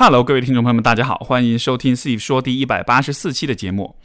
[0.00, 3.96] Hello，各位听众朋友们，大家好，欢迎收听 Steve 说第一百八十四期的节目。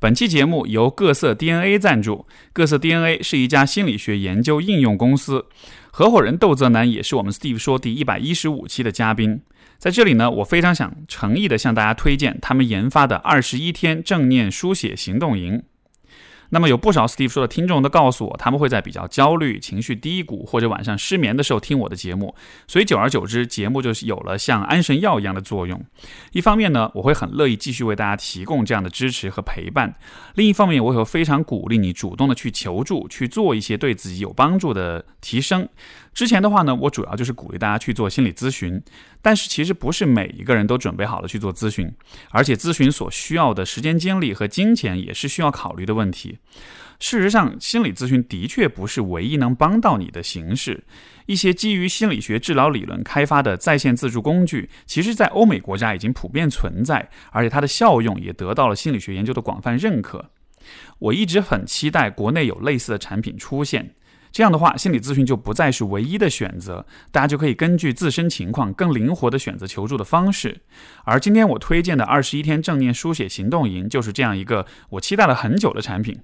[0.00, 2.26] 本期节目由各色 DNA 赞助。
[2.52, 5.46] 各色 DNA 是一家心理学研究应用公司，
[5.92, 9.40] 合伙人窦泽南也是我们 Steve 说第一百一十五期的嘉宾。
[9.78, 15.62] 在这里呢，我非常想诚意的向大家推荐他们研发的二十一天正念书写行动营。
[16.50, 22.34] 那么有不少 Steve 说的听众都告诉我，他们会在比较焦虑、情绪低谷或者晚上失眠的时候听我的节目，
[22.66, 25.82] 所以久而久之，节目就是有了像安神药一样的作用。
[26.32, 29.90] 一方面呢，我会很乐意继续为大家提供这样的支持和陪伴；
[30.34, 35.68] 另一方面，我也会非常鼓励你主动的去求助，去做一些对自己有帮助的提升。
[36.16, 38.82] 之前的话呢，我主要就是鼓励大家去做心理咨询，
[39.20, 41.92] 但是其实不是每一个人都准备好了去做咨询，
[42.30, 46.38] 而且咨询所需要的时间、精力和金钱也是需要考虑的问题。
[46.98, 50.84] 事实上，心理咨询的确不是唯一能帮到你的形式。
[51.26, 60.30] 一些基于心理学治疗理论开发的在线自助工具，其实在欧美国家已经普遍存在，而且它的效用也得到了心理学研究的广泛认可。
[60.98, 63.95] 我一直很期待国内有类似的产品出现。
[64.36, 70.60] 这样的话，心理咨询就不再是唯一的选择，大家就可以根据自身情况更灵活地选择求助的方式。
[71.04, 76.20] 而今天我推荐的二十一天正念书写行动营就是这样一个我期待了很久的产品。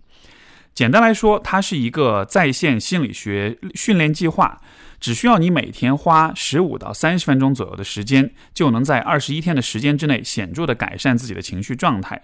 [0.75, 4.61] 简单来说，它是一个在线心理学训练计划，
[5.01, 12.21] 只需要你每天花十五到三十分钟左右的时间，就能在二十一天的时间之内显著地改善自己的情绪状态。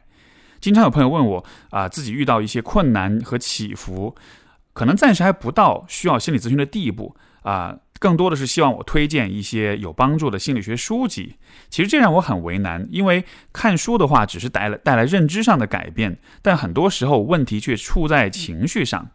[0.61, 4.15] 经常有朋友问我啊，自己遇到一些困难和起伏。
[4.79, 11.35] 可能暂时还不到需要心理咨询的地步啊，更多的是希望我推荐一些有帮助的心理学书籍。
[11.69, 19.11] 其实这让我很为难，因为看书的话只是带来带来认知上的改变，但很多时候问题却出在情绪上。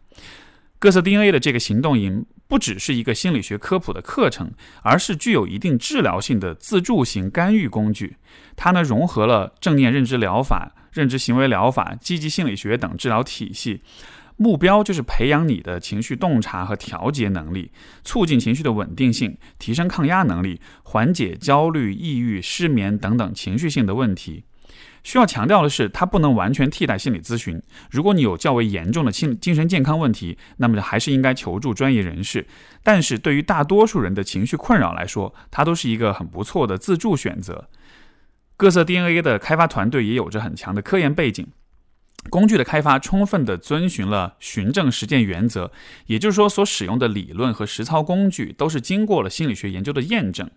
[0.79, 8.17] 各色 DNA 的这个行动营不只是一个心理学科普的课程，而是具有一定治疗性的自助型干预工具。
[8.57, 13.81] 它呢融合了正念认知疗法、认知行为疗法、积极心理学等治疗体系。
[14.37, 17.71] 目标就是培养你的情绪洞察和调节能力，
[18.03, 24.43] 促进情绪的稳定性，提升抗压能力，缓解焦虑、抑郁、失眠等等情绪性的问题。
[25.03, 27.61] 需要强调的是，它不能完全替代心理咨询。
[27.91, 32.47] 如果你有较为严重的心精神健康问题，那么还是应该求助专业人士。
[32.81, 37.67] 但是对于大多数人的情绪困扰来说，它都是一个很不错的自助选择。
[38.55, 41.45] 各色 DNA 的开发团队也有着很强的科研背景。
[42.29, 45.71] 工具的开发充分地遵循了循证实践原则，
[46.07, 50.49] 也就是说，所使用的理论和实操工具都是经过了心理学研究的验证。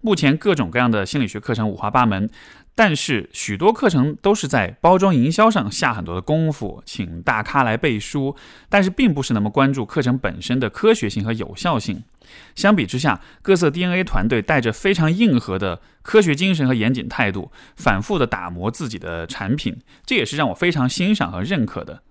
[0.00, 2.30] 目前各种各样的心理学课程五花八门，
[2.78, 8.36] 但是许多课程都是在包装营销上下很多的功夫，请大咖来背书，
[8.68, 12.04] 但是并不是那么关注课程本身的科学性和有效性。
[12.54, 22.04] 相比之下，各色 DNA 团队带着非常硬核的科学精神和严谨态度，反复的打磨自己的产品，这也是让我非常欣赏和认可的。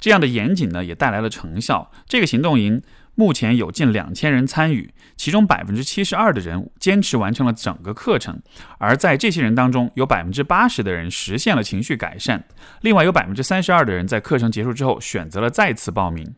[0.00, 1.92] 这样的严谨呢，也带来了成效。
[2.08, 2.82] 这个行动营
[3.14, 8.42] 目前有近两千人参与，其中百分之七十二的人坚持完成了整个课程，
[8.78, 12.44] 而在这些人当中，有百分之八十的人实现了情绪改善，
[12.80, 16.34] 另外有百分之三十二的人在课程结束之后选择了再次报名。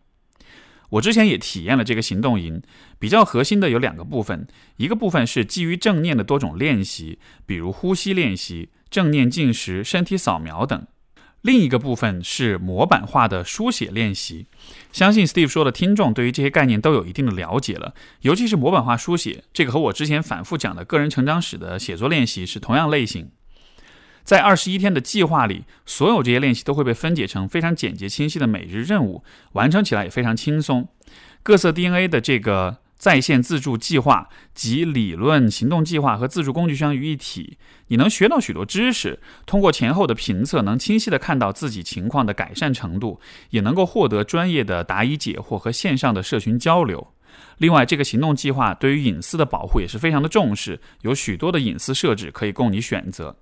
[0.91, 2.63] 我之前也体验了这个行动营，
[2.99, 10.83] 比较核心的有两个部分，一个部分是基于正念的多种练习，比如呼吸练习、正念进食、身体扫描等；
[11.43, 14.47] 另一个部分是模板化的书写练习。
[14.97, 17.93] 相信 Steve 说的听众对于这些概念都有一定的了解了，
[18.23, 23.29] 尤其是模板化书写，这个和我之前反复讲的个人成长史的写作练习是同样类型。
[24.25, 30.89] 在二十一天的计划里，所有这些练习都会被分解成非常简洁清晰的每日任务，完成起来也非常轻松。
[31.43, 37.59] 各色 DNA 的这个在线自助计划及理论、行动计划和自助工具箱于一体，
[37.89, 43.21] 你能学到许多知识，通过前后的评测，能清晰的看到自己情况的改善程度，
[43.51, 47.13] 也能够获得专业的答疑解惑和线上的社群交流。
[47.59, 53.37] 另外，这个行动计划对于隐私的保护也是非常的重视，有许多的隐私设置可以供你选择。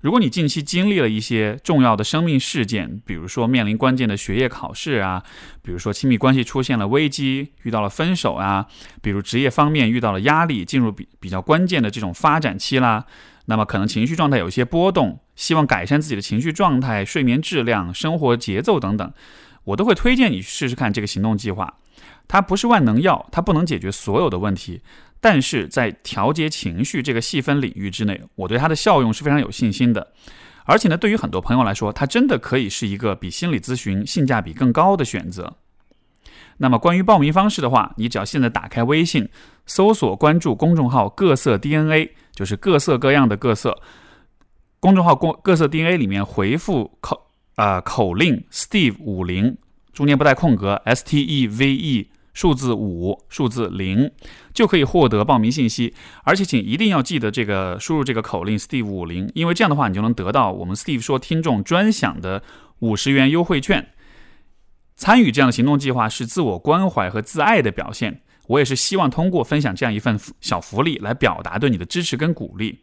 [0.00, 5.22] 如果你近期经历了一些重要的生命事件，比如说面临关键的学业考试啊，
[5.62, 8.66] 比如说亲密关系出现了危机，遇到了分手啊，
[9.02, 13.04] 比如职业方面遇到了压力，进入比比较关键的这种发展期啦，
[13.44, 19.12] 那么可能情绪状态有一些波动，希望改善自己的情绪状态、睡眠质量、生活节奏等等，
[19.64, 21.74] 我都会推荐你去试试看这个行动计划。
[22.26, 24.80] 它不是万能药，它不能解决所有的问题。
[25.20, 30.12] 但是在调节情绪这个细分领域之内，我对它的效用是非常有信心的。
[30.64, 35.56] 而且呢，对于很多朋友来说，它真的可以是一个比心理咨询性价比更高的选择。
[36.58, 39.28] 那么关于报名方式的话，你只要现在打开微信，
[39.66, 43.80] 搜索关注公众号“各色 DNA”，就是各色各样的各色。
[44.78, 49.56] 公众号“公各色 DNA” 里面回复口啊口令 “Steve 五零”，
[49.92, 54.10] 中间不带空格，S T E V E 数字五数字零，
[54.52, 55.94] 就可以获得报名信息。
[56.24, 62.42] 而且请一定要记得这个输入这个口令 “Steve 五零”，因为这样的话你就能得到我们 Steve 说听众专享的
[62.80, 63.88] 五十元优惠券。
[64.96, 68.22] 参与这样的行动计划是自我关怀和自爱的表现。
[68.48, 72.80] 我也是希望通过分享这样一份小福利来表达对你的支持跟鼓励。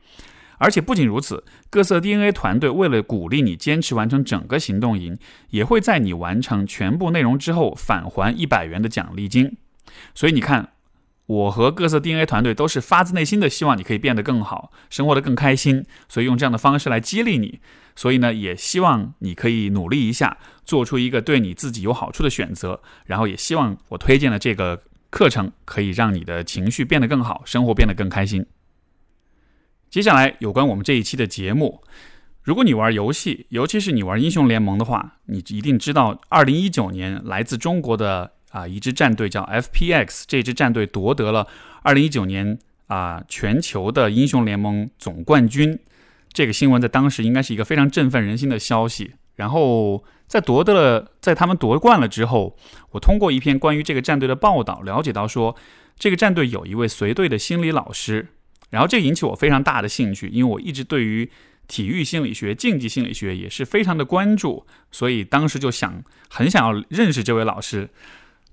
[0.58, 5.18] 而且不仅如此，各色 DNA 团队为了鼓励你坚持完成整个行动营，
[5.52, 9.58] 也会在你完成全部内容之后返还一百元的奖励金。
[10.14, 10.70] 所以你看，
[11.28, 15.86] 我和各色 DNA 团队都是发自内心的希望你可以变得更好，生活的更开心。
[16.08, 17.60] 所以用这样的方式来激励你。
[17.96, 22.82] 所以呢，也希望你可以努力一下，做出一个对你自己有好处的选择。
[23.06, 28.46] 然后也希望我推荐的这个课程可以让你的情绪变得更好，生活变得更开心。
[29.90, 31.82] 接下来有关我们这一期的节目，
[32.44, 41.48] 如果你玩游戏，尤其是你玩英雄联盟的话，你一定知道，二零一九年来自中国的啊一支战队叫 FPX，这支战队夺得了
[41.84, 45.80] 二零一九年啊全球的英雄联盟总冠军。
[46.34, 49.14] 这个新闻在当时应该是一个非常振奋人心的消息。
[49.36, 52.58] 然后在夺得了，在他们夺冠了之后，
[52.92, 55.56] 我通过一篇关于这个战队的报道了解到，说
[55.98, 58.28] 这个战队有一位随队的心理老师。
[58.70, 61.30] 然后这引起我非常大的兴趣，因为我一直对于
[61.68, 67.90] 体育心理学、竞技心理学也是非常的关注，所以当时就想很想要认识这位老师。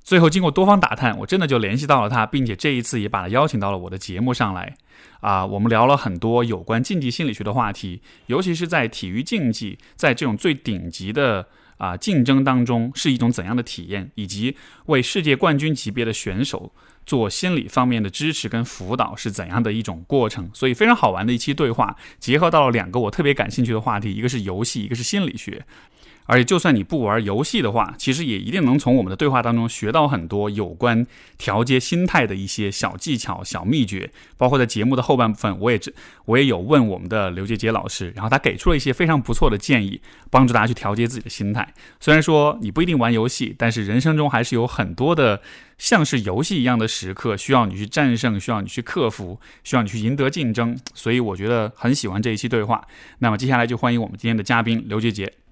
[0.02, 4.76] 最后经过多方打探，我真的就联系到了他，并且这一次也把他邀请到了我的节目上来。
[5.20, 14.54] 啊，我们聊了很多有关竞技心理学的话题，尤其是在体育竞技，在这种最顶级的啊竞争当中是一种怎样的体验，以及
[14.86, 16.70] 为世界冠军级别的选手
[17.04, 20.50] 做心理方面的支持跟辅导是怎样的一种过程。
[20.52, 25.64] 所以非常好玩的一期对话，结合到了两个我特别感兴趣的话题，一个是游戏，一个是心理学。
[26.26, 31.06] 而且，就算你不玩游戏的话，其实也一定能从我们的对话当中学到很多有关
[31.36, 34.10] 调节心态的一些小技巧、小秘诀。
[34.38, 35.78] 包括在节目的后半部分，我也
[36.24, 40.00] 我也有问我们的刘杰杰老师，然后他给出了一些非常不错的建议，
[40.30, 41.74] 帮助大家去调节自己的心态。
[42.00, 45.42] 虽然说你不一定玩游戏，但是人生中还是有很多的
[45.76, 50.76] 像是游戏一样的时刻，需要你去战胜，需要你去克服，需要你去赢得竞争。
[50.94, 52.82] 所以我觉得很喜欢这一期对话。
[53.18, 55.43] 那么接下来就欢迎我们今天的嘉宾刘杰杰。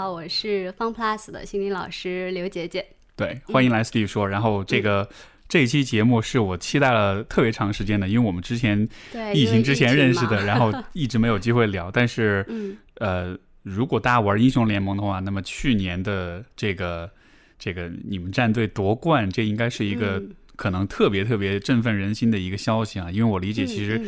[0.00, 2.82] 好，我是方 plus 的心理老师刘姐姐。
[3.16, 4.26] 对，欢迎来 Steve 说。
[4.26, 5.06] 然后这个
[5.46, 8.88] 这一期节目是我期待了特别长时间的，因为我们之前
[9.34, 11.90] 疫情之前认识的，然后 一直没有机会聊。
[11.90, 12.46] 但是，
[12.94, 17.10] 呃，如果大家玩英雄联盟的话，那么去年的这个
[17.58, 20.22] 这个你们战队夺冠，这应该是一个
[20.56, 23.10] 可能特别特别振奋人心的一个消息啊！
[23.10, 24.00] 因为我理解，其实。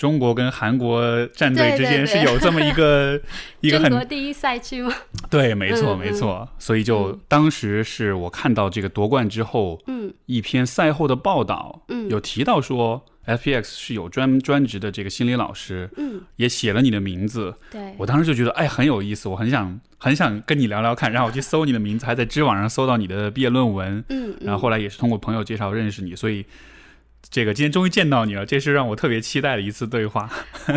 [0.00, 3.20] 中国跟韩国战队之间是有这么一个
[3.60, 4.90] 一个很第一赛区吗？
[5.28, 6.48] 对，没错，没错。
[6.58, 17.54] 所以就当时是我看到这个夺冠之后，嗯，一篇赛后的报道，嗯，有提到说 FPX 是有专专职的这个心理老师，嗯，也写了你的名字。
[17.70, 26.46] 对，我当时就觉得哎很有意思，我很想很想跟你聊聊看，然后我去搜你的名字，还在知网上搜到你的毕业论文，嗯，然后后来也是通过朋友介绍认识你，所以。
[27.28, 30.28] 这个今天终于见到你了，这是让我特别期待的一次对话。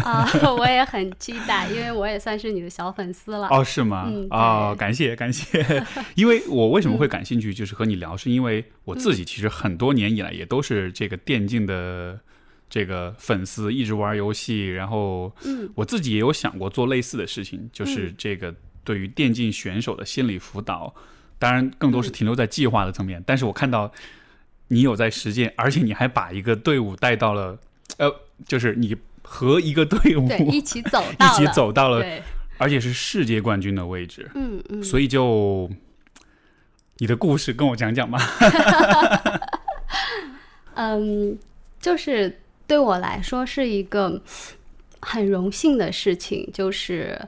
[0.03, 3.47] 啊， 我也很期待，因为我也算是你的小粉丝了。
[3.49, 4.11] 哦，是吗？
[4.29, 5.83] 哦，感谢感谢。
[6.13, 12.19] 因为我为什么会感兴趣，就是和你聊，是因为我自己其实很多年以来也都是这个电竞的
[12.69, 14.69] 这个粉丝，一直玩游戏。
[14.69, 20.93] 然后，嗯，我自己也有想过做类似的事情，就是这个对于电竞选手的心理辅导，
[21.39, 23.23] 当然更多是停留在计划的层面。
[23.25, 23.91] 但是我看到。
[24.73, 27.59] 你有在实践，而且你还把一个队伍带到了，
[27.97, 28.11] 呃，
[28.47, 32.03] 就是你和一个队伍 一起走，一起走到了，
[32.57, 34.29] 而且是世界冠军的位置。
[34.33, 35.69] 嗯嗯，所以就
[36.97, 38.19] 你的故事跟我讲讲吧。
[40.73, 41.37] 嗯，
[41.79, 44.19] 就是对我来说是一个
[44.99, 47.21] 很荣幸的事情，就是。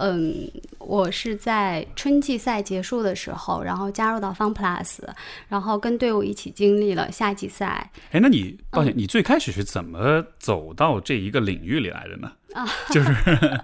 [0.00, 5.00] 嗯，我是在春季赛结束的时候，然后加入到 Fun Plus，
[5.48, 7.90] 然后跟队伍一起经历了夏季赛。
[8.12, 12.32] 哎，那你抱歉，你最开始是怎么走到这一个领域里来的呢？
[12.52, 13.10] 啊，就是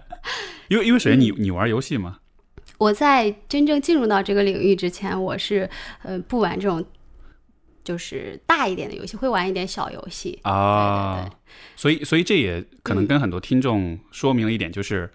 [0.67, 2.19] 因为因为首先你你玩游戏吗？
[2.79, 5.71] 我在真正进入到这个领域之前，我是
[6.03, 6.85] 呃不玩这种
[7.85, 11.14] 就是大一点的游戏，会玩一点小游戏啊。
[11.14, 11.37] 对对对
[11.76, 15.09] 所以，所以这也可能跟很多听众说明了一点，就是。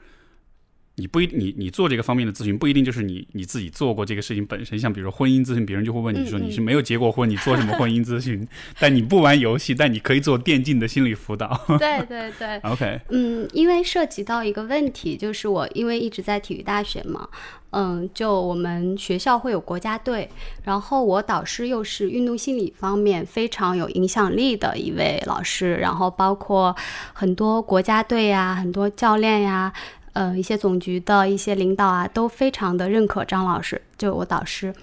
[0.99, 8.45] 你不一你你做这个方面的咨询不一定就是你你自己做过这个事情本身，像比如说婚姻咨询，别人就会问你说你是没有结过婚，你做什么婚姻咨询？
[8.77, 11.59] 但你不玩游戏，但你可以做电竞的心理辅导。
[11.79, 17.29] 对对对， OK，嗯，因为涉及到一个问题，就是我因为一直在体育大学嘛，
[17.71, 20.29] 嗯，就我们学校会有国家队，
[20.63, 26.75] 然后我导师又是运动心理方面非常有影响力的一位老师，然后包括
[27.13, 29.71] 很多国家队呀、很多教练呀。
[30.19, 34.73] 呃，一些总局的一些领导啊，都非常的认可张老师，就我导师。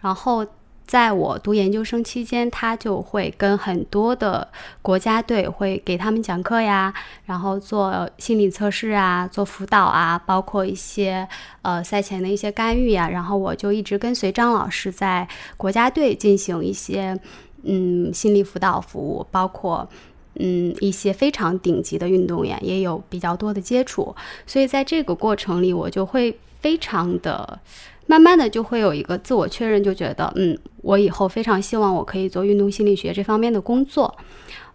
[0.00, 0.46] 然后
[0.86, 4.46] 在我读研究生期间，他就会跟很多的
[4.82, 11.26] 国家队会给他们讲课呀，然后做心理测试啊，做辅导啊，包括一些
[11.62, 13.08] 呃赛前的一些干预呀。
[13.08, 17.18] 然后我就一直跟随张老师在国家队进行一些
[17.64, 19.88] 嗯心理辅导服务，包括。
[20.36, 24.14] 嗯，一些非常顶级的运动员也有比较多的接触，
[24.46, 27.58] 所以在这个过程里，我就会非常的，
[28.06, 34.14] 慢慢的就会有一个自我确认，就觉得，嗯，我以后非常希望我可以做运动心理学这方面的工作。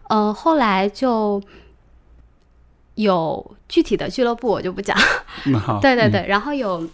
[0.07, 1.41] 呃，后来就
[2.95, 4.97] 有具体的俱乐部，我就不讲。
[5.81, 6.87] 对对对，然后有。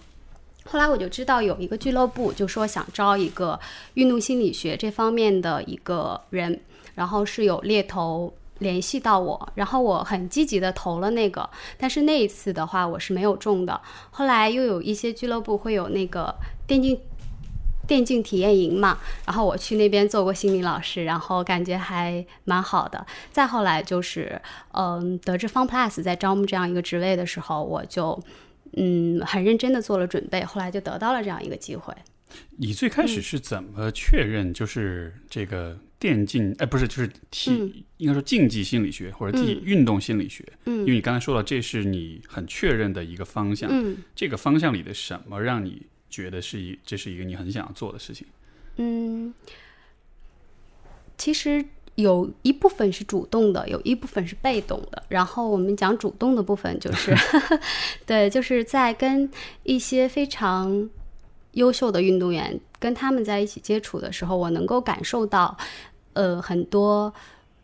[0.67, 3.59] 后来我就知道有一个俱乐部，就说想招一个
[3.93, 6.59] 运动心理学这方面的一个人，
[6.95, 13.81] 然后是有猎头联系到我，然后我很积极的投了那个，但是那一次的话我是没有中的。
[14.11, 16.33] 后来又有一些俱乐部会有那个
[16.65, 16.99] 电竞
[17.87, 23.05] 电竞体验营嘛，然后我去那边做过心理老师，然后感觉还蛮好的。
[23.31, 28.19] 再后来就是，嗯，得知 Fun Plus 在招募这样一个职位的时候，我就
[28.77, 31.93] 嗯很认真的做了准备，后来就得到了这样一个机会。
[32.57, 36.53] 你最开嗯始是怎么确认就是这个电竞？
[36.59, 40.43] 哎，不是，就是体，嗯应该说竞技心理学或者体嗯运动心理学。
[40.65, 43.69] 嗯因为你刚才说了，这是你很确认的一个方向。
[43.71, 48.27] 嗯这个方向里的什么让你觉得是一，这是一个你很想要做的事情？
[48.77, 49.33] 嗯，
[51.17, 51.63] 其实
[51.95, 55.01] 有一部分是主动的，有一部分是被动的。
[55.07, 57.15] 然后我们讲主动的部分，就是
[58.05, 59.29] 对，就是在跟
[59.63, 60.89] 一些非常
[61.55, 65.57] 优秀的运动员跟他们在一起接触的时候，我能够感受到，
[66.13, 67.13] 呃，很多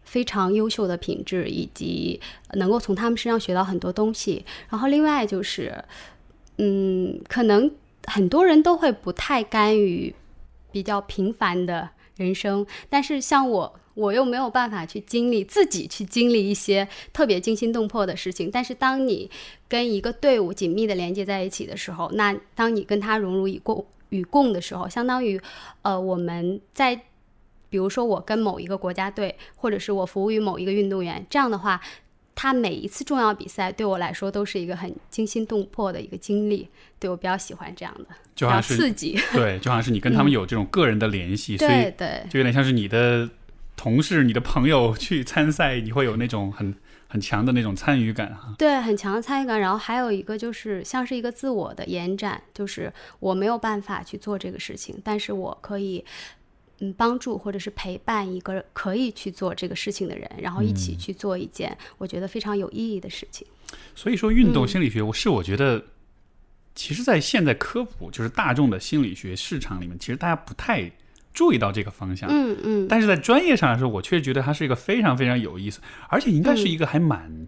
[0.03, 2.19] 非常优秀的品质，以及
[2.53, 4.43] 能够从他们身上学到很多东西。
[4.69, 5.81] 然后另外就是，
[6.57, 7.71] 嗯，可能
[8.07, 10.13] 很多人都会不太甘于
[10.71, 13.79] 比较平凡的人生，但是像我。
[13.93, 19.29] 我又没有办法去经历自己去经历一些特别惊心动魄的事情，但是当你
[19.67, 25.39] 跟一个队伍紧密的连接在一起的时候，那当你跟他荣辱与共与共的时候，相当于，
[25.81, 26.95] 呃，我们在，
[27.69, 31.79] 比如说我跟某一个国家队，或者是我服务于某一个运动员，这样的话，
[32.35, 36.67] 他每一次重要比赛对我来说都是一个很惊心动魄的一个经历，
[36.99, 42.23] 对我比较喜欢这样的，就好像是刺激，对，就好像是你跟他们有这种个人的联系，所以对对。
[42.29, 43.29] 就有点像是你的
[43.81, 46.75] 同事、你的朋友去参赛，你会有那种很
[47.07, 48.53] 很强的那种参与感哈。
[48.55, 49.59] 对，很强的参与感。
[49.59, 56.05] 然后还有一个就是像是一个自我的延展，就是我没有办法去做这个事情，但是我可以，
[56.77, 63.47] 嗯，帮助或者是陪伴一个可以去做这个事情的人，然后一起去做一件我觉得非常有意义的事情。
[63.95, 65.83] 所以说，运嗯动心理学，我是我觉得，
[66.75, 70.91] 其实，在现在科普就是大众的心理学市场里面，其实大家不太
[71.33, 72.29] 注意到这个方向。
[72.29, 77.47] 嗯嗯，但是在专业上来说，我确实觉得它是一个非常非常有意思，而且应该是一个还蛮、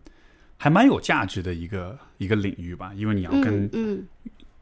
[0.58, 2.92] 还蛮有价值的一个一个领域吧。
[2.96, 3.70] 因为你要跟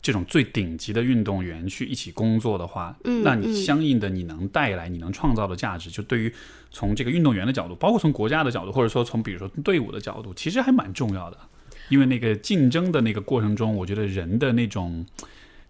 [0.02, 6.34] 这种最顶级的运动员去一起工作的话，嗯那你嗯相应的你能带来、你能创造的价值，就对于
[6.72, 11.38] 从这个运动员的角度，包括从国家的角度，或者说从比如说队伍的角度，其实还蛮重要的。
[11.90, 15.06] 因为那个竞争的那个过程中，我觉得人的那种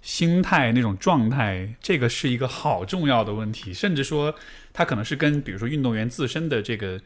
[0.02, 4.34] 心态、那种状态，这个是一个好重要的问题，甚至说
[4.74, 7.00] 它可能是跟比如说运动员自身的这个。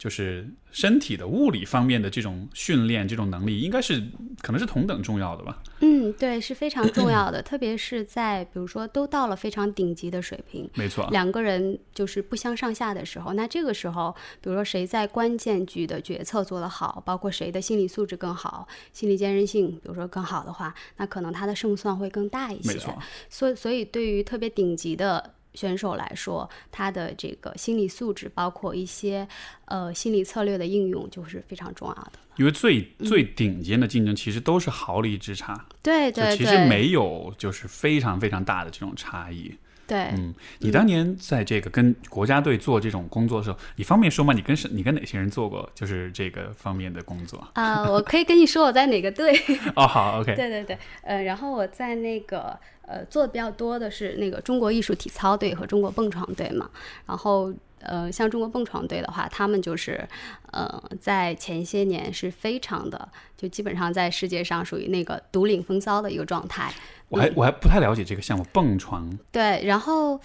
[0.00, 4.02] 就是身体的物理方面的这种训练、这种能力，应该是
[4.40, 5.62] 可能是同等重要的吧？
[5.80, 22.72] 嗯，对，是非常重要的，特别是在比如说都到了非常顶级的水平，没错，两个人就是不相上下的时候，那这个时候，比如说谁在关键局的决策做得好，包括谁的心理素质更好，心理坚韧性，比如说更好的话，那可能他的胜算会更大一些。
[22.72, 29.26] 没错，所以，所以对于特别顶级的选手来说，他的这个心理素质，包括一些
[29.66, 32.12] 呃心理策略的应用，就是非常重要的。
[32.36, 39.54] 因为最最顶尖的竞争其实都是毫厘之差，对对对，其实没有就是非常非常大的这种差异。
[39.86, 44.32] 对，嗯，你当年在这个跟国家队做这种工作的时候，你方便说吗？
[44.32, 47.44] 你跟是，你跟哪些人做过就是这个方面的工作？
[47.54, 49.36] 啊，我可以跟你说我在哪个队。
[49.74, 50.36] 哦，好，OK。
[50.36, 52.56] 对对对，呃，然后我在那个
[52.90, 56.68] 呃做的比较多的是那个中国艺术体操队和中国蹦床队嘛，
[57.06, 57.52] 然后。
[57.82, 60.06] 呃，像中国蹦床队的话，他们就是，
[60.52, 66.70] 呃，在前些年是非常的，就基本上在世界上属于那个独领风骚的一个状态。
[67.08, 69.10] 我还我还不太了解这个项目，蹦床。
[69.32, 70.20] 对，然后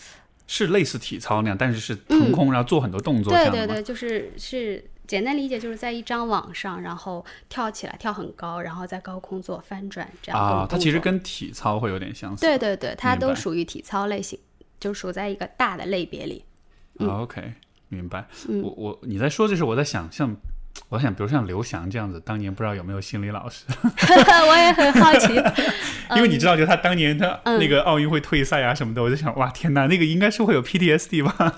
[0.47, 3.31] 是类似体操那样，但是是腾空，然后做很多动作。
[3.31, 10.39] 对对对，就是是简单理解，就是在一张网上，然后跳起来，跳很高，然后在高空做翻转这样。
[10.39, 12.41] 啊，它其实跟体操会有点相似。
[12.45, 14.39] 对对对，它都属于体操类型，
[14.79, 16.43] 就属在一个大的类别里。
[16.99, 17.53] OK，
[17.89, 18.25] 明白。
[18.63, 20.35] 我我你在说这是，我在想，像
[20.89, 23.63] 我想，比如像刘翔这样子，当年不知道有没有心理老师。
[24.49, 25.33] 我也很好奇，
[26.15, 31.55] 因为你知道，就他当年他那个奥运会退赛啊什么的，我就想，哇，天哪，那个应该是会有 PTSD 吧？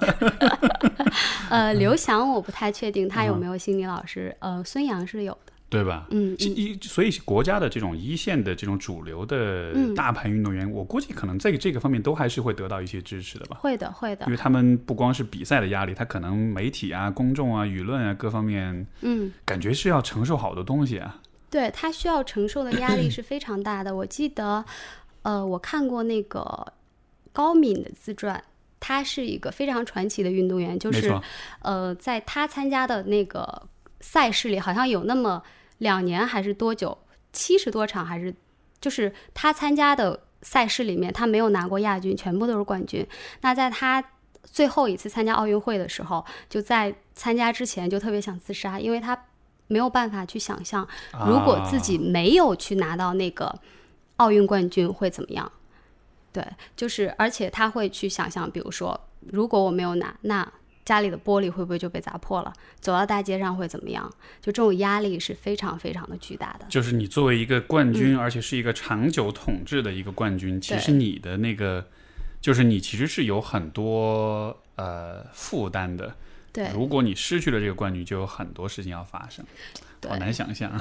[1.50, 4.36] 呃，刘翔我不太确定他有没有心理老师。
[4.40, 5.54] 呃，孙杨是有的。
[5.70, 6.08] 对吧？
[6.12, 13.58] 嗯，一所以国家的这种一线的这种主流的大牌运动员，我估计可能在这个方面都还是会得到一些支持的吧。
[13.60, 14.26] 会的，会的。
[14.28, 21.20] 因为他们不光是比赛的压力，他可能媒体啊、公众啊、舆论啊各方面，嗯，感觉是要承受好多东西啊。
[21.50, 23.94] 对他需要承受的压力是非常大的。
[23.94, 24.64] 我记得，
[25.24, 26.74] 呃，我看过那个
[27.34, 28.42] 高敏的自传，
[28.80, 31.14] 他是一个非常传奇的运动员，就是
[31.62, 33.64] 呃，在他参加的那个
[34.00, 35.44] 赛事里，好像有那么。
[35.80, 36.98] 两年还是多久？
[37.34, 38.34] 七十多场还是？
[38.80, 43.06] 就是他参加的赛事里面，他没有拿过亚军，全部都是冠军。
[43.42, 44.04] 那在他
[44.44, 49.20] 最后一次参加奥运会的时候，就在参加之前就特别想自杀，因为他
[49.68, 50.88] 没有办法去想象，
[51.26, 53.60] 如果自己没有去拿到那个
[54.18, 55.52] 奥运冠军会怎么样。
[56.32, 60.54] 对，就是而且他会去想象，比如说，如果我没有拿，那。
[60.88, 62.54] 家里的玻璃会不会就被砸破了？
[62.80, 64.10] 走到大街上会怎么样？
[64.40, 66.66] 就这种压力是非常非常的巨大的。
[66.70, 71.86] 就是你作为一个冠军，而且是一个长久统治的一个冠军，其实你的那个，
[72.40, 76.16] 就是你其实是有很多呃负担的。
[76.54, 79.46] 对，如果你失去了这个冠军，就有很多事情要发生，
[80.08, 80.72] 好难想象。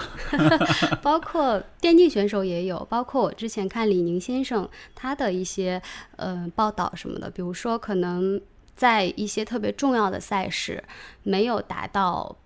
[1.02, 5.82] 包括电竞选手也有，包括我之前看李宁先生他的一些
[6.14, 8.40] 呃报道什么的，比如说可能。
[8.76, 10.84] 在一些特别重要的赛事
[11.22, 12.36] 没有达到，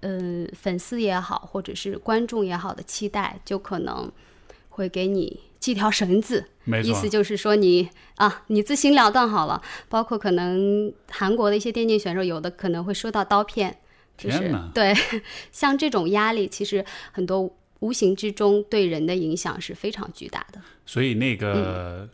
[0.00, 4.10] 呃，粉丝也好，或者是观众也好的期待，就可能
[4.68, 6.48] 会给你系条绳子，
[6.84, 9.60] 意思就是说你啊，你自行了断好了。
[9.88, 13.76] 包括可能韩国的一些电竞选手，有的可能会收到刀片，
[14.16, 14.94] 就是对，
[15.50, 20.60] 像这种压力，其实很多无形之中对人的影响是非常巨大的。
[20.86, 22.08] 所以那个。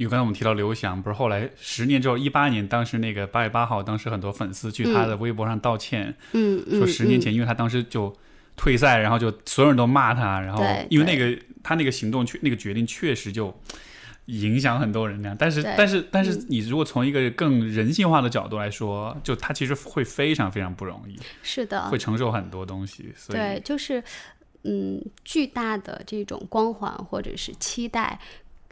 [0.00, 8.10] 因为刚才我们提到刘翔，不是后来十年之后，一八年，当时那个八月八号，当时很多粉丝去他的微博上道歉，嗯说十年前，因为他当时就
[8.56, 13.54] 退赛，然后就所有人都骂他，然后因为那个他那个行动确那个决定确实就
[14.24, 24.02] 影响很多人那样，但是但是但是你如果从一个更人性化的角度来说，就他其实会非常非常不容易，是的，会承受很多东西，所以对，就是
[24.64, 28.18] 嗯，巨大的这种光环或者是期待。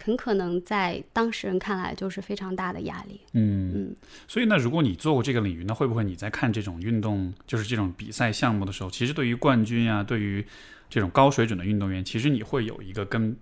[0.02, 3.20] 很可能在当事人看来就是非常大的压力。
[3.32, 10.44] 嗯嗯，所以呢，如果你做过这个领域，那会不会你在看这种运动，就是这种比赛项目的时候，其实对于冠军啊，对于
[10.88, 13.37] 这种高水准的运动员，其实你会有一个跟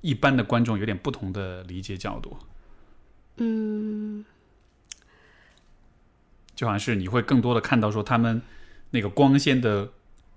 [0.00, 2.36] 一般的观众有点不同的理解角度。
[3.36, 4.24] 嗯，
[6.54, 8.40] 就好像是你会更多的看到说他们
[8.90, 9.90] 那个光鲜的、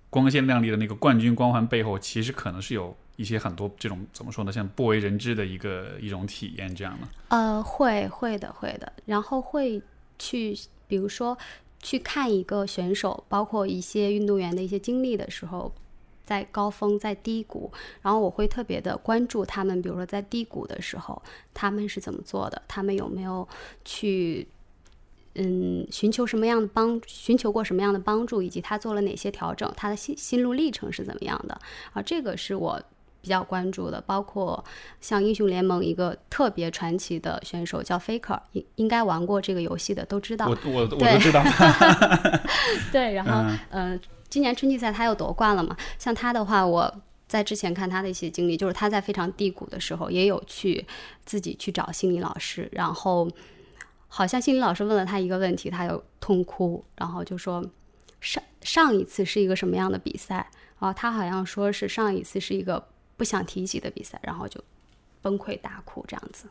[0.10, 2.96] 光鲜亮丽的那个冠军光环背后，其实可能是有。
[3.20, 7.08] 一些很多这种怎么说呢，像不为人知的一个一种体验这样的。
[7.28, 9.82] 呃，会会的会的，然后会
[10.18, 11.38] 去，比如说
[11.82, 15.70] 去看一个选手，包括一些运动员的一些经历的时候，
[16.26, 17.70] 在高峰在低谷，
[18.02, 21.22] 然后我会特别的关注他们，比如说在低谷的时候，
[21.54, 23.46] 他们是怎么做的，他们有没有
[23.84, 24.48] 去
[25.40, 31.60] 嗯寻求什么样的帮，寻求过什么样的帮助，以及他做了哪些调整，他的心心路历程是怎么样的
[31.94, 32.02] 啊？
[32.02, 32.82] 这个是我。
[33.22, 34.64] 比较关注的，包括
[35.02, 40.48] 像英雄联盟一个特别传奇的选手叫 Faker，应应该玩过这个游戏的都知道。
[40.48, 41.44] 我我我都知道。
[42.94, 44.00] 对，然后嗯，
[44.30, 45.76] 今年春季赛他又夺冠了嘛？
[45.98, 50.86] 像他的话，我在之前看他的一些经历，就是他在非常低谷的时候，也有去
[51.26, 53.30] 自己去找心理老师，然后
[54.10, 57.66] 好像心理老师问了他一个问题，他就痛哭，然后就说
[58.20, 60.50] 上上一次是一个什么样的比赛？
[60.80, 64.62] 然后他好像说是上一次是一个不想提及的比赛，然后就
[65.22, 66.48] 崩溃大哭这样子。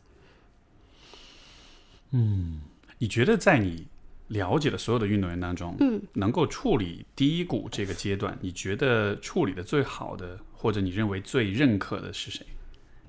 [2.12, 2.61] 嗯
[2.99, 3.87] 你觉得在你
[4.29, 12.47] 了解的所有的运动员当中，嗯，能够处理低谷这个阶段，你觉得处理的最好的，或者你认为最认可的是谁？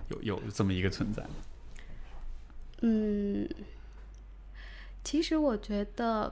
[0.09, 1.29] 有有这么一个存在吗？
[2.81, 3.47] 嗯，
[5.09, 6.31] 其实我觉得，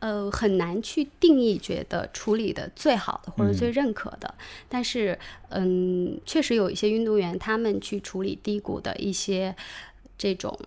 [0.00, 4.34] 呃，很难去定义觉得处理的最好的或者最认可的。
[4.68, 5.16] 但是，
[5.50, 9.54] 嗯，确实有一些运动员，他们去处理低谷的一些
[10.18, 10.58] 这种。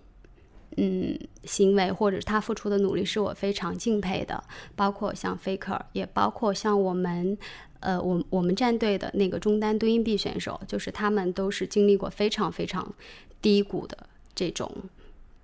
[0.77, 4.41] 嗯，行为或者是他付出的努力是我非常敬佩的，
[4.77, 7.37] 包括像 Faker，也包括像我们，
[7.81, 12.93] 呃，我我们战队的那个中单蹲硬币选手，就是他们都是经历过非常非常
[13.41, 13.97] 低谷的
[14.33, 14.71] 这种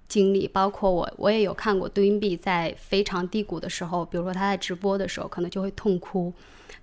[0.07, 6.33] 经历，包括我，我也有看过蹲硬币在非常低谷的时候，比如说他在直播的时候可能就会痛哭，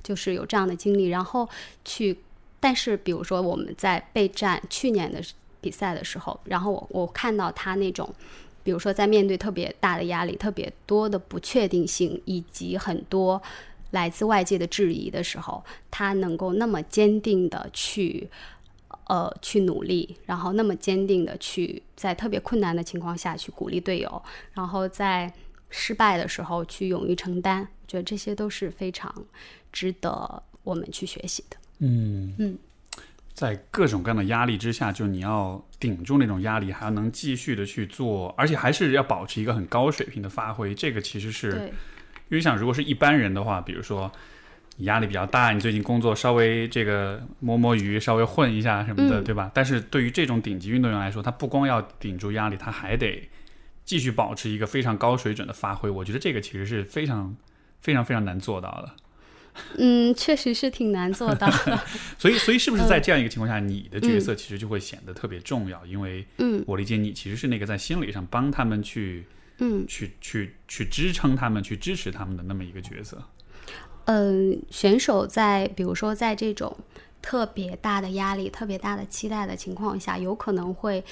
[0.02, 1.48] 就是有这样的经历，然后
[1.84, 2.18] 去，
[2.60, 5.22] 但是比如说我们在备战去年的。
[5.62, 8.12] 比赛的时候，然后我我看到他那种，
[8.64, 13.40] 比如说在面对特别大的压力、特别多的不确定性以及很多
[13.92, 18.28] 来自外界的质疑的时候，他能够那么坚定的去，
[19.12, 24.22] 呃，去努力，然后那么坚定的去在特别困难的情况下去鼓励队友，
[24.54, 25.30] 然后在
[25.68, 29.14] 失败的时候去勇于承担，我觉得这些都是非常
[29.70, 31.58] 值得我们去学习的。
[31.80, 32.58] 嗯嗯。
[33.34, 40.74] 在各种各样的压力之下，就你要顶住那种压力，还要能继续的去做，而且还是要保持一个很高水平的发挥。
[40.74, 41.70] 这个其实是，
[42.30, 44.10] 因为想如果是一般人的话，比如说
[44.76, 49.50] 你压力比较大，你最近工作稍微这个摸摸鱼，稍微混一下什么的，对吧？
[49.52, 53.28] 但是对于这种顶级运动员来说，他不光要顶住压力，他还得
[53.84, 55.90] 继续保持一个非常高水准的发挥。
[55.90, 57.36] 我觉得这个其实是非常
[57.80, 58.94] 非常非常难做到的。
[59.76, 61.78] 嗯， 确实是挺难做到的。
[62.16, 65.84] 所以，所以是不是在这样一个情况下，你的角色其实就会显得特别重要？
[65.84, 69.26] 因为，嗯，我理解你其实是那个在心理上帮他们去，
[69.58, 73.22] 嗯，去去去支撑他们、去支持他们的那么一个角色。
[74.06, 76.76] 嗯，选手在比如说在这种
[77.20, 81.04] 特别大的压力、特别大的期待的情况下，有可能会，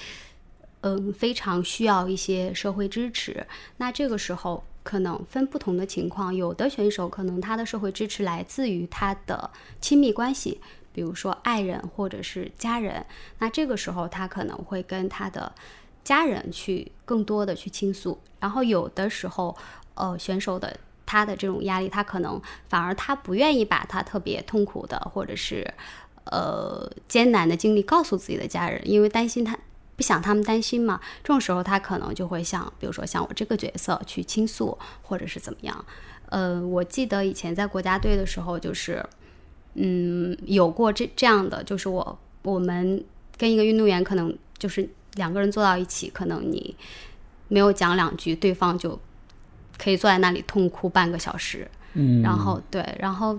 [0.81, 3.46] 嗯，非常需要一些社会支持。
[3.76, 4.62] 那这个时候。
[4.83, 9.48] 可能分不同的情况，有的选手可能他的社会支持来自于他的
[9.79, 10.59] 亲密关系，
[10.90, 13.05] 比如说爱人或者是家人。
[13.38, 15.53] 那这个时候他可能会跟他的
[16.03, 18.18] 家人去更多的去倾诉。
[18.40, 19.55] 然后有的时候，
[19.94, 20.74] 呃，选手的
[21.11, 25.66] 他的这种压力，他可能反而他不愿意把他特别痛苦的或者是
[26.27, 29.59] 呃艰难的经历告诉自己的家人，因为担心他。
[29.96, 30.99] 不想他们担心嘛？
[31.23, 35.85] 这种时候他可能就会像，比如说像我这个角色去倾诉，或者是怎么样。
[36.31, 39.05] 呃，我记得以前在国家队的时候，就是，
[39.75, 43.05] 嗯，有过这这样的，就是我我们
[43.37, 46.75] 跟一个运动员可能就是两个人坐到一起，可能你
[47.49, 48.99] 没有讲两句，对方就
[49.81, 51.66] 可以坐在那里痛哭半个小时。
[51.95, 53.38] 嗯，然后对，然后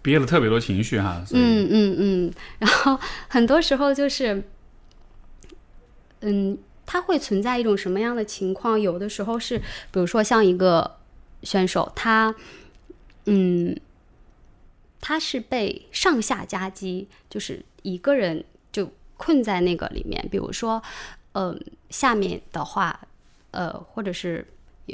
[0.00, 1.22] 憋了特别多情绪哈。
[1.32, 4.42] 嗯嗯嗯，然后很多时候就是。
[6.22, 8.78] 嗯，它会存在一种什么样的情况？
[8.78, 9.58] 有的时候是，
[9.90, 10.98] 比如说像一个
[11.42, 12.34] 选手，他，
[13.24, 13.74] 嗯，
[15.00, 20.22] 他是被上下夹击，就是一个人就困在那个里面。
[20.30, 20.82] 比如说，
[21.32, 21.58] 嗯，
[21.88, 23.00] 下面的话，
[23.52, 24.46] 呃，或者是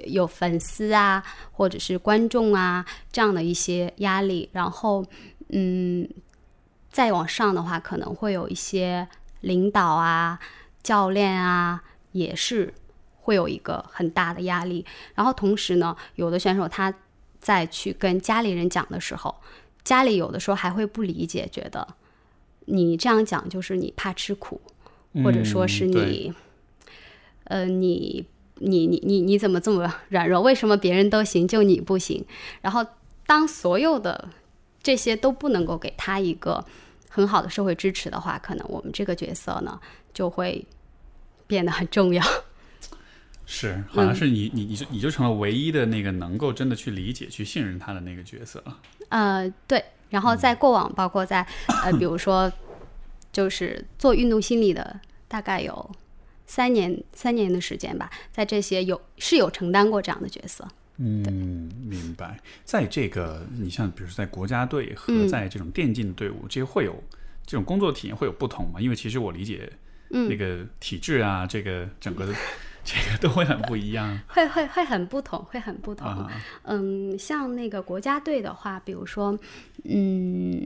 [0.06, 4.48] 有粉丝啊，或者是观众啊这样的一些压力。
[4.52, 5.04] 然后，
[5.48, 6.08] 嗯，
[6.90, 9.08] 再往上的话，可能会有一些
[9.40, 10.38] 领导啊。
[10.82, 11.82] 教练啊，
[12.12, 12.72] 也是
[13.16, 14.86] 会有一个很大的压力。
[15.16, 16.94] 然后同时呢，有的选手他
[17.40, 19.34] 在去跟家里人讲的时候，
[19.82, 21.84] 家里有的时候还会不理解，觉得
[22.66, 24.60] 你这样讲就是你怕吃苦，
[25.24, 26.32] 或者说是你，
[27.42, 28.24] 呃，你
[28.56, 30.40] 你你你你怎么这么软弱？
[30.40, 32.24] 为什么别人都行，就你不行？
[32.60, 32.84] 然后
[33.26, 34.28] 当所有的
[34.82, 36.64] 这些都不能够给他一个
[37.08, 39.80] 很好的社会支持的话，可能我们这个角色呢
[40.12, 40.64] 就会。
[41.48, 42.20] 变得很重要，
[43.46, 48.76] 是，好像是你，你，你就你就成了唯一的那个能够真的去理解、去信任他的那个角色了。
[49.10, 49.84] 呃，对。
[50.10, 51.46] 然后在过往，包括在
[51.84, 52.52] 呃，比如说，
[53.30, 55.88] 就是做运动心理的，大概有
[56.46, 60.66] 三年、三年的时间吧，在这些有是有承担过这样的角色。
[60.98, 62.40] 嗯，明白。
[62.64, 67.02] 在这个，你像比如说在国家队和在这种电竞队伍，这些会有
[67.44, 68.80] 这种工作体验会有不同吗？
[68.80, 69.70] 因为其实我理解。
[70.08, 72.32] 嗯，那个体制啊，这个整个的
[72.84, 74.20] 这个都会很不一样。
[74.28, 76.06] 会会会很不同，会很不同。
[76.06, 76.30] 啊，
[76.62, 79.36] 嗯，像那个国家队的话，比如说，
[79.82, 80.64] 嗯，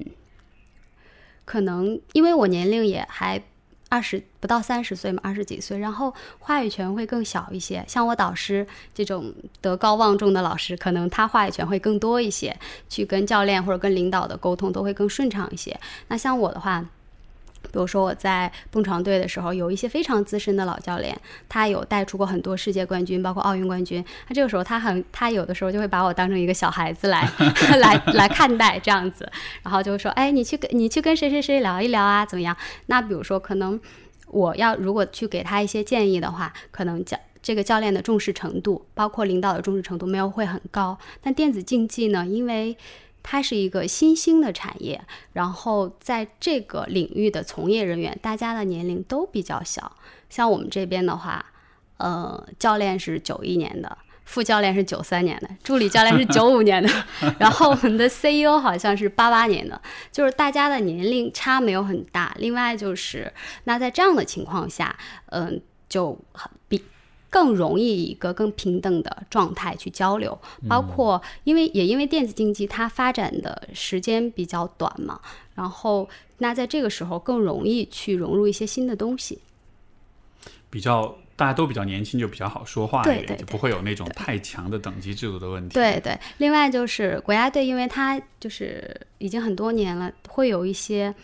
[1.47, 3.43] 可能因为我年龄也还
[3.91, 7.85] 二十不到三十岁嘛，二十几岁，然后话语权会更小一些。
[7.87, 15.79] 像我导师这种德高望重的老师，可能他话语权会更多一些，去跟教练或者跟领导的沟通都会更顺畅一些。
[16.09, 16.87] 那像我的话。
[17.63, 21.17] 比如说我在蹦床队的时候，有一些非常资深的老教练，
[21.49, 24.05] 他有带出过很多世界冠军，包括奥运冠军。
[24.29, 27.31] 那这个时候他很，他有的时候就会把我当成一个小孩子来
[27.79, 29.31] 来来看待这样子，
[29.63, 32.57] 然后就会说，哎，你去跟你去跟谁谁谁聊一聊啊，怎么样？
[32.87, 33.79] 那比如说可能
[34.29, 40.99] 我要如果去给他一些建议的话，可能教这个教练的重视程度，包括领导的重视程度没有会很高。
[41.23, 42.77] 但电子竞技呢，因为
[43.23, 45.01] 它是一个新兴的产业，
[45.33, 49.97] 然后在这个领域的从业人员，大家的年龄都比较小。
[50.29, 51.45] 像我们这边的话，
[51.99, 56.89] 呃，教练是九一年的，副教练是九三年的，助理教练是 九五年的，
[57.39, 59.81] 然后我们的 CEO 好像是八八年的，
[60.11, 62.35] 就是大家的年龄差没有很大。
[62.39, 63.33] 另外就是，
[63.65, 66.83] 那在这样的情况下，嗯、就很比。
[67.31, 70.37] 更容易以一个更平等的状态去交流，
[70.69, 75.21] 包括因为也因为电子竞技它发展的时间比较短嘛，
[75.55, 79.39] 然后那在这个时候更容易去融入一些新的东西。
[80.69, 85.75] 比较大家都比较年轻，就比较好说话一点，对对就不会有那种太强的等级制度的问题。
[85.75, 91.15] 对对，另外就是国家队，因为它就是已经很多年了，会有一些，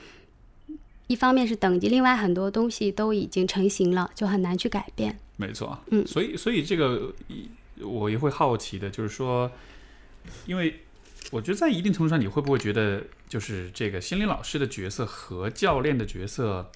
[1.07, 5.16] 一方面是等级，另外很多东西都已经成型了，就很难去改变。
[5.37, 7.49] 没错，嗯所以所以这个一
[7.83, 9.51] 我也会好奇的，就是说，
[10.46, 10.75] 因为
[11.31, 16.70] 我觉得在一定程度上，你会不会觉得，就是这个心理老师的角色和教练的角色，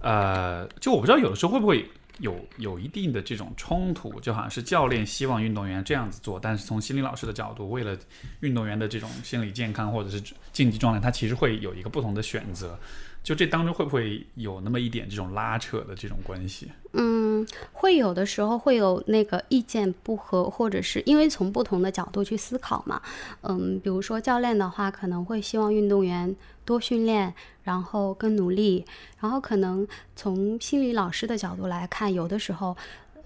[0.00, 1.90] 呃，就我不知道有的时候会不会
[2.20, 7.98] 有有一定的这种冲突，就好像是教练希望运动员这样子做，但是从心理老师的角度，为了
[8.40, 12.78] 运动员的这种心理健康或者是竞技状态，他其实会有一个不同的选择。
[13.22, 16.68] 就这当中会不会有那么一点这种拉扯的这种关系？
[16.92, 23.00] 嗯，会有的时候会有那个意见不合，或者是因为从不同的角度去思考嘛。
[23.42, 27.32] 嗯，比如说教练的话，可能会希望运动员多训练，
[27.62, 28.84] 然后更努力。
[29.20, 32.76] 然后可能从心理老师的角度来看，有的时候，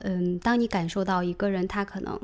[0.01, 2.21] 嗯，当你感受到一个人他可能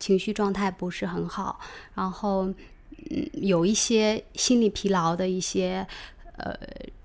[0.00, 1.60] 情绪状态不是很好，
[1.94, 5.86] 然后嗯有一些心理疲劳的一些
[6.36, 6.58] 呃。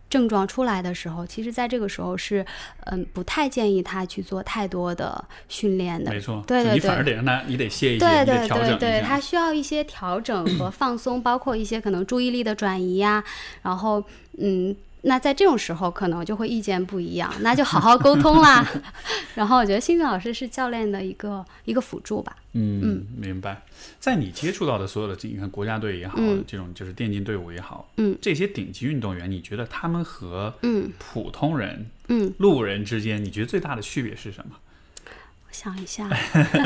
[0.09, 2.45] 症状出来的时候，其实在这个时候是，
[2.85, 6.11] 嗯，不太建议他去做太多的训练的。
[6.11, 13.23] 没错，对对你反而对得让他，你得歇一歇，对对对对，他需要一些调整和放松，包括一些可能注意力的转移呀、
[13.61, 14.03] 然后，
[14.37, 14.75] 嗯，
[15.07, 18.67] 那在这种时候可能就会意见不一样，那就好好沟通啦。
[19.35, 22.35] 然后我觉得心理老师是教练的一个一个辅助吧。
[22.53, 23.63] 嗯，明白。
[23.99, 34.55] 在你接触到的所有的这，你看国家队也好，嗯这种就是电竞队伍也好，嗯，这些顶级运动员，你觉得他们和嗯普通人、嗯，路人之间，你觉得最大的区别是什么？
[35.05, 36.09] 我想一下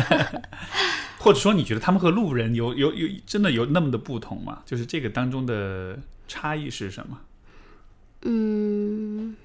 [1.20, 4.64] 或者说，你觉得他们和路人有有有真的有那么的不同吗？
[4.66, 7.20] 就是这个当中的差异是什么？
[8.24, 9.36] 嗯，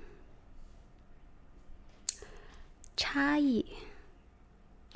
[2.97, 3.65] 差异，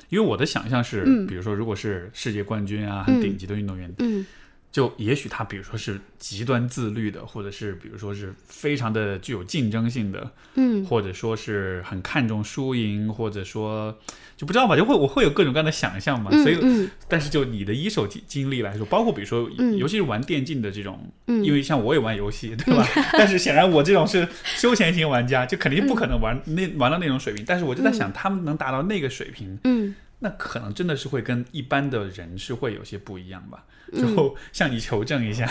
[0.09, 1.25] 因为我的想象是，嗯。
[1.25, 4.25] 比如说，如果是世界冠军啊，很顶级的运动员，嗯
[4.71, 10.85] 就也许他比如说是极端自律的，或者是比如说是非常的具有竞争性的，嗯。
[10.85, 13.97] 或者说是很看重输赢，或者说
[14.37, 16.31] 就不知道吧，就会我会有各种各样的想象嘛。
[16.33, 16.89] 嗯所以，嗯。
[17.09, 19.75] 但是就你的一手经经历来说，包括比如说，嗯。
[19.77, 22.87] 尤其是玩电竞的这种，嗯，因为像我也玩游戏，对吧？
[23.13, 27.43] 但是显然我这种是休闲型玩家，就肯定不可能玩那玩到那种水平。
[27.45, 33.65] 但是我就在想，他们能达到那个水平，嗯那可能真的是会跟一般的人是会有些不一样吧。
[33.91, 35.45] 嗯就向你求证一下。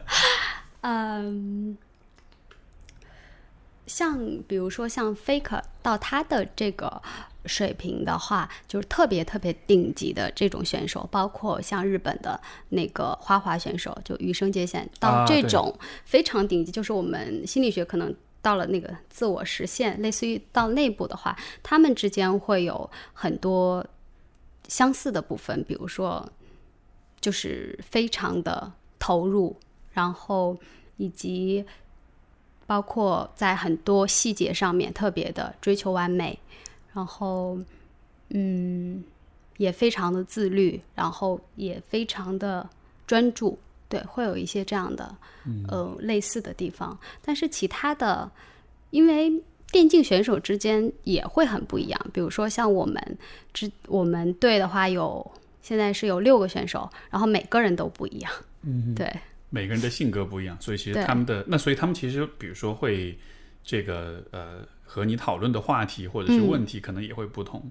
[0.80, 1.76] 嗯，
[3.86, 7.02] 像比如说像 Faker 到他的这个
[7.44, 18.14] 水平的话，就是特别特别顶级的这种选手，包括像日本的那个花滑选手，就羽生结弦，到这种非常顶级，就是我们心理学可能。
[18.46, 23.84] 到了那个自我实现，类似于到内部的话，他们之间会有很多
[24.68, 26.30] 相似的部分，比如说，
[27.20, 29.56] 就是非常的投入，
[29.90, 30.56] 然后
[30.96, 31.64] 以及
[32.68, 36.38] 包括在很多细节上面特别的追求完美，
[36.94, 37.58] 然后
[38.28, 39.02] 嗯，
[39.56, 42.70] 也非常的自律，然后也非常的
[43.08, 45.16] 专注，对，会有一些这样的
[45.68, 48.30] 呃类似的地方，但是其他的，
[48.90, 49.32] 因为。
[49.72, 52.00] 电竞选手之间也会很不一样。
[52.12, 53.18] 比如说像我们
[53.52, 55.28] 之我们队的话有
[55.60, 58.32] 现在是有六个选手，然后每个人都不一样。
[58.62, 59.12] 嗯，对
[59.50, 63.18] 每个人的性格不一样，所以其实他们的那，所以他们其实比如说会
[63.64, 64.60] 这个呃
[64.96, 67.62] 和你讨论的话题或者是嗯问题可能也会不同。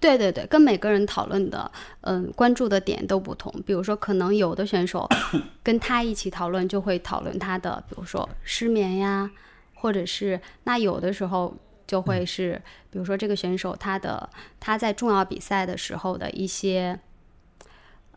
[0.00, 3.52] 对对对，跟每个人讨论的嗯关注的点都不同。
[3.66, 5.06] 比如说，可能有的选手
[5.62, 9.30] 跟他一起讨论，就会讨论他的，比如说失眠呀，
[9.74, 11.54] 或者是那有的时候
[11.86, 14.26] 就会是，比如说这个选手他的
[14.58, 16.98] 他在重要比赛的时候的一些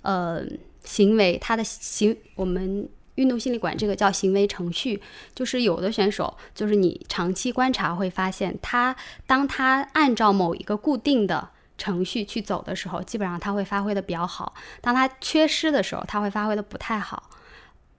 [0.03, 0.41] 呃
[0.85, 2.87] 行为，他的行我们。
[3.15, 5.01] 运动心理管这个叫行为程序，
[5.35, 8.95] 就是有的选手，就是你长期观察会发现他，
[9.27, 17.29] 当他按照某一个固定的程序去走的时候，基本上他会发挥的比较好；当他缺失的时候，他会发挥的不太好。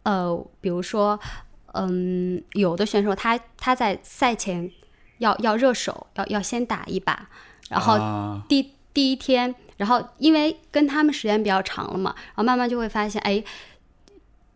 [0.04, 1.18] 呃，比如说，
[1.72, 4.70] 嗯，有的选手他他在赛前
[5.18, 7.28] 要要热手，要要先打一把，
[7.68, 13.42] 然后啊、第第一天，然后因为跟他们时间比较长了嘛，然后慢慢就会发现，哎，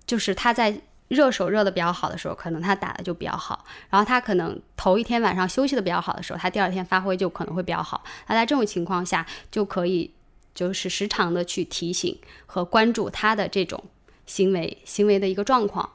[0.08, 8.02] 就是他在热手热的比较好的时候，可能他打的就比较好，然后他可能头一天晚上休息的比较好的时候，他第二天发挥就可能会比较好。
[8.26, 10.10] 那在这种情况下，就可以
[10.52, 13.80] 就是时常的去提醒和关注他的这种
[14.26, 15.88] 行为行为的一个状况，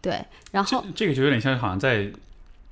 [0.00, 2.10] 对，然后这这个就有点像是好像在。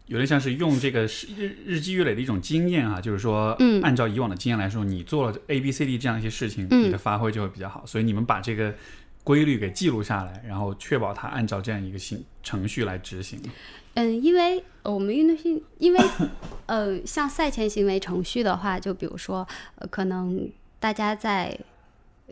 [0.08, 7.82] 有点像是用这个是日日积月累的一种经验啊，就是说，嗯按照以往的经验来说，你做了 A、B、C、D 这样一些事情，嗯你的发挥就会比较好。
[7.84, 8.72] 所以你们把这个
[9.26, 13.42] 规律给记录下来，然后确保它按照这样一个行程序来执行。
[13.94, 15.98] 嗯，因为我们运动性，因为
[16.66, 21.58] 呃，像赛前行为程序的话，就比如说，呃，可能大家在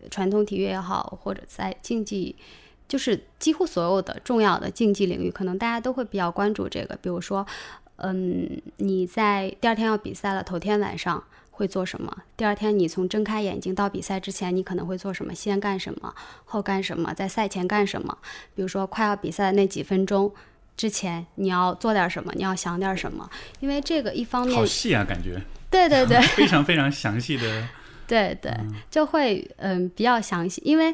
[0.09, 2.37] 传统体育也好，或者在竞技，
[2.87, 6.94] 就是几乎所有的重要的竞技领域，可能大家都会比较关注这个。
[7.02, 7.44] 比如说，
[7.96, 11.24] 嗯，你在第二天要比赛了，头天晚上
[11.57, 12.14] 会做什么？
[12.37, 15.35] 第二天你从睁开眼睛到比赛之前，你可能会做什么？
[15.35, 16.14] 先干什么？
[16.45, 17.14] 后干什么？
[17.14, 18.19] 在赛前干什么？
[18.55, 20.33] 比如说快要比赛的那几分钟。
[20.77, 22.33] 之前你要做点什么？
[22.35, 23.31] 你要想点什么？
[23.61, 25.40] 因为这个一方面好，细啊，感觉
[25.71, 27.69] 对对对非常非常详细的。
[28.09, 28.53] 对对，
[28.90, 30.93] 就会嗯比较详细，因为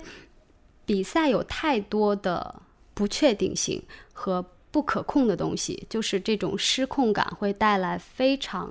[0.85, 2.61] 比赛有太多的
[2.93, 8.71] 不确定性和不可控的东西，就是这种失控感会带来非常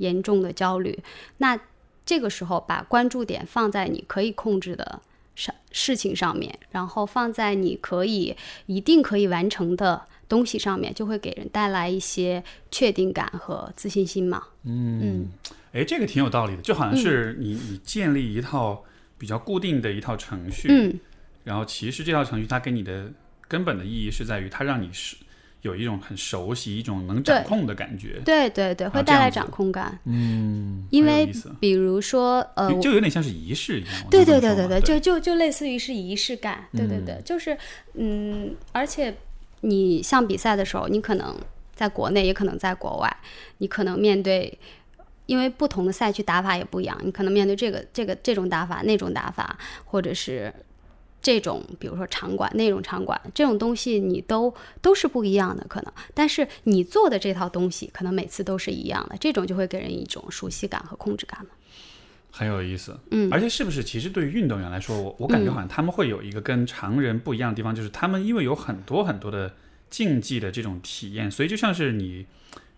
[0.00, 0.98] 严重的焦虑。
[1.38, 1.58] 那
[2.04, 5.00] 这个时候把关注点放在你可以控制的
[5.36, 8.36] 上事情上面，然后放在你可以
[8.66, 14.42] 一定可以完成的东西上面，就会给人带来一些确定感和自信心嘛。
[14.64, 15.28] 嗯
[15.72, 18.84] 哎，这个挺有道理的，就好像是你、你建立一套
[19.16, 20.98] 比较固定的一套程序，嗯
[21.44, 23.10] 然后其实这套程序它给你的
[23.48, 25.16] 根本的意义是在于它让你是
[25.62, 28.20] 有一种很熟悉、一种能掌控的感觉。
[28.24, 29.98] 对对对，啊会带来掌控感。
[30.04, 33.92] 嗯，因为比如说，呃，就有点像是仪式一样。
[34.06, 37.56] 我对对对对对，就就就类似于是仪式感，对对对，就是
[37.94, 39.14] 嗯，而且
[39.60, 41.36] 你像比赛的时候，你可能
[41.74, 43.16] 在国内，也可能在国外，
[43.58, 44.58] 你可能面对，
[45.26, 50.52] 因为不同的赛区打法也不一样，你可能面对这个这个这种打法、那种打法，或者是
[51.22, 61.50] 这种，比如说场馆、那种场馆，这种东西你都都是不一样的，可能，但是你做的这套东西，可能每次都是一样的，这种就会给人一种熟悉感和控制感嘛。
[62.32, 62.96] 很有意思。
[63.10, 69.54] 嗯，而且是不是其实对于运动员来说，我我感觉好像他们会有一个跟常人不一样的地方，就是他们因为有很多很多的
[69.90, 72.26] 竞技的这种体验，所以就像是你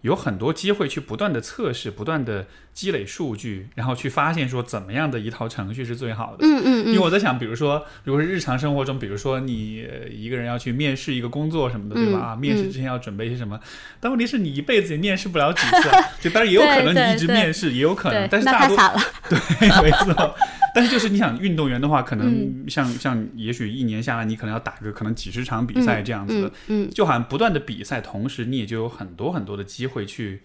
[0.00, 6.46] 有很多机会去不断的测试、不断的积累数据，然后去发现说怎么样的一套程序是最好的。
[6.46, 12.18] 嗯嗯因为我在想，比如说，如果是日常生活中，比如说你呃一个人要去面试一个工作什么的，对吧？
[12.18, 13.58] 嗯啊，面试之前要准备一些什么？
[14.00, 18.76] 但问题是你一辈子也面试不了几次， 就当然也有可能你一直面试，也有可能，，那但是大多。
[19.28, 19.38] 对，
[19.82, 20.34] 没错。
[20.74, 30.40] 但是就是你想运动员的话，可嗯能像、像也许一年下来，你可能要打个可能几十场比赛这样子嗯就好像不断的比赛，同时你也就有很多很多的机会去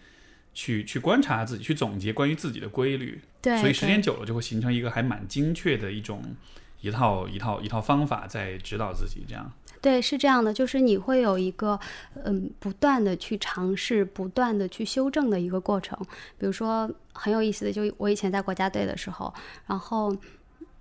[0.58, 3.22] 去去观察自己，去总结关于自己的规律。
[3.43, 6.20] 对，所以时间久了就会形成一个还蛮精确的一种
[6.82, 9.52] 一套一套一套方法在指导自己这样。
[9.80, 11.80] 对，是这样的，就是你会有一个
[12.26, 15.96] 嗯，不断的去尝试，不断的去修正的一个过程。
[16.39, 19.32] 比如说很有意思的，就我以前在国家队的时候，
[19.68, 20.12] 然后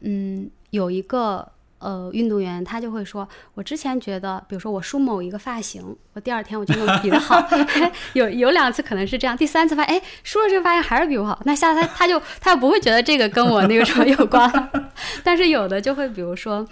[0.01, 1.47] 嗯，有一个
[1.87, 7.49] 呃运动员，他就会说，我之前觉得，比如说我梳某一个发型，我第二天我就弄得比他好，
[8.15, 14.91] 有有两次可能是这样，第三次发现，哎，梳了这个发型还是比我好，那下次他 他就他就不会觉得这个跟我那个什么有关了。
[15.23, 16.67] 但是有的就会，比如说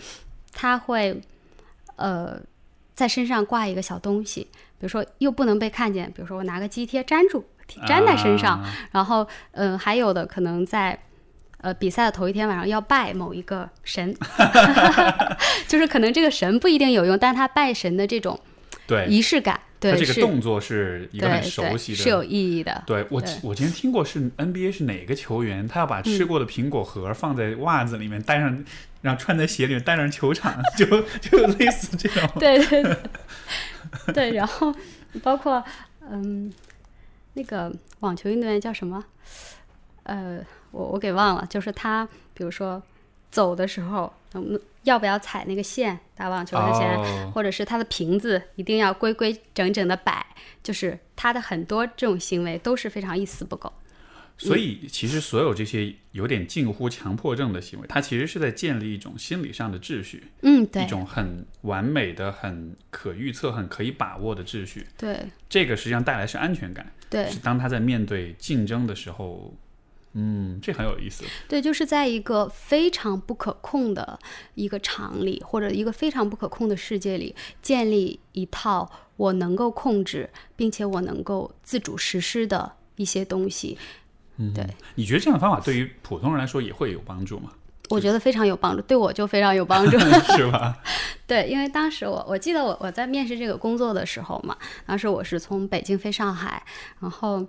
[0.53, 1.21] 他会。
[1.97, 2.37] 呃，
[2.93, 7.45] 在身上挂一个小东西，比如说又不能被看见，比如说我拿个肌贴粘住，
[7.87, 10.99] 粘在身上，啊然后嗯、呃还有的可能在。
[11.65, 14.15] 呃，比赛的头一天晚上要拜某一个神，
[15.67, 18.39] 就是可能这个神不一定有用，但是他拜神的这种
[18.87, 22.83] 对，仪式感，对它这个动作是一个很熟悉的，是有意义的。
[22.87, 28.63] 对我对我之前听过是 NBA 是哪个球员，他要把吃过的苹果核放在袜子里面，带上，
[29.01, 30.85] 然后穿在鞋里面带上球场，就
[31.19, 32.29] 就类似这种。
[32.39, 32.97] 对对对，
[34.13, 34.75] 对，然后
[35.23, 35.65] 包括
[36.11, 36.53] 嗯，
[37.33, 39.03] 那个网球运动员叫什么？
[40.03, 40.45] 呃，
[40.75, 42.83] 我我给忘了，就是他，比如说
[43.31, 45.99] 走的时候，嗯，要不要踩那个线？
[46.17, 50.27] 打网球之前，哦，或者是他的瓶子一定要规规整整的摆，
[50.63, 53.73] 就是他的很多这种行为都是非常一丝不苟。
[54.37, 64.87] 所以其实所有这些有点近乎强迫症的行为，它其实是在建立一种心理上的秩序，嗯，对一种很完美的、很可预测、很可以把握的秩序。
[64.97, 69.55] 对这个实际上带来是安全感，对是当他在面对竞争的时候，
[70.17, 71.25] 嗯，这很有意思。
[71.49, 74.17] 对，就是在一个非常不可控的
[74.55, 83.77] 一个场里，或者一个非常不可控的世界里，建立一套我能够控制，并且我能够自主实施的一些东西。
[84.37, 87.51] 嗯对，你觉得这样的方法对于普通人来说也会有帮助吗？
[87.91, 89.99] 我觉得非常有帮助，对我就非常有帮助。
[90.37, 90.79] 是吧？
[91.27, 94.57] 对，因为当时我我记得我我在面试这个工作的时候嘛，
[94.87, 96.65] 当时我是从北京飞上海，
[97.01, 97.45] 然后。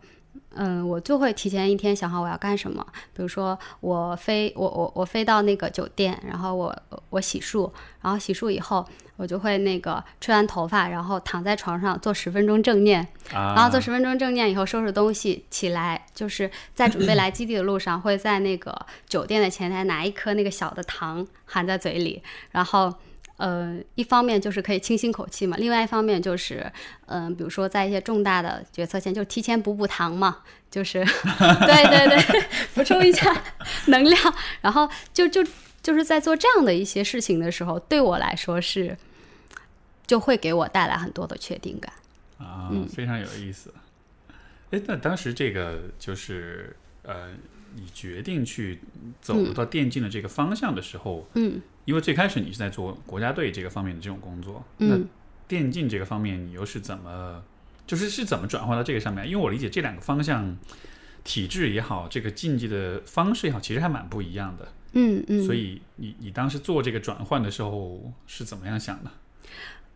[0.55, 2.85] 嗯，我就会提前一天想好我要干什么。
[3.13, 6.75] 比如说，我飞，我我我飞到那个酒店，然后我
[7.09, 7.69] 我洗漱，
[8.01, 8.85] 然后洗漱以后，
[9.17, 13.01] 我就会那个吹完头发，然后躺在床上做十分钟正念，
[13.33, 22.93] 啊，然后做十分钟正念以后收拾东西起来，就是在准备来基地的路上，会在那个酒店的前台拿一颗那个小的糖含在嘴里，然后。
[23.37, 26.71] 呃，一方面就是可以清新口气嘛，另外一方面就是，
[27.07, 30.37] 嗯、比如说在一些重大的决策前，就提前补补糖嘛，
[30.71, 31.03] 就是，
[31.67, 33.43] 对对对， 补充一下
[33.87, 35.45] 能量，然后就就
[35.83, 38.97] 就是在做这样的一些事情的时候，对我来说是，
[40.07, 41.91] 就会给我带来很多的确定感。
[42.37, 43.73] 啊，嗯非常有意思。
[44.71, 47.29] 哎，那当时这个就是呃，
[47.75, 48.79] 你决定去
[49.21, 54.97] 走到电竞的这个方向的时候，嗯因为最开始你是在做国家队这个方面的这种工作，嗯那
[55.47, 57.43] 电竞这个方面你又是怎么，
[57.85, 59.29] 就是是怎么转换到这个上面？
[59.29, 60.57] 因为我理解这两个方向，
[61.23, 64.67] 体制也好，这个竞技的方式也好，其实还蛮不一样的。
[64.93, 69.11] 嗯嗯，所以你你当时做这个转换的时候是怎么样想的？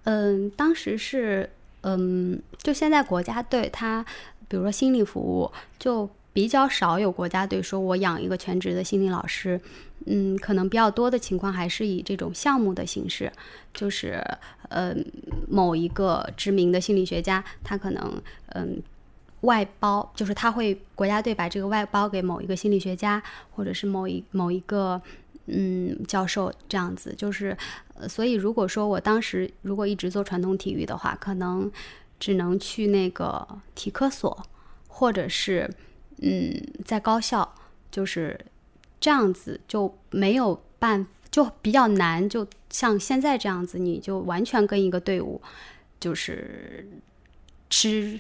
[0.04, 1.50] 嗯，当时是
[1.82, 4.06] 嗯，就现在国家队它，
[4.48, 6.08] 比如说心理服务，就
[6.40, 9.60] 比较少有国家队说我养一个全职的心理老师。
[10.06, 13.30] 嗯，可能比较多的情况还是以这种项目的形式，
[13.74, 14.24] 就是
[14.70, 14.96] 呃
[15.50, 18.22] 某一个知名的心理学家，他可能
[18.54, 18.82] 嗯。
[19.42, 25.02] 外包就是他会国家队把这个外包给某一个心理学家，或者是某一某一个
[25.46, 27.58] 嗯教授这样子，就是
[27.94, 31.72] 呃，所以如果说我当时如果一直做传统体育的话，可能
[32.20, 34.46] 只能去那个体科所，
[34.90, 35.74] 或者是
[36.22, 36.54] 嗯
[36.86, 37.48] 在高校，
[37.92, 38.40] 就是
[39.00, 42.28] 这样子就没有办，就比较难。
[42.28, 45.42] 就像现在这样子，你就完全跟一个队伍
[46.00, 46.88] 就是
[47.70, 48.20] 吃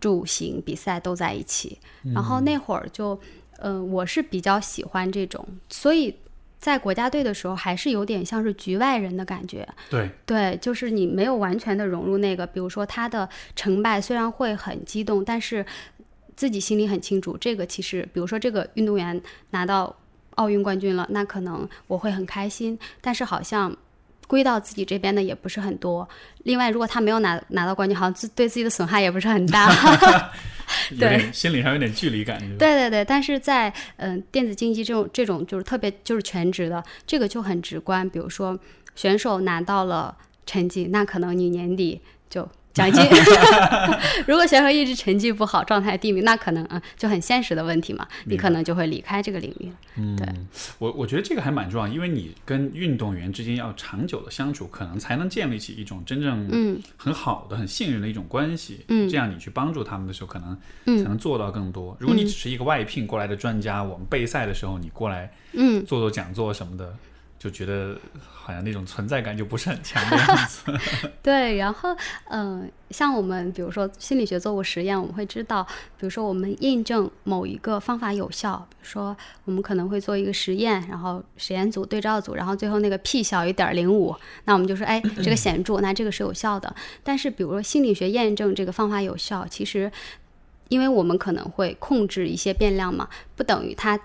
[0.00, 1.78] 住行比赛都在一起。
[2.14, 3.18] 然后那会儿就，
[3.58, 6.14] 嗯、我是比较喜欢这种，所以
[6.58, 9.66] 在国家队的时候还是有点像是局外人的感觉。
[9.90, 15.64] 对，对，就是你没有完全的融入那个，比如说他的成败虽然会很激动，但是
[16.36, 19.20] 自己心里很清楚，这个其实，比如说这个运动员
[19.50, 19.96] 拿到
[20.36, 23.74] 奥运冠军了，那可能我会很开心，但是好像
[24.26, 26.06] 归到自己这边的也不是很多。
[26.42, 30.30] 另外，如果他没有拿拿到冠军，好像自对自己的损害也不是很大。
[30.90, 32.58] 有点心理上有点距离感，对？
[32.58, 38.08] 对对对，但是在嗯、电子竞技这种这种就是特别就是全职的，这个就很直观。
[38.10, 38.58] 比如说
[38.96, 43.02] 选手拿到了成绩，那可能你年底就奖金。
[44.28, 49.76] 如果选手一直成绩不好，状态低迷，那可能嗯就很现实的问题嘛，你可能就会离开这个领域了。
[50.18, 50.46] 对嗯，
[50.78, 58.84] 我我觉得这个还蛮重要，因为你跟运动员之间要长久的相处，可能才能建立起一种真正嗯很好的、很信任的一种关系。
[58.88, 61.96] 嗯这样你去帮助他们的时候，可能才嗯能做到更多。
[61.98, 66.94] 如果你只是一个外聘过来的专家，我们备赛的时候你过来嗯，做做讲座什么的，
[67.46, 67.96] 就觉得
[68.32, 70.62] 好像那种存在感就不是很强的样子。
[71.22, 71.96] 对，然后
[72.28, 75.64] 嗯、像我们比如说心理学做过实验，我们会知道，
[75.96, 84.12] 比如说我们印证某一个方法有效，比如说我们可能会做一个实验，然后实验组、对照组，然后最后那个 p 小于点零五，
[84.46, 86.74] 那我们就说，哎，这个显著，那这个是有效的。
[87.04, 89.90] 但是比如说心理学验证这个方法有效，其实
[90.68, 93.96] 因为我们可能会控制一些变量嘛，不等于它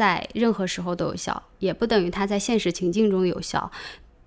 [0.00, 3.70] 在任何时候都有效，也不等于它在现实情境中有效。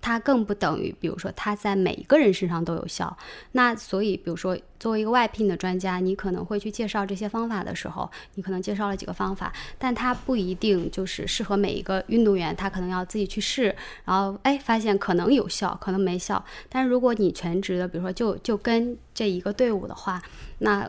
[0.00, 3.16] 它更不等于，比如说它在每一个人身上都有效。
[3.52, 16.44] 那所以，比如说作为一个外聘的专家，你可能会去介绍这些方法的时候，你可能介绍了几个方法，但它不一定就是适合每一个运动员，他可能要自己去试，然后哎发现可能有效，可能没效。
[16.68, 20.22] 但是如果你全职的，比如说就就跟这一个队伍的话，
[20.58, 20.88] 那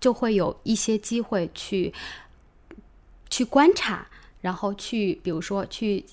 [0.00, 1.94] 就会有一些机会去
[3.32, 4.06] 去观察，
[4.42, 6.04] 然后去比如说去。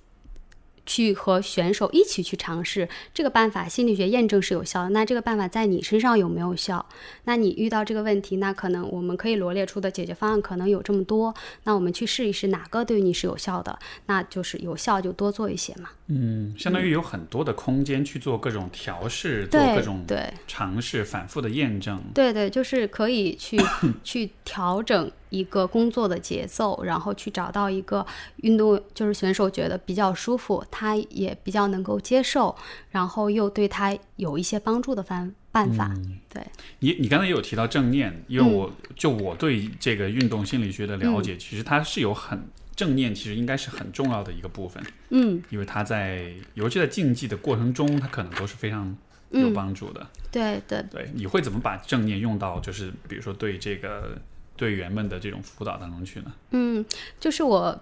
[0.86, 4.90] 去和选手一起去尝试这个办法，心理学验证是有效的。
[4.90, 6.84] 那这个办法在你身上有没有效？
[7.26, 11.32] 那你遇到这个问题，那可能我们可以罗列出的解决方案可能有这么多。
[11.66, 15.92] 那我们去试一试哪个对你是有效的，那就是有效就多做一些嘛。
[16.08, 22.02] 嗯，相当于有很多的空间去做各种调试，做各种对尝试，反复的验证。
[22.16, 23.62] 对对，就是可以去
[24.04, 28.06] 去调整一个工作的节奏，然后去找到一个
[28.38, 32.56] 运动，就是选手觉得比较舒服，他也比较能够接受，
[32.90, 35.94] 然后又对他有一些帮助的方办法。
[36.34, 36.42] 对
[36.80, 42.42] 你，你刚才也有提到正念，因为我就我对这个运动心理学的了解，其实它是有很。
[42.76, 48.96] 正念其实应该是很重要的一个部分，嗯，因为它在，尤其在竞技的过程中，它可能都是非常
[49.32, 50.08] 有帮助的。
[50.32, 54.18] 对对对，你会怎么把正念用到，就是比如说对这个
[54.60, 56.34] 队员们的这种辅导当中去呢？
[56.52, 56.86] 嗯，
[57.20, 57.80] 就是我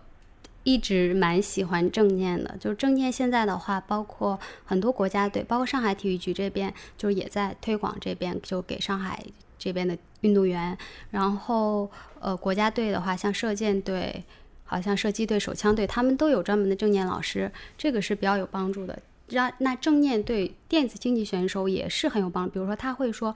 [0.63, 9.21] 一直蛮喜欢正念的，就是正念现在的话，包括很多国家队，包括上海体育局这边，就是也在推广这边，就给上海
[9.57, 10.77] 这边的运动员，
[11.09, 14.23] 然后呃，国家队的话，像射箭队。
[14.69, 18.99] 好像射击队、手枪队，他们都有专门的正念老师，这个是比较有帮助的。
[19.29, 22.51] 让那正念对电子竞技选手也是很有帮助。
[22.51, 23.33] 比如说，他会说，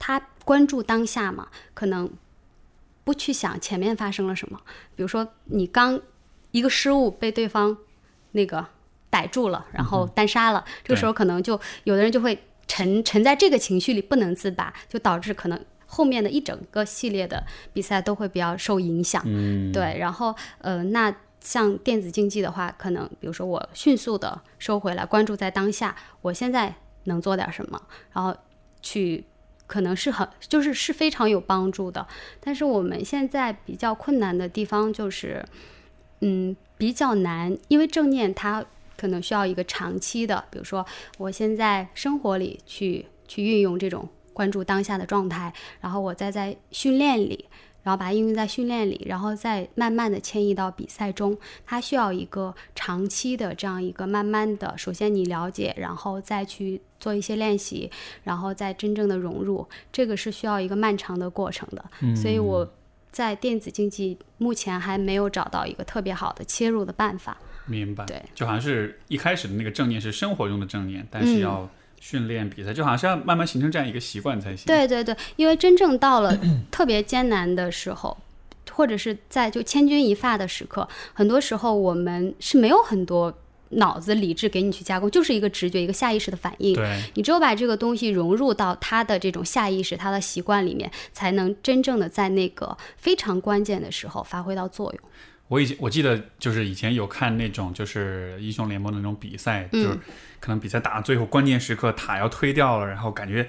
[0.00, 2.10] 他关注当下嘛，可能
[3.06, 4.60] 不去想前面发生了什么。
[4.96, 6.00] 比如说，你刚
[6.50, 7.78] 一个失误被对方
[8.32, 8.66] 那个
[9.08, 12.36] 逮住了，然后单杀了，这个时候可能就有的人就会
[12.66, 15.64] 沉沉在这个情绪里不能自拔，就导致可能。
[15.88, 17.40] 后面的一整个系列的
[17.72, 19.96] 比赛都会比较受影响，嗯，对。
[19.96, 27.80] 然后，呃，那像电子竞技的话，可能比如说我迅速的收回来，关注在当下，我现在能做点什么，
[28.12, 28.36] 然后
[28.82, 29.24] 去，
[29.66, 32.06] 可能是很就是是非常有帮助的。
[32.40, 35.44] 但是我们现在比较困难的地方就是，
[36.20, 38.64] 嗯，比较难，因为正念它
[38.96, 40.84] 可能需要一个长期的，比如说
[41.18, 44.08] 我现在生活里去去运用这种。
[44.36, 45.50] 关注当下的状态，
[45.80, 47.46] 然后我再在训练里，
[47.82, 51.34] 然后把它应用在训练里，然后再慢慢的迁移到比赛中。
[51.64, 57.90] 它需要一个长期的这样一个慢慢的，首先你了解，然后再去做一些练习，
[58.24, 59.66] 然后再真正的融入。
[59.92, 61.84] 这个是需要一个漫长的过程的。
[62.14, 62.68] 所以我
[63.10, 67.36] 在电子竞技目前还没有找到一个特别好的切入的办法。
[67.66, 68.04] 明白。
[68.06, 71.68] 对，就好像是一开始的那个正念是生活中的正念，但是要。
[71.98, 74.66] 训练比赛就好像是要慢慢形成这样一个习惯才行。
[74.66, 76.38] 对对对，因为真正到了
[76.70, 78.16] 特别艰难的时候，
[78.70, 83.36] 或者是在就千钧一发的时刻，很多时候我们是没有很多
[83.70, 86.74] 脑子理智给你去加工，就是一个直觉、一个下意识的反应。
[86.74, 95.10] 对，你只有把这个东西融入到他的这种下意识、他的习惯里面，才能真正的在那个非常关键的时候发挥到作用。
[95.48, 99.98] 我以前我记得就是以前有看那种就是英雄联盟的那种比赛，就是
[100.40, 103.48] 可能比赛打到最后关键时刻塔要推掉了，然后感觉，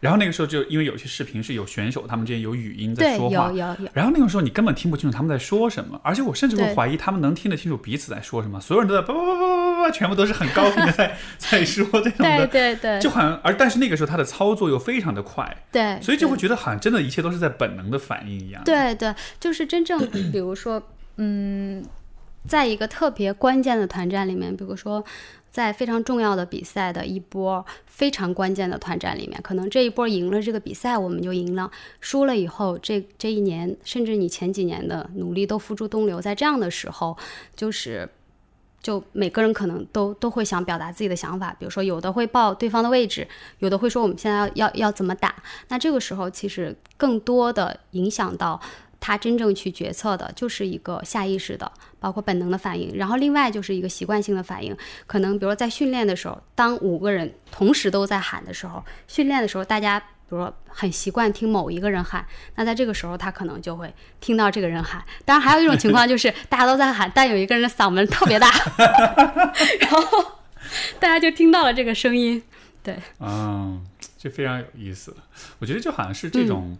[0.00, 19.98] 然后那个时候就因为有些视频是有选手他们之间有语音在说话，有有有，然后那个时候你根本听不清楚他们在说什么，而且我甚至会怀疑他们能听得清楚彼此在说什么，所有人都在叭叭叭叭叭叭，全部都是很高频的在 在说这种的，对对对，就好像而但是那个时候他的操作又非常的快，对，所以就会觉得好像真的一切都是在本能的反应一样，对对，就是真正
[20.30, 20.82] 比如说
[21.16, 21.84] 嗯。
[22.46, 25.04] 在一个特别关键的团战里面，比如说，
[25.58, 31.68] 在非常重要的比赛的一波非常关键的团战里面，可能这一波赢了这个比赛，我们就赢了；
[32.00, 36.20] 输了以后，这这一年甚至你前几年的努力都付诸东流。
[36.20, 37.18] 在这样的时候，
[37.56, 38.08] 就是
[38.80, 43.26] 就每个人可能都都会想表达自己的想法，比如说有的会报对方的位置，
[43.58, 45.34] 有的会说我们现在要要要怎么打。
[45.70, 48.60] 那这个时候，其实更多的影响到。
[49.00, 51.70] 他真正去决策的就是一个下意识的，
[52.00, 54.76] 包括本能的反应，然后另外就是一个习惯性的反应。
[55.06, 62.26] 可能比如说在训练的时候，当五个人同时都在喊的时候，训练的时候大家比如说很习惯听某一个人喊，
[62.56, 65.02] 那在这个时候他可能就会听到这个人喊。
[65.24, 68.50] 当然还有一种情况就是大家都在喊，但有一个人的嗓门特别大，
[69.80, 70.32] 然后
[70.98, 72.42] 大家就听到了这个声音。
[72.82, 73.84] 对，嗯，
[74.18, 75.14] 这非常有意思。
[75.58, 76.76] 我觉得就好像是这种。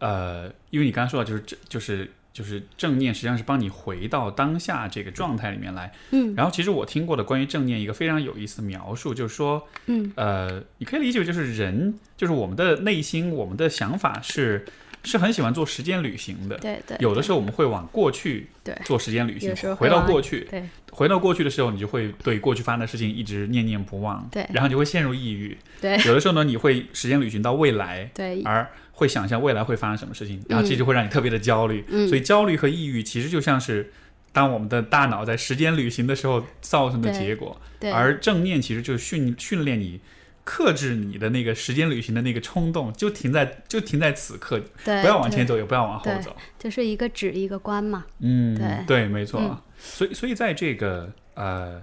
[0.00, 5.92] 呃，因为你刚刚说到就是这就是就是正念，实际上是帮你回到当下这个状态里面来。
[6.10, 14.64] 嗯然后其实我听过的关于正念一个非常有意思的描述，就是说，嗯呃，你可以理解为就是人，就是我们的内心，我们的想法是
[15.02, 16.56] 是很喜欢做时间旅行的。
[16.58, 25.58] 对对，有的时候我们会往过去对做时间旅行回到过去，对回到过去的时候，你就会对过去发生的事情一直念念不忘，对然后你就会陷入抑郁。
[25.80, 28.70] 对有的时候呢，你会时间旅行到未来，对而
[29.00, 31.82] 会想象未来会发生什么事情，然后这就会让你特别的焦虑。
[31.88, 33.90] 嗯所以焦虑和抑郁其实就像是
[34.30, 40.00] 当我们的大脑在时间旅行的时候造成的结果，对，而正念其实就是训训练你。
[40.42, 46.34] 克制你的那个时间旅行的那个冲动，就停在就停在此刻，不要往前走，也不要往后走。
[46.58, 48.04] 就是一个止一个关嘛。
[48.18, 49.38] 嗯，对没错。
[49.40, 51.80] 嗯所以，所以在这个呃，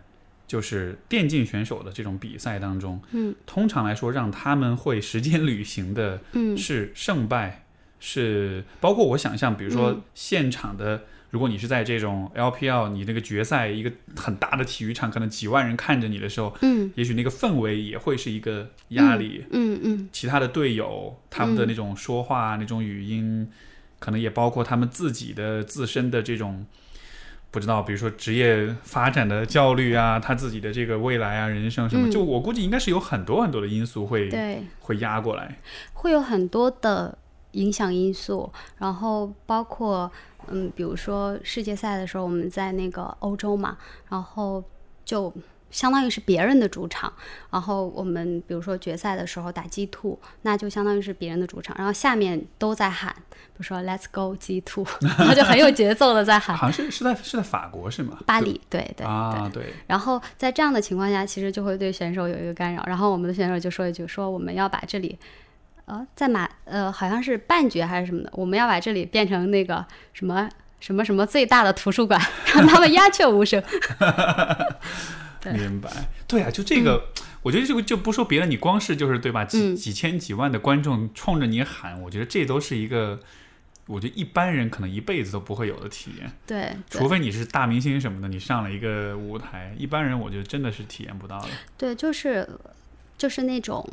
[0.48, 3.36] 就是电竞选手的这种比赛当中，嗯。
[3.46, 6.58] 通常来说，让他们会时间旅行的嗯。
[6.58, 7.66] 是胜败，
[8.00, 10.02] 是包括我想象，比如说嗯。
[10.16, 11.04] 现场的。
[11.30, 16.90] 如果你是在这种 LPL，你那个决赛一个很大的体育场，可能几万人看着你的时候，嗯。
[16.96, 19.44] 也许那个氛围也会是一个压力。
[19.52, 23.52] 嗯嗯其他的队友他们的那种说话、那种语音，
[24.00, 26.66] 可能也包括他们自己的自身的这种
[27.50, 35.60] 不知道，比如说职业发展的焦虑啊，他自己的这个未来啊、人生什么，嗯就我估计应该是有很多很多的因素会对，会压过来。
[35.94, 37.18] 会有很多的
[37.54, 40.12] 影响因素，然后包括
[40.50, 43.78] 嗯，比如说世界赛的时候，我们在那个欧洲嘛，
[44.10, 44.64] 然后
[45.04, 45.34] 就
[45.70, 47.12] 相当于是别人的主场，
[47.52, 54.86] 然后我们比如说决赛的时候打 G two，那就相当于是别人的主场，然后下面都在喊，比如说 Let's go G two，
[55.20, 56.56] 然后就很有节奏的在喊。
[56.56, 58.18] 好像是是在是在法国是吗？
[58.26, 62.84] 巴黎，对对对，啊，对，然后在这样的情况下，其实就会对选手有一个干扰。
[62.88, 65.20] 然后我们的选手就说一句：“说我们要把这里，
[65.86, 70.50] 呃，在马呃好像是半决还是什么的，我们要把这里变成那个什么
[70.80, 72.22] 什么什么最大的图书馆，
[72.56, 73.62] 让他们鸦雀无声。
[75.42, 75.90] 对明白。
[76.28, 77.06] 对啊，就这个，
[77.42, 83.20] 我觉得这个就不说别的，你光是就是对吧，几、嗯几千几万的观众冲着你喊，我觉得这都是一个。
[83.90, 91.48] 我觉得一般人可能一辈子都不会有的体验，对”对除非你是大明星什么的，你上了一个舞台，一般人我觉得真的是体验不到的。
[91.78, 92.46] 对，就是
[93.18, 93.90] 就是那种，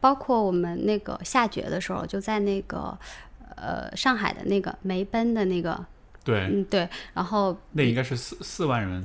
[0.00, 2.98] 包括我们那个下决的时候，就在那个
[3.56, 5.84] 呃上海的那个梅奔的那个，
[6.24, 9.04] 对，嗯对，然后那应该是四四万人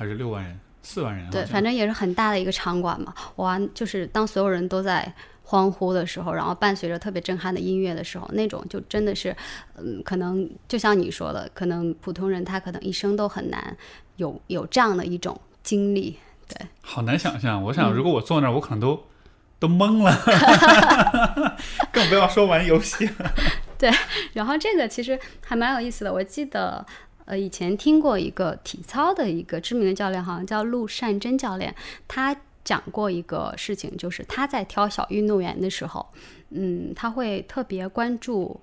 [0.00, 0.58] 还是六万人？
[0.82, 3.12] 四万人对，反正也是很大的一个场馆嘛。
[3.36, 9.36] 哇，就是当所有人都在欢呼的时候，然后伴随着特别震撼的音乐的时候，那种就真的是，
[9.76, 13.76] 嗯，可能就像你说的，可能普通人他可能一生都很难
[14.16, 16.16] 有有这样的一种经历。
[16.48, 17.62] 对，好难想象。
[17.62, 19.04] 我嗯想，如果我坐那儿，我可能都
[19.58, 20.16] 都懵了，
[21.92, 23.30] 更不要说玩游戏了。
[23.76, 23.90] 对
[24.32, 26.86] 然后这个其实还蛮有意思的，我记得。
[27.30, 31.72] 呃，以前听过一个体操的一个知名的教练，好像叫陆善珍教练，
[32.08, 36.04] 他讲过一个事情，就是他在挑小运动员的时候，
[36.48, 38.60] 嗯，他会特别关注，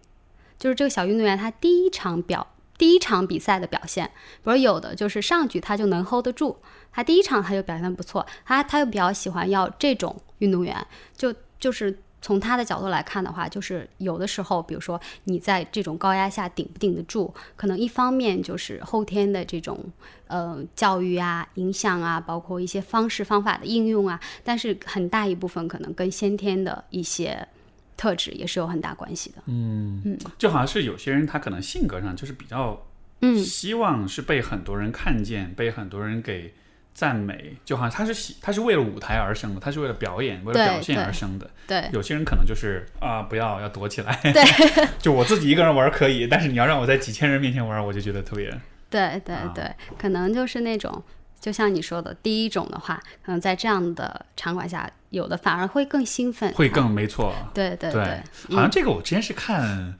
[0.59, 2.45] 就是这个小运动员他第一场表
[2.77, 4.11] 第一场比赛的表现，
[4.43, 6.57] 比如有的就是上去他就能 hold 得住，
[6.91, 10.75] 他第一场他就表现不错，他他又比较喜欢要这种运动员，
[11.15, 11.97] 就就是。
[12.21, 19.79] 从他的角度来看的话，就是有的时候，比如说你在这种高压下顶不顶得住，可能一方面就是后天的这种
[20.27, 27.47] 呃教育啊、影响啊，包括一些方式方法的应用啊，但是很大一部分可能跟先天的一些
[27.95, 29.43] 特质也是有很大关系的。
[29.45, 32.85] 嗯，就好像是有些人他可能性格上就是比较
[33.21, 36.53] 嗯希望是被很多人看见，被很多人给
[36.97, 41.47] 赞美，就好像他是喜他是为了舞台而生的，他是为了表演、为了表现而生的。
[41.67, 44.43] 对有些人可能就是啊，不要要躲起来，对
[44.97, 48.49] 就我自己一个人玩可以，但是你要让我在几千人面前玩，我就觉得特别
[48.89, 51.03] 对对啊对，可能就是那种。
[51.39, 57.31] 就像你说的，第一种的话，可能在这样的场馆下，有的反而会更兴奋，会啊更没错。
[57.53, 59.93] 对对对对，好像这个我之前是看，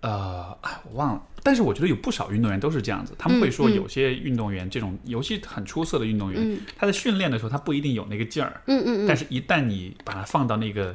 [0.00, 1.22] 呃，哎，我忘了。
[1.42, 10.94] 但是我觉得有不少运动员都是这样子，他们会说有些运动员，这种游戏很出色的运动员，嗯他在训练的时候他不一定有那个劲儿，嗯嗯嗯，但是一旦你把它放到那个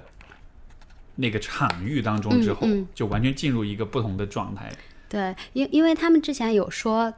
[1.16, 4.72] 那个场域当中之后，就完全进入一个不同的状态。
[5.10, 7.14] 对，因因为他们之前有说，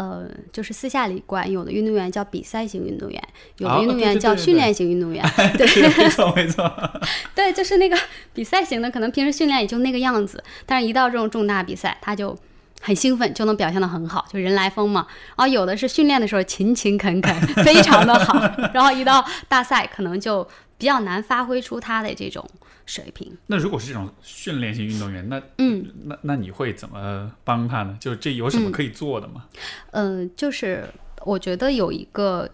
[0.00, 3.22] 呃，就是私下里管有的运动员叫比赛型运动员，
[3.58, 5.22] 有啊的运动员叫训练型运动员。
[5.58, 6.90] 对 是没错没错，
[7.36, 7.94] 对，就是那个
[8.32, 12.34] 比赛型的，可能平时训练也就那个样子，但是一到这种重大比赛，他就
[12.80, 15.06] 很兴奋，就能表现的很好，就人来疯嘛。
[15.36, 18.40] 然后有的是训练的时候勤勤恳恳， 非常的好，
[18.72, 20.42] 然后一到大赛可能就
[20.78, 22.42] 比较难发挥出他的这种
[22.86, 23.36] 水平。
[23.46, 27.96] 那如果是这种训练型运动员，那嗯，那那你会怎么帮他呢？
[28.00, 29.46] 就这有什么可以做的吗？
[29.92, 30.88] 嗯、就是
[31.24, 32.48] 我觉得有一个，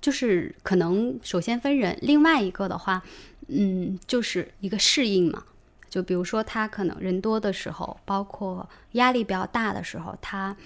[0.00, 3.02] 就是可能首先分人，另外一个的话，
[3.48, 5.44] 嗯，就是一个适应嘛。
[5.88, 10.56] 就比如说他可能人多的时候，包括压力比较大的时候，他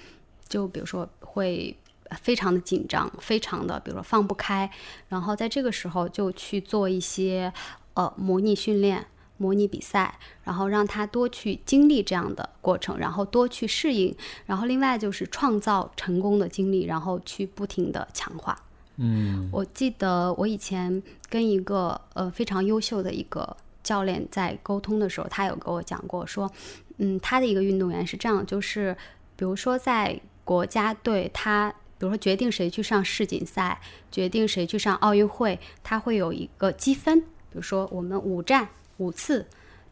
[0.49, 1.77] 就比如说会
[2.21, 4.71] 非常的紧张，非常的比如说放不开，
[5.09, 7.53] 然后在这个时候就去做一些
[7.97, 9.07] 呃模拟训练。
[9.39, 14.17] 模拟比赛，然后让他多去经历这样的过程，然后多去适应，
[14.47, 18.59] 然后另外就是创造成功的经历，然后去不停的强化。
[18.97, 26.51] 嗯我记得我以前跟一个呃非常优秀的一个教练在沟通的时候，他有跟我讲过说，
[26.97, 28.97] 嗯，他的一个运动员是这样，就是
[29.37, 33.79] 比如说在国家队，他比如说决定谁去上世锦赛，
[34.11, 37.23] 决定谁去上奥运会，他会有一个积分，
[37.57, 39.47] 比如说我们五站五次。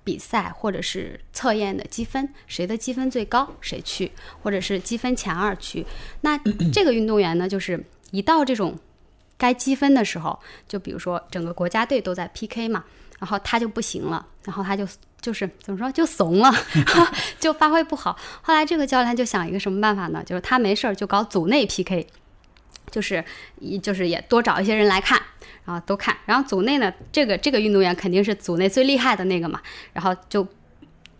[0.06, 4.12] 比赛或者是测验的积分，谁的积分最高谁去，
[4.42, 5.86] 或者是积分前二去。
[6.20, 6.38] 那
[6.70, 8.78] 这个运动员呢，就是一到这种
[9.38, 10.38] 该积分的时候，
[10.68, 12.84] 就比如说整个国家队都在 PK 嘛，
[13.18, 14.86] 然后他就不行了，然后他就
[15.22, 16.52] 就是怎么说就怂了，
[17.40, 18.14] 就发挥不好。
[18.42, 20.22] 后来这个教练就想一个什么办法呢？
[20.22, 22.06] 就是他没事儿就搞组内 PK，
[22.90, 23.24] 就是
[23.58, 25.18] 一就是也多找一些人来看，
[25.64, 26.16] 啊都看。
[26.26, 29.60] 然后组内呢，这个这个运动员肯定是组内最厉害的那个嘛，
[29.92, 30.46] 然后就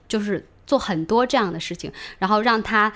[0.09, 2.93] 就是做很多这样的事情，然后让他。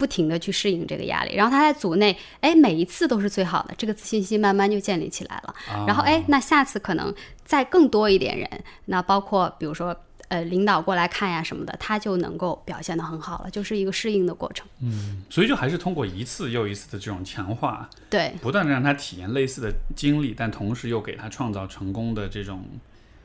[0.00, 5.54] 不停的去适应这个压力，然后他在组内，哎，每一次都是最好的，这个自信心慢慢就建立起来了。
[5.86, 8.48] 然后哎，那下次可能再更多一点人，
[8.86, 9.94] 那包括比如说
[10.30, 14.64] 呃领导过来看呀什么的，他就能够表现得很好了，就是一个适应的过程。
[14.80, 22.64] 嗯，所以就还是通过一次又一次的这种强化，对，不断的让他体验类似的经历，但同时又给他创造成功的这种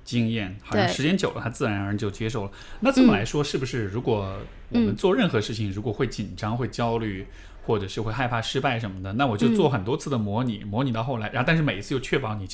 [0.03, 2.51] 经验，好像时间久了，他自然而然就接受了。
[2.79, 4.37] 那这么来说，是不是如果
[4.69, 7.27] 我们做任何事情，如果会紧张、会焦虑，
[7.67, 12.47] 或者是会害怕失败什么的，那我就做很多次的模拟，模拟到后来，然后但是每一次又确保你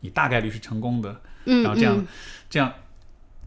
[0.00, 2.06] 你大概率是成功的，嗯，然后这样、嗯
[2.50, 2.72] 这样。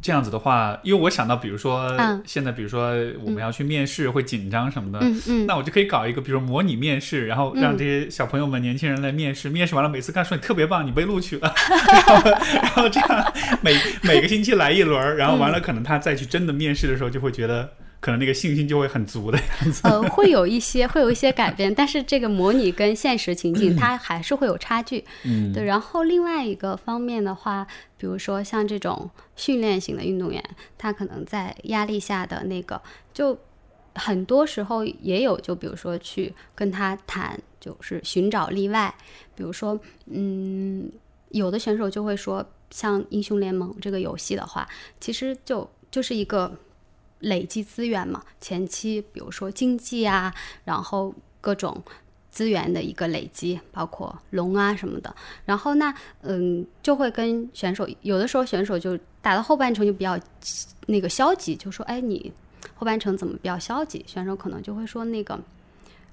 [0.05, 2.21] 这样子的话，因为我想到，比如说、嗯。
[2.27, 2.93] 现在，比如说
[3.23, 11.51] 我们要去面试，会紧张什么的，嗯嗯，那我就可以搞一个，比如模拟面试，然后让这些小朋友们、年轻人来面试，面试完了，每次看说你特别棒，你被录取了，
[11.91, 12.29] 然后
[12.61, 13.33] 然后这样
[13.63, 17.67] 每每个星期来一轮，然后完了，可能他再去真的面试的时候，就会觉得
[18.05, 19.81] 可能那个信心就会很足的样子。
[19.89, 25.03] 呃，会有一些会有一些改变，但是这个模拟跟现实情境它还是会有差距。
[25.23, 27.65] 嗯，对，然后另外一个方面的话，
[27.97, 30.43] 比如说像这种训练型的运动员，
[30.77, 32.79] 他可能在压力下的那个，
[33.11, 33.35] 就
[33.95, 38.93] 很多时候也有，就比如说去跟他谈，就是寻找例外。
[39.33, 40.91] 比如说，嗯，
[41.29, 44.67] 有的选手就会说，像英雄联盟这个游戏的话，
[44.99, 46.55] 其实就就是一个
[47.25, 51.83] 累积资源嘛，前期比如说经济啊，然后各种
[52.29, 55.15] 资源的一个累积，包括龙啊什么的。
[55.45, 60.19] 然后那嗯，就会跟选手有的时候选手就打到后半程就比较
[60.87, 62.31] 那个消极，就说哎你
[62.75, 64.03] 后半程怎么比较消极？
[64.07, 65.39] 选手可能就会说那个，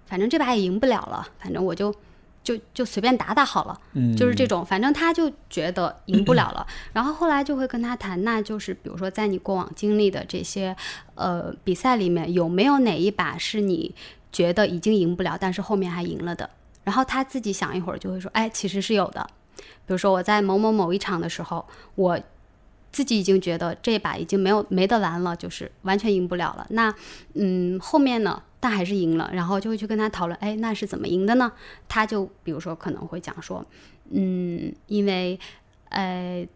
[0.06, 1.94] 反正这把也赢不了了，反正我就。
[2.42, 10.76] 就就随便打打好了，嗯就是这种，反正他就觉得赢不了了，然后后来就会跟他谈，那就是比如说在你过往经历的这些
[11.14, 13.94] 呃比赛里面，有没有哪一把是你
[14.32, 16.50] 觉得已经赢不了，但是后面还赢了的？
[16.84, 19.24] 然后他自己想一会儿就会说，哎，其实是有的。
[19.86, 21.64] 比如说我在某某某一场的时候，
[21.94, 22.18] 我
[22.92, 26.66] 自己已经觉得这把已经没有没得玩了，就是完全赢不了了。
[26.70, 26.94] 那
[27.32, 31.50] 嗯，后面呢，但还是赢了，然后就会去跟他讨论，哎，那是怎么赢的呢？
[31.88, 33.64] 他就比如说可能会讲说，
[34.10, 35.40] 嗯，因为
[35.88, 36.46] 呃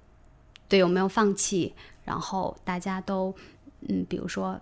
[0.68, 1.72] 队友没有放弃，
[2.04, 3.34] 然后大家都
[3.88, 4.60] 嗯，比如说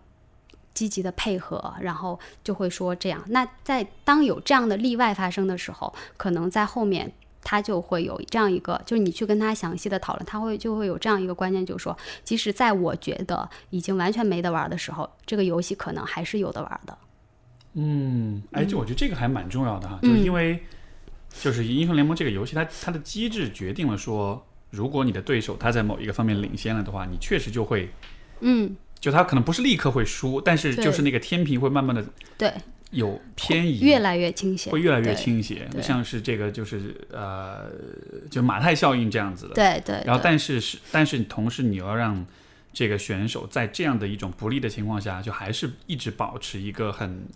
[0.72, 3.24] 积极的配合，然后就会说这样。
[3.28, 7.12] 那在当有这样的例外发生的时候，可能在后面。
[7.44, 16.98] 他就会有这样一个，就是你去跟他详细的讨论，他会就会有这样一个观念，就是说，即使在我觉得已经完全没得玩的时候，这个游戏可能还是有的玩的。
[17.74, 20.62] 嗯，哎，就我觉得这个还蛮重要的哈，就是因为
[21.40, 27.90] 就是英雄联盟这个游戏，它它的机制决定了说，如果你的对手他在某一个方面领先了的话，你确实就会，
[28.40, 32.04] 嗯，就他可能不是立刻会输，但是就是那个天平会慢慢的
[32.38, 32.54] 对，
[32.94, 37.70] 有偏移，越来越倾斜，会越来越倾斜，对像是这个就是呃，
[38.30, 39.54] 就马太效应这样子的。
[39.54, 42.24] 对对，然后，但是是，但是同时你要让
[42.72, 47.26] 这个选手在这样的一种不利的情况下，就还是一直保持一个很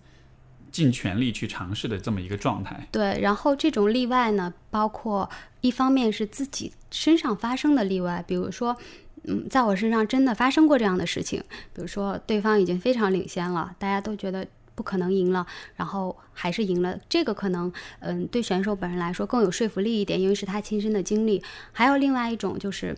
[0.71, 2.89] 尽全力去尝试的这么一个状态。
[2.93, 5.29] 对，然后这种例外呢，包括
[5.61, 8.77] 一方面是自己身上发生的例外，比如说，
[9.25, 11.43] 嗯，在我身上真的发生过这样的事情，
[11.73, 14.47] 比如说对方已经非常领先了，大家都觉得
[14.79, 21.43] 不可能赢了，然后还是赢了，这个可能，嗯，对选手本人来说更有说服力一点，因为是他亲身的经历。
[21.73, 22.97] 还有另外一种就是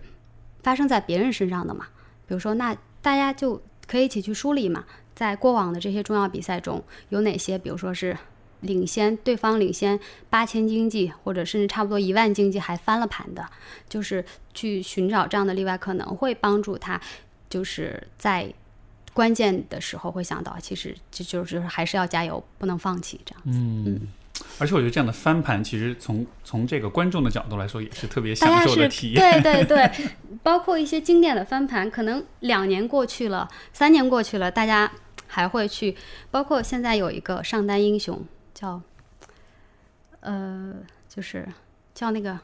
[0.62, 1.86] 发生在别人身上的嘛，
[2.28, 4.84] 比如说那大家就可以一起去梳理嘛。
[5.14, 8.14] 在过往的这些重要比赛中，有哪些，比如说是
[8.60, 13.46] 领先对方领先八千经济，或者甚至差不多一万经济还翻了盘的，
[13.88, 14.22] 就是
[14.52, 17.00] 去寻找这样的例外，可能会帮助他，
[17.48, 18.52] 就是在
[19.12, 23.50] 关键的时候会想到，其实就就是还是要加油，不能放弃这样子。
[23.58, 24.00] 嗯，
[24.58, 29.42] 而且我觉得这样的翻盘，其实从从这个观众的角度来说，也是特别享受的体验。
[29.42, 29.90] 对对对，
[30.42, 34.90] 包括一些经典的翻盘，可能两年过去了，三年过去了，大家
[35.26, 35.96] 还会去。
[36.30, 38.80] 包括现在有一个上单英雄叫，
[40.20, 40.74] 呃，
[41.08, 41.46] 就是
[41.92, 42.38] 叫那个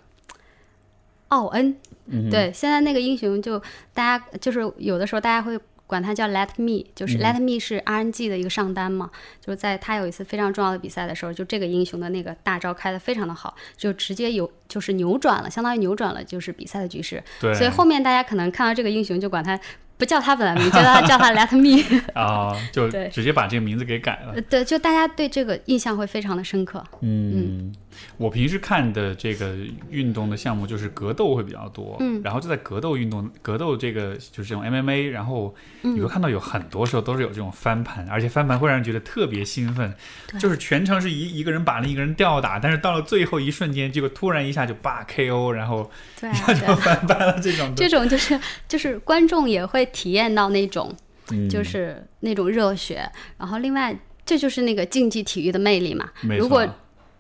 [1.29, 3.59] 奥恩，嗯，对，现在那个英雄就
[3.95, 9.11] 大家就是有的时候大家会管他叫 Let Me，就是嗯 Let Me 是 RNG 的一个上单嘛，
[9.41, 17.23] 就是在他有一次非常重要的比赛的时候，就这个英雄的那个大招开的非常的好，就直接有就是扭转了，相当于扭转了就是比赛的局势。
[17.41, 19.59] 对，所以后面大家可能看到这个英雄就管他
[19.99, 21.83] 不叫他本来名，叫他叫他 Let Me，
[22.13, 24.33] 啊，就直接把这个名字给改了。
[24.35, 26.85] 呃对，就大家对这个印象会非常的深刻。
[27.01, 27.73] 嗯，
[28.17, 29.55] 我平时看的这个
[29.91, 32.21] 运动的项目就是格斗会比较多，嗯。
[32.23, 35.95] 然后就在格斗运动、格斗这个就是这种 MMA，然后嗯。
[35.97, 39.95] 你会看到有很多时候都是有这种翻盘，而且翻盘会让人觉得特别兴奋，
[40.31, 40.41] 对。
[40.41, 45.91] 就是全程是一一个人把另一个人吊打，但是到了最后一瞬间，结果突然一下就叭 KO，然后
[46.21, 48.39] 对一啊，下就啊，翻盘了，这种这种就是
[48.69, 50.95] 就是观众也会体验到那种
[51.31, 51.49] 嗯。
[51.49, 56.11] 就是那种热血，然后另外这就是那个竞技体育的魅力嘛。
[56.21, 56.37] 没。
[56.37, 56.75] 如果错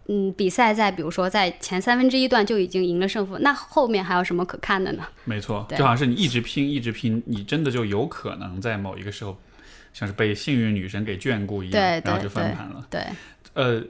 [0.08, 5.06] 嗯，比赛在比如说在前三分之一段就已经赢了胜负，那后面还有什么可看的呢？
[5.24, 9.36] 没错，就好像是你一直拼，一直拼，你真的就有可能在某一个时候，
[9.92, 12.86] 像是被幸运女神给眷顾一样，对然后就翻盘了。
[12.88, 13.04] 对，
[13.54, 13.82] 呃，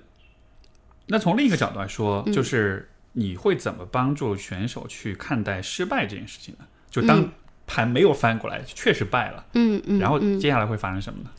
[1.06, 6.64] 那从另一个角度来说，嗯就是你会怎么帮助选手去看待失败这件事情呢？
[6.90, 7.30] 就当嗯
[7.66, 11.30] 盘没有翻过来，确实败了，嗯嗯，然后嗯接下来会发生什么呢？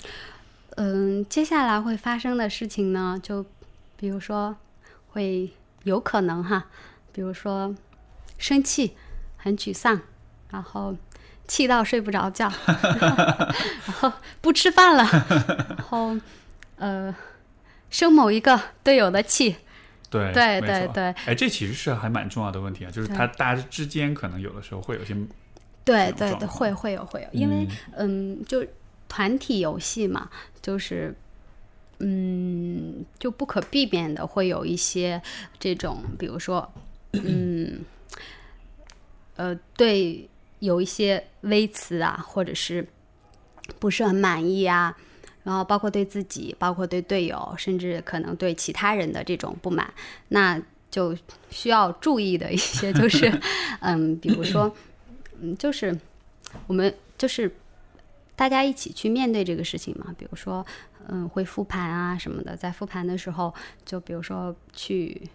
[0.76, 3.44] 嗯，接下来会发生的事情呢，就
[3.96, 4.56] 比如说
[5.18, 5.50] 会
[5.84, 6.68] 有可能哈，
[7.12, 7.74] 比如说
[8.38, 8.96] 生气、
[9.36, 10.00] 很沮丧，
[10.52, 10.96] 然后
[11.48, 15.04] 气到睡不着觉， 然后不吃饭了，
[15.70, 16.16] 然后
[16.76, 17.14] 呃
[17.90, 19.56] 生某一个队友的气，
[20.12, 21.04] 对对对对。
[21.26, 25.16] 哎，这其实是还蛮重要的问题啊，就是他大家之间可能有的时候会有些
[25.84, 28.64] 对对对，会会有会有，因为嗯，就
[29.10, 30.30] 团体游戏嘛，
[30.62, 31.16] 就是
[32.00, 35.22] 嗯，就不可避免的会有一些
[35.60, 36.72] 这种，比如说
[37.14, 37.80] 嗯，
[39.36, 40.30] 呃，对，
[40.60, 42.88] 有一些微词啊，或者是
[43.80, 44.96] 不是很满意啊。
[45.44, 49.94] 然后包括对自己，包括对队友，甚至可能对其他人的这种不满，
[50.28, 51.16] 那就
[51.50, 53.32] 需要注意的一些就是，
[53.80, 54.70] 嗯，比如说，
[55.40, 55.98] 嗯，就是
[56.68, 57.50] 我们就是
[58.38, 60.16] 大家一起去面对这个事情嘛。
[60.18, 60.66] 比如说，
[61.10, 65.30] 嗯，会复盘啊什么的，在复盘的时候，就比如说去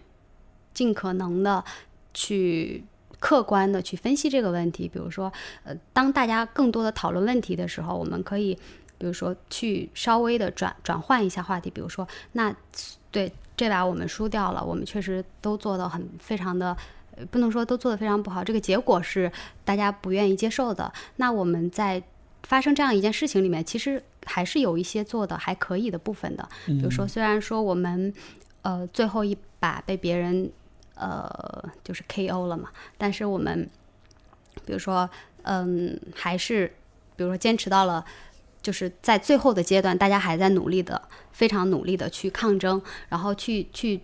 [0.73, 1.63] 尽可能的
[2.15, 2.83] 去
[3.19, 4.89] 客观的去分析这个问题。
[4.89, 5.31] 比如说，
[5.65, 8.59] 呃，当大家更多的讨论问题的时候，我们可以。
[8.99, 12.55] 比如说，去稍微的转转换一下话题，比如说，那
[13.11, 16.77] 对这把我们输掉了，我们确实都做的很非常的，
[17.29, 19.33] 不能说都做的非常不好，这个结果是
[19.65, 20.93] 大家不愿意接受的。
[21.17, 22.01] 那我们在
[22.43, 26.49] 发生这样一件事情里面，其实还是有一些做的还可以的部分的。
[26.67, 28.13] 比如说，虽然说我们
[28.63, 30.51] 呃最后一把被别人
[30.95, 33.69] 呃就是 KO 了嘛，但是我们
[34.65, 35.09] 比如说
[35.43, 36.75] 嗯还是
[37.17, 38.05] 比如说坚持到了。
[38.63, 44.01] 就是在最后的阶段，大家还在努力的，非常努力的去抗争，然后去去，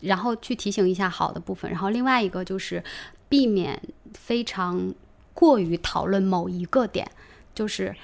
[0.00, 2.82] 然后去提醒一下好的部分，然后另外一个就是
[3.28, 3.80] 避免
[4.14, 4.92] 非常
[5.32, 7.08] 过于讨论某一个点，
[7.54, 7.94] 就是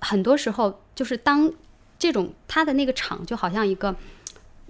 [0.00, 1.52] 很多时候就是当
[1.98, 3.94] 这种他的那个场就好像一个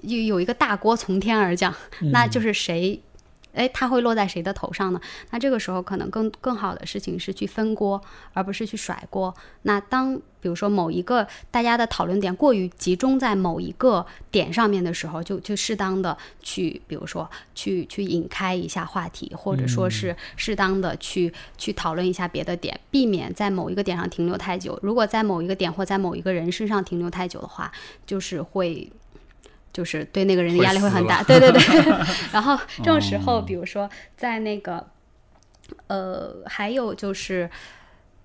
[0.02, 1.74] 有有一个大锅从天而降，
[2.12, 3.00] 那就是谁。
[3.52, 5.00] 哎，它会落在谁的头上呢？
[5.30, 8.00] 那这个时候可能更更好的事情是去分锅，
[8.32, 9.34] 而不是去甩锅。
[9.62, 24.78] 那当比如说某一个大家的讨论点过于集中在某一个点上面的时候，就就适当的去，比如说去去引开一下话题，或者说是适当的去去讨论一下别的点，避免在某一个点上停留太久。
[24.82, 27.70] 如果在某一个点或在某一个人身上停留太久的话，
[28.04, 28.90] 就是会
[29.72, 31.22] 就是对那个人的压力会很大。
[31.22, 31.60] 对对对。
[32.32, 34.86] 然后这种时候，哦比如说在那个，
[35.86, 37.50] 呃，还有就是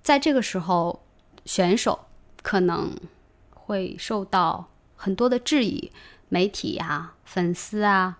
[0.01, 1.03] 在这个时候，
[1.45, 1.99] 选手
[2.41, 2.91] 可能
[3.53, 5.91] 会受到很多的质疑，
[6.29, 8.17] 媒体啊、粉丝啊。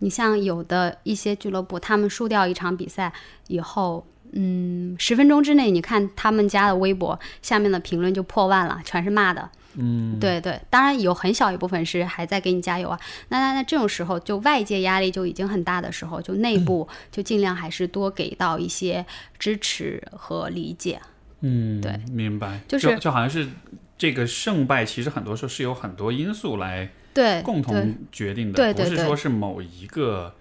[0.00, 3.12] 你像有的一些俱乐部，他们输掉一场比赛
[3.48, 9.50] 以后，嗯，十分钟之内，你看他们家的微博下面的评论就破万了，全是骂的。
[9.74, 12.98] 嗯，对对，当然有很小一部分是还在给你加油啊。
[13.28, 19.04] 那那那这种时候，就外界压力就已经很大的时候，就内部就尽量还是多给到一些
[19.38, 21.00] 支持和理解。
[21.40, 22.60] 嗯，对，明白。
[22.66, 23.46] 就就是就好像是
[23.96, 30.34] 这个胜败，其实很多时候是有很多因素来对，共同决定的，对对对不是说是某一个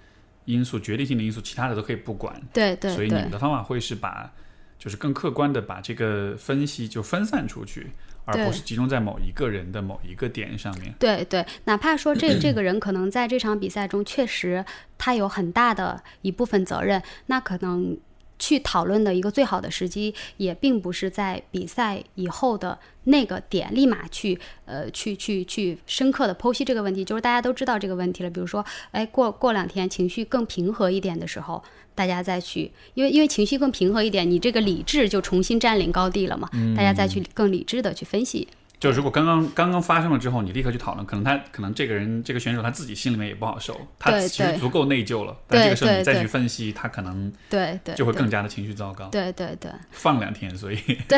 [0.46, 2.34] 因素决定性的因素，其他的都可以不管。
[2.54, 4.32] 对对对所以你们的方法会是把，
[4.80, 7.92] 就是更客观的把这个分析就分散出去，
[8.28, 10.94] 而不是集中在某一个人的某一个点上面。
[11.00, 14.64] 对对，哪怕说这 这个人可能在这场比赛中确实
[14.98, 17.98] 他有很大的一部分责任，那可能
[18.40, 31.64] 去讨论的一个最好的时机，也并不是在比赛以后的那个点立马去呃去去去深刻的剖析这个问题，就是大家都知道这个问题了，比如说哎过过两天情绪更平和一点的时候。
[31.98, 36.48] 大家再去，因为因为情绪更平和一点，你这个理智就重新占领高地了嘛。
[36.76, 38.48] 大家再去更理智的去分析，
[38.80, 49.72] 就如果刚刚刚刚发生了之后，你立刻去讨论，可能他可能这个人这个选手他自己心里面也不好受，他其实足够内疚了，但这个时候你再去分析，他可能对对，就会更加的情绪糟糕，对对对。
[49.90, 50.78] 放两天，所以。
[51.08, 51.18] 对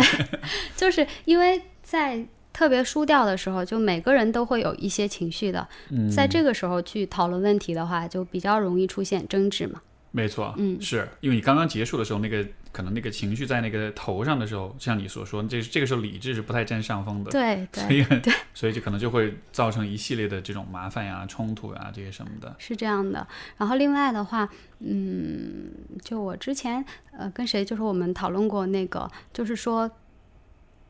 [0.75, 6.09] 就是因为在特别输掉的时候，就每个人都会有一些情绪的，嗯。
[6.09, 9.81] 在这个时候去讨论问题的话，就比较容易出现争执嘛。
[10.11, 17.87] 没错，嗯是因为你刚刚结束的时候，那个可能那个情绪在那个头上的时候，像你所说，这这个时候理智是不太占上风的，对 所
[18.19, 22.55] 对，所以就可能就会造成一系列的这种麻烦呀、冲突呀这些什么的。
[22.57, 23.27] 是这样的。
[23.57, 24.49] 然后另外的话，
[24.79, 25.71] 嗯，
[26.03, 29.89] 就我之前呃跟谁就是我们讨论过那个，就是说，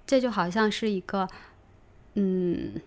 [0.06, 1.28] 这就好像是一个，
[2.14, 2.82] 嗯。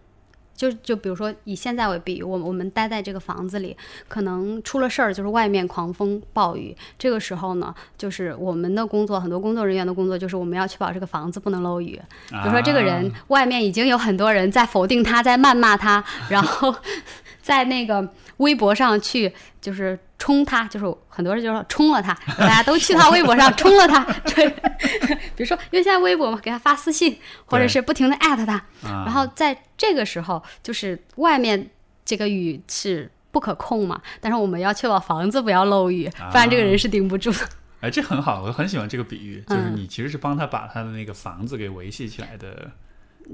[0.63, 6.73] 就就比如说以现在为比喻，我们我们待在这个房子里，可能出了事儿，就是外面狂风暴雨。
[6.97, 12.01] 这个时候呢，就是我们的工作，很多工作人员的工作就是我们要确保这个房子不能漏雨。
[12.29, 16.73] 比如说这个人啊外面已经有很多人在否定他，在谩骂他，然后
[17.43, 24.05] 在那个微博上去就是冲他，就是很多人就说冲了他， 大家都去他微博上冲了他。
[24.33, 24.49] 对，
[25.35, 28.55] 比如说因为现在微博嘛，给他发私信，或者是不停的艾特他，
[28.85, 31.69] 啊，然后在这个时候，就是外面
[32.05, 37.39] 这个雨是不可控嘛，但是我们要确保房子不要漏雨，不然这个人是顶不住的。
[37.81, 42.71] 哎，这很好，我很喜欢这个比喻，就是嗯你其实是帮他把他的那个房子给维系起来的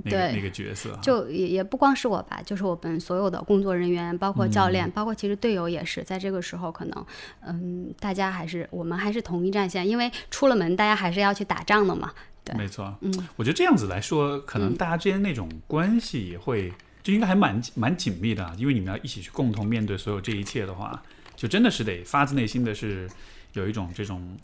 [0.04, 1.00] 那个对那个角色啊。
[1.02, 7.06] 就也也不光是我吧，就是我们所有的工作人员，包括教嗯练，包括其实队友也是，在这个时候可能，
[7.46, 12.12] 嗯，大家还是我们还是同一战线，因为出了门，大家还是要去打仗的嘛。
[12.44, 16.72] 对没错，嗯，我觉得这样子来说，可能大家之间那种关系也会，
[17.02, 21.02] 就应该还蛮蛮紧密的啊，因为你们要一起去共同面对所有这一切的话，
[21.36, 23.08] 就真的是得发自内心的是
[23.52, 24.36] 有一种这种。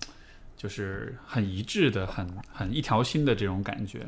[0.57, 4.01] 就是很一致的、很很一条心的这种感觉，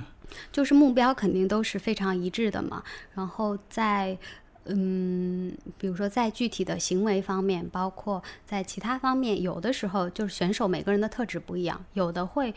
[0.52, 2.82] 就是目标肯定都是非常一致的嘛。
[3.14, 4.16] 然后在
[4.64, 12.52] 嗯，比如说在具体的行为方面，包括在其他方面，有的时候就是选手每个人的特质不一样，有的会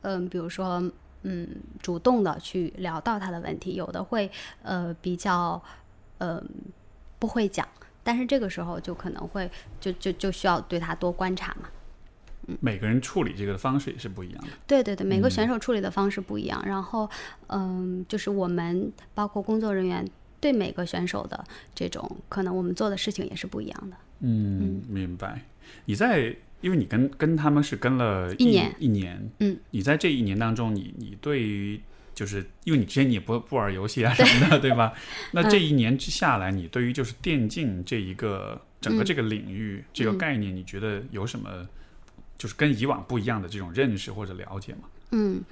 [0.00, 0.82] 嗯，比如说
[1.22, 1.46] 嗯，
[1.82, 4.30] 主动的去聊到他的问题，有的会
[4.62, 5.62] 呃比较
[6.16, 6.42] 呃
[7.18, 7.68] 不会讲。
[8.02, 11.68] 但是这个时候就可能会就就就需要对他多观察嘛。
[12.60, 14.48] 每个人处理这个的方式也是不一样的。
[14.66, 16.62] 对对对，每个选手处理的方式不一样。
[16.66, 17.08] 然后，
[17.48, 20.06] 嗯，就是我们包括工作人员
[20.40, 21.44] 对每个选手的
[21.74, 23.96] 这种，可能我们做的事情也是不一样的。
[24.20, 25.42] 嗯，明白。
[25.84, 31.80] 你在，因为你跟跟他们是跟了一年一年，嗯，你在这一年当中，你你对于
[32.14, 34.92] 就是因为你之前你也不不玩游戏啊什么的，对 吧？
[35.32, 41.66] 那这一年之下来，你对于就是电竞这一个整个这个领域、这个概念，你觉得有什么
[42.40, 44.88] 就是跟以往不一样的这种认识或者了解嘛？
[45.10, 45.42] 嗯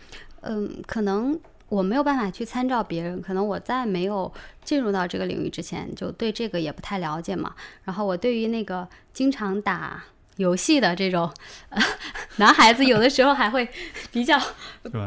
[0.40, 4.32] 嗯，可能我没有办法去参照别人，可能我在没有
[4.64, 7.54] 进入到这个领域之前，就对这个也不太了解嘛。
[7.84, 10.02] 然后我对于那个经常打
[10.38, 11.30] 游戏的这种、
[11.68, 11.80] 呃、
[12.36, 13.68] 男孩子，有的时候还会
[14.10, 14.40] 比较？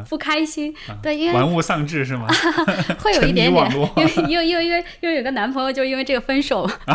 [0.07, 2.27] 不开心，啊对，因为玩物丧志是吗？
[3.01, 6.69] 会有一点点因为因为因为因为因为有个男朋友，就因为这个分手。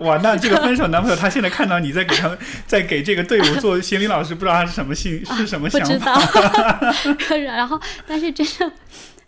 [0.00, 6.14] 哇，那这个分手男朋友他现在看到你在给他们在给这个队伍做心理老师，不知道他是什么心是什么不知想法？
[6.14, 7.36] 道。
[7.38, 8.70] 然后，但是真正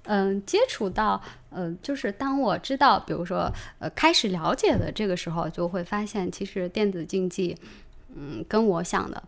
[0.04, 1.22] 嗯接触到
[1.57, 7.57] 呃，就是当我知道，比如说呃开始了解的这个时候，就会发现其实电子竞技，
[8.14, 9.22] 嗯，跟我想的。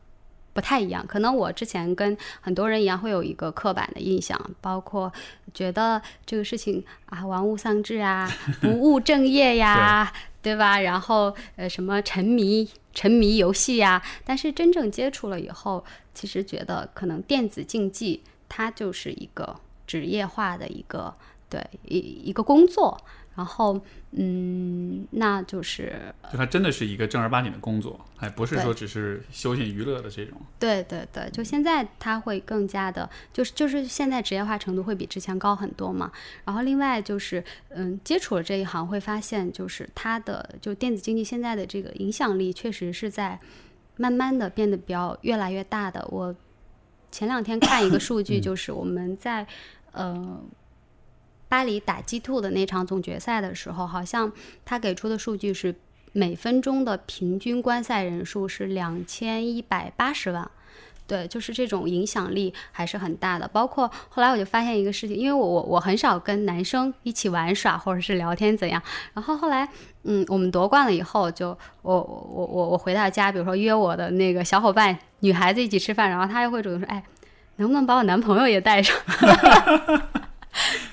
[0.55, 5.13] 不太一样，可能我之前跟很多人一样，会有一个刻板的印象，包括
[5.55, 8.29] 觉得这个事情啊，玩物丧志啊，
[8.61, 10.13] 不务正业呀，
[10.43, 10.81] 对吧？
[10.81, 14.03] 然后呃，什么沉迷沉迷游戏呀？
[14.25, 21.15] 但是真正接触了以后，其实觉得可能电子竞技它就是一个职业化的一个
[21.49, 22.99] 对一一个工作。
[23.35, 23.81] 然后，
[24.11, 30.37] 嗯，那就是，就它真的是一个正儿八经的工作，还不是说只是休闲娱乐的这种。
[30.59, 36.11] 对对对，就现在它会更加的，就是就是现在职业化程度会比之前高很多嘛。
[36.47, 43.39] 然后另外就是，嗯，接触了这一行会发现，就是它的就电子竞技现在的这个影响力确实是在
[43.99, 46.05] 慢慢的变得比较越来越大的。
[46.11, 46.35] 我
[47.13, 49.47] 前两天看一个数据， 就是我们在
[49.93, 50.43] 呃。
[51.49, 54.31] 巴黎打 G Two 的那场总决赛的时候，好像
[54.65, 55.75] 他给出的数据是
[56.13, 60.51] 每分钟的平均观赛人数是两千一百八十万，
[61.07, 63.49] 对，就是这种影响力还是很大的。
[63.49, 68.83] 包括后来我就发现一个事情，因为我我我很少跟男生一起玩耍或者是聊天怎样，
[69.15, 69.69] 然后后来
[70.05, 77.03] 嗯，我们夺冠了以后，就我我我我回到家，比如说约我的那个小伙伴女孩子一起吃饭，然后他又会主动说，哎，
[77.57, 78.95] 能不能把我男朋友也带上？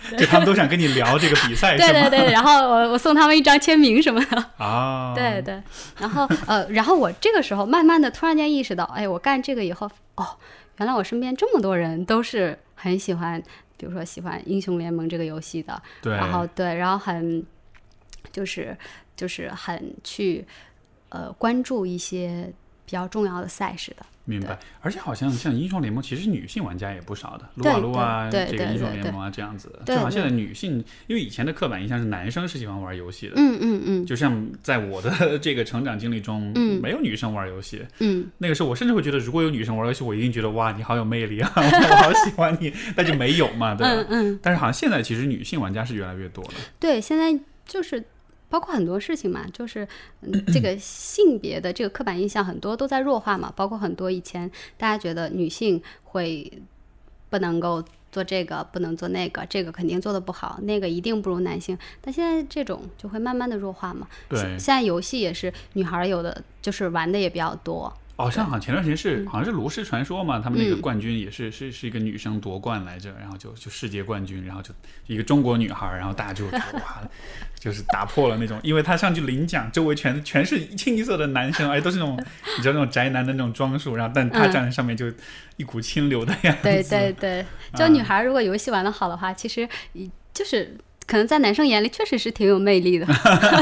[0.17, 4.45] 就他们都想跟你聊这个比赛， 对对对，然后我我送他们一张签名什么的。
[4.57, 5.61] 啊，对对，
[5.99, 10.27] 然后呃，然后我这个时候慢慢的突然间意识到，哎，我干这个以后，哦，
[10.77, 13.41] 原来我身边这么多人都是很喜欢，
[13.77, 17.43] 比如说喜欢英雄联盟这个游戏的，对，然后对，然后很
[18.31, 18.77] 就是
[19.15, 20.45] 就是很去
[21.09, 22.51] 呃关注一些
[22.85, 24.05] 比较重要的赛事的。
[24.25, 29.71] 明白，而且好像像英雄联盟，其实女性玩家也不少的，撸啊撸啊，这个英雄联盟啊这样子。
[29.85, 34.05] 就好像现在女性，因为以前的刻板印象是男生是喜欢玩游戏的，嗯嗯嗯。
[34.05, 42.73] 就像在我的 这个成长经历中，嗯， 没有女生玩游戏，嗯，那个时候我甚至会觉得，如果有女生玩游戏，我一定觉得哇，你好有魅力啊， 我好喜欢你。
[42.95, 43.93] 但就没有嘛，对吧？
[43.93, 44.39] 嗯嗯。
[44.41, 46.51] 但是好像现在其实女性玩家是越来越多了。
[46.79, 48.03] 对，现在就是。
[48.49, 49.87] 包括很多事情嘛，就是
[50.53, 53.51] 这个性别的这个刻板印象很多都在弱化嘛。
[53.55, 56.51] 包括很多以前大家觉得女性会
[57.29, 61.77] 不能够做这个，不能做那个，这个肯定做的不好，那个一定不如男性。
[61.99, 64.07] 但现在这种就会慢慢的弱化嘛。
[64.29, 67.93] 对，现在游戏也是女孩有的，就是玩的也比较多。
[68.17, 74.73] 哦，像好像前段时间是好像是炉石传说嘛，他们那个冠军也是是是一个女生夺冠来着，然后就就世界冠军，然后就
[75.07, 77.01] 一个中国女孩，然后大家就哇，
[77.59, 82.15] 就是打破了那种，因为她上去领奖，周围全全是清一色的男生，哎，都是那种
[82.57, 85.11] 你知道那种宅男的那种装束，然后但她站在上面就
[85.57, 86.63] 一股清流的样子。
[86.63, 87.45] 对对对，
[87.75, 89.67] 就女孩如果游戏玩的好的话，其实
[90.33, 93.05] 就是可能在男生眼里确实是挺有魅力的。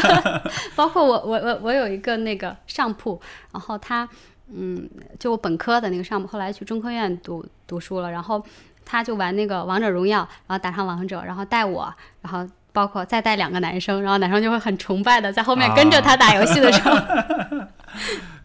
[0.76, 3.20] 包括我我我我有一个那个上铺，
[3.52, 4.08] 然后他。
[4.52, 8.44] 嗯，就我本科的那个上铺，后来去中科院读读书了，然后
[8.84, 11.92] 他就玩那个王者荣耀，然后打上王者，然后带我，
[12.22, 16.96] 然后包括再带两个男生，然后男生就会很崇拜的在后面跟着他打游戏的时候。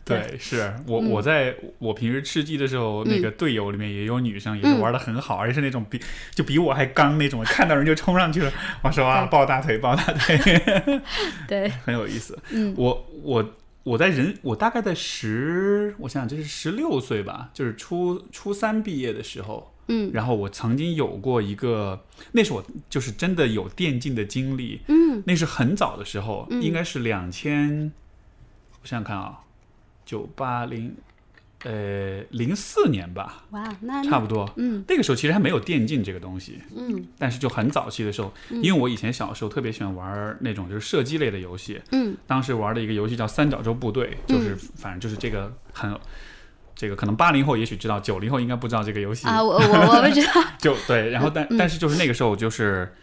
[0.04, 6.00] 对，是我我在我平时吃鸡的时候，那个队友里面也有女生，也是玩的很好，而且是那种比
[6.34, 8.50] 就比我还刚那种，看到人就冲上去了，
[8.82, 10.62] 我说啊，抱大腿，抱大腿，
[11.46, 12.38] 对，很有意思。
[12.50, 13.44] 嗯，我我。
[13.88, 27.92] 我在人，我大概在十，我想想，这是十六岁吧，就是初初三毕业的时候，嗯，然后我曾经有过一个，那是我就是真的有电竞的经历，嗯，那是很早的时候，应该是两千，
[28.82, 29.40] 我想想看啊，
[30.04, 30.94] 九八零。
[31.64, 38.32] 呃，零四年吧，哇，那差不多，嗯，那个时候其实还没有电竞这个东西，嗯，但是就很早期的时候，
[38.62, 45.92] 因为我以前小时候特别喜欢玩那种就是射击类的游戏，嗯，当时玩的一个游戏叫《三角洲部队》，就是反正就是这个很，
[46.76, 49.26] 这个可能八零后也许知道，九零后应该不知道这个游戏。
[49.26, 52.94] 啊，我我我不知道， 就对，然后但但是就是那个时候就是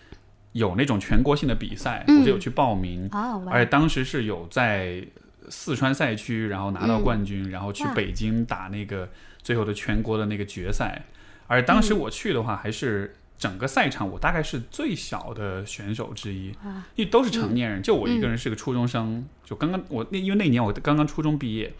[0.53, 3.09] 有那种全国性的比赛，我就有去报名，
[3.51, 5.05] 而且当时是有在。
[5.49, 9.09] 四川赛区，然后拿到冠军，然后去北京打那个
[9.41, 11.03] 最后的全国的那个决赛。
[11.47, 16.47] 而当时我去的话，还是整个赛场我大概是最小的选手之一，
[16.95, 21.73] 因为都是成年人，就我一个人是个初中生，就刚刚我那因为那年我刚刚初中毕业，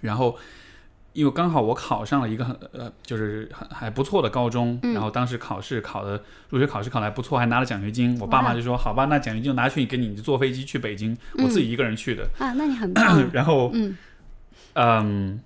[0.00, 0.38] 然后。
[1.18, 8.16] 因为刚好我考上了一个很呃，就是很还不错的高中，然后当时考试考的入学考试考的还不错，还拿了奖学金。
[8.20, 13.28] 我爸妈就说：“好吧，那奖学金就拿去给你，坐飞机去北京。”我自己一个人去的啊，那你很棒。
[13.34, 13.72] 然后，
[14.74, 15.40] 嗯，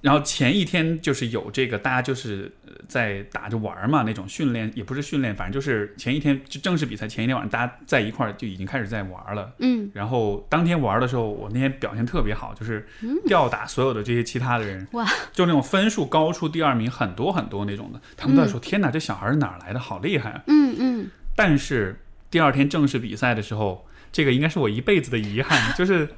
[0.00, 9.52] 然后前一天就是有这个，大家就是呃在打着玩儿嘛，那种训练也不是训练，反正就是前一天就正式比赛前一天晚上，大家在一块儿就已经开始在玩儿了。
[9.58, 12.86] 嗯，然后当天玩儿的时候，我那天表现特别好，就是
[13.26, 19.78] 吊打所有的这些其他的人，哇，就那种分数高出第二名很多很多那种的，他们都在说：“天哪，这小孩儿哪儿来的？
[19.78, 22.00] 好厉害啊嗯嗯！”但是
[22.30, 26.08] 第二天正式比赛的时候，这个应该是我一辈子的遗憾，就是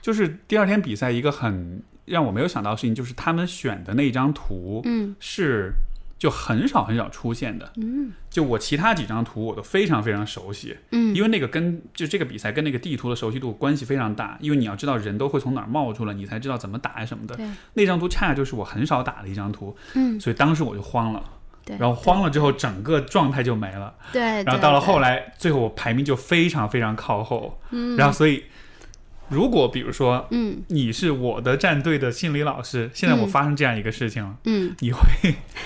[0.00, 5.72] 就是第二天比赛一个很让我没有想到的事情，就是他们选的那张图，嗯是
[6.18, 7.70] 就很少很少出现的。
[7.76, 17.38] 嗯就我其他几张图我都非常非常熟悉，嗯因为那个跟就这个比赛跟那个地图的熟悉度关系非常大，因为你要知道人都会从哪儿冒出来，你才知道怎么打呀什么的。
[17.74, 21.22] 那张图恰恰就是我很少打的一张图，嗯所以当时我就慌了，
[21.64, 28.44] 对，然后慌了之后整个状态就没了，对，然后到了后来，来，最后我排名就非常非常靠后，嗯然后所以
[29.28, 34.36] 如果比如说嗯你是我的战队的心理老师，现在我发生这样一个事情了。
[34.44, 35.00] 嗯你会，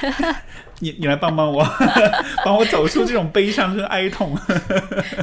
[0.80, 1.62] 你你来帮帮我，
[2.44, 4.36] 帮我走出这种悲伤跟哀痛。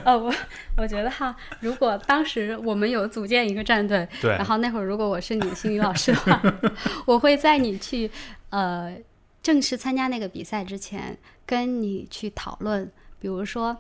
[0.06, 0.32] 呃， 我
[0.78, 6.42] 我觉得哈，如果当时我们有组建一个战队，对然后那会儿如果我是你的心理老师的话，
[7.06, 8.10] 我会在你去
[8.52, 8.96] 呃
[9.42, 13.78] 正式参加那个比赛之前，跟你去讨论，比如说，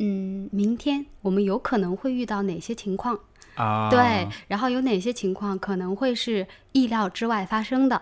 [0.00, 3.18] 嗯，明天我们有可能会遇到哪些情况，
[3.56, 8.00] 啊，对，然后有哪些情况可能会是意料之外发生的，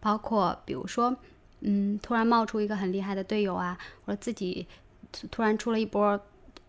[0.00, 1.16] 包括比如说，
[1.60, 4.66] 嗯，突然冒出一个很厉害的队友啊，或者自己
[5.12, 6.20] 突突然出了一波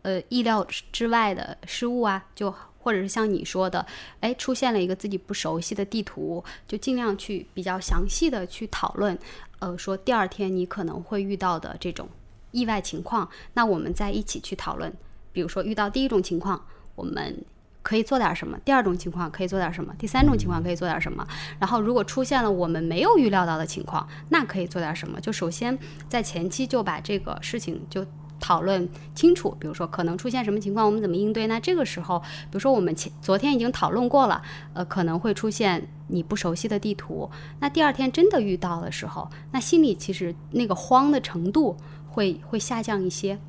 [0.04, 3.84] 呃意料之外的失误啊，就或者是像你说的，
[4.20, 9.18] 哎，出现了一个自己不熟悉的地图，就尽量去比较详细的去讨论，
[9.58, 12.08] 呃，说第二天你可能会遇到的这种
[12.52, 14.94] 意外情况，那我们再一起去讨论，
[15.32, 16.64] 比如说遇到第一种情况，
[16.96, 17.44] 我们。
[17.90, 18.56] 可以做点什么？
[18.64, 19.92] 第二种情况可以做点什么？
[19.98, 21.28] 第三种情况可以做点什么？
[21.58, 25.20] 然后，如果出现了我们没有预料到的情况，那可以做点什么？
[25.20, 25.76] 就首先
[26.08, 28.06] 在前期就把这个事情就
[28.40, 31.48] 讨论清楚，比如说可能出现什么情况，我们怎么应对？
[31.48, 34.40] 那这个时候，比如说我们前昨天已经讨论过了，
[34.76, 37.28] 呃，可能会出现你不熟悉的地图，
[37.60, 41.76] 那第二天真的遇到的时候，那心里其实那个慌的程度
[42.08, 43.40] 会会下降一些。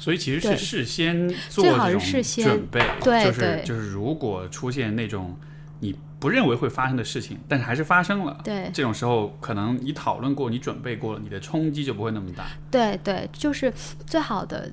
[0.00, 5.36] 所以其实是事先做好准备，就是就是如果出现那种
[5.78, 8.70] 你不认为会发生的事情，但是还是发生了，对。
[8.72, 12.46] 这种时候可能你讨论过，你准备过了，你的冲击就不会那么大。
[12.70, 13.72] 对对，就是
[14.06, 14.72] 最好的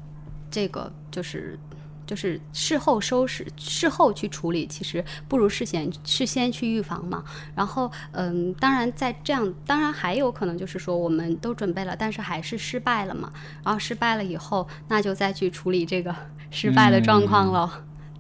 [0.50, 1.60] 这个就是
[2.08, 7.24] 就是事后收拾，事后去处理，其实不如事先事先去预防嘛。
[7.54, 13.32] 然后嗯，当然在这样，当然还有可能就是说我们都准备了，但是还是失败了嘛。
[13.64, 16.16] 然后失败了以后，那就再去处理这个
[16.50, 17.70] 失败的状况喽。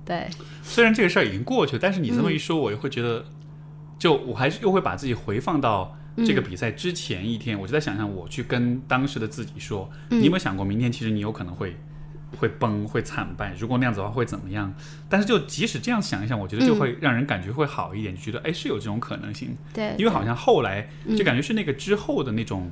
[0.05, 0.27] 对，
[0.61, 3.25] 虽然这个事儿已经过去了，但是你这嗯么一说，我又会觉得，
[3.97, 11.75] 就我还是又会把自己回放到这个比赛之前一天，我就在想象我去跟当时的自己说，嗯你有没有想过明天其实你有可能会
[12.35, 14.73] 会崩会惨败，如果那样子的话会怎么样？
[15.07, 22.69] 但是就即使这样想一想，我觉得就会让人感觉会好一点，就觉得哎是有这种可能性，对，因为好像后来嗯就感觉是那个之后的那种。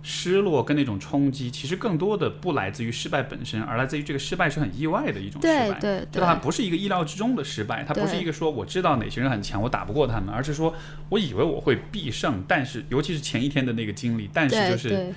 [0.00, 5.72] 失落跟那种冲击，其实更多的不来自于失败本身，而来自于这个失败是很意外的一种失败。
[5.72, 6.28] 对对对吧？
[6.28, 10.72] 它不是一个意料之中的失败，它不是一个说我知道哪些人很强，我打不过他们，而是说
[11.08, 15.12] 我以为我会必胜，但是尤其是前一天的那个经历，但是就是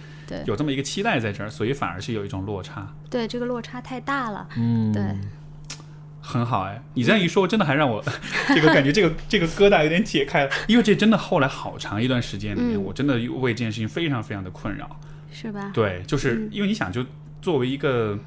[0.45, 2.87] 有这么一个期待在这儿，所以反而是有一种落差。
[3.09, 4.47] 对，这个落差太大了。
[4.57, 5.03] 嗯对，
[6.21, 8.03] 很好哎，你这样一说，真的还让我
[8.49, 14.99] 这个感觉这个这个疙瘩有点解开了，因为这真的后来好长一段时间里面，嗯我真的为这件事情非常非常的困扰。
[15.33, 15.71] 是吧？
[15.73, 17.05] 对，就是因为你想，就
[17.41, 18.19] 作为一个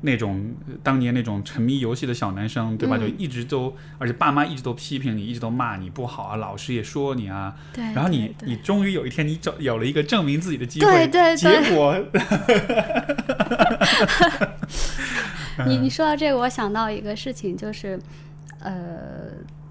[0.00, 2.96] 那种呃当年那种沉迷游戏的小男生，对吧？
[2.98, 3.00] 嗯。
[3.00, 7.54] 就一直都，而且爸妈一直都批评你，一直都骂你不好啊，老师也说你啊。
[7.72, 11.96] 对，然后你你终于有一天，你找有了一个证明自己的机对会，对对结果。
[15.66, 17.98] 你你说到这个，我想到一个事情，就是，
[18.60, 18.78] 呃，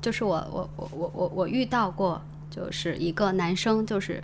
[0.02, 4.22] 就是我我我我我我遇到过，就是一个男生，就是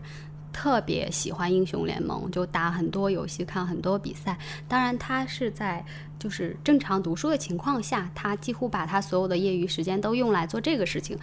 [0.54, 4.38] 特别喜欢英雄联盟，就打很多游戏，看很多比赛。
[4.68, 5.84] 当然，他是在
[6.18, 11.18] 就是正常读书的情况下，他几乎把他所有的业余时间都用来做这个事情，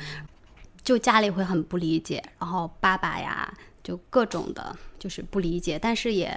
[0.82, 3.50] 就家里会很不理解，然后爸爸呀，
[3.82, 6.36] 就各种的，就是不理解，但是也。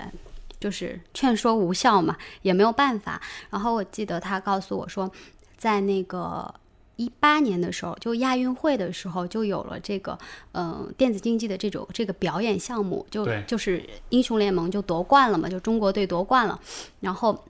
[0.59, 3.21] 就是劝说无效嘛，也没有办法。
[3.49, 5.11] 然后我记得他告诉我说，
[5.57, 6.55] 在那个
[6.95, 10.17] 一八年的时候，就亚运会的时候，就有了这个
[10.51, 16.59] 嗯、呃电子竞技的这种这个表演项目，就就是英雄联盟就夺冠了嘛，就中国队夺冠了。
[16.99, 17.43] 然后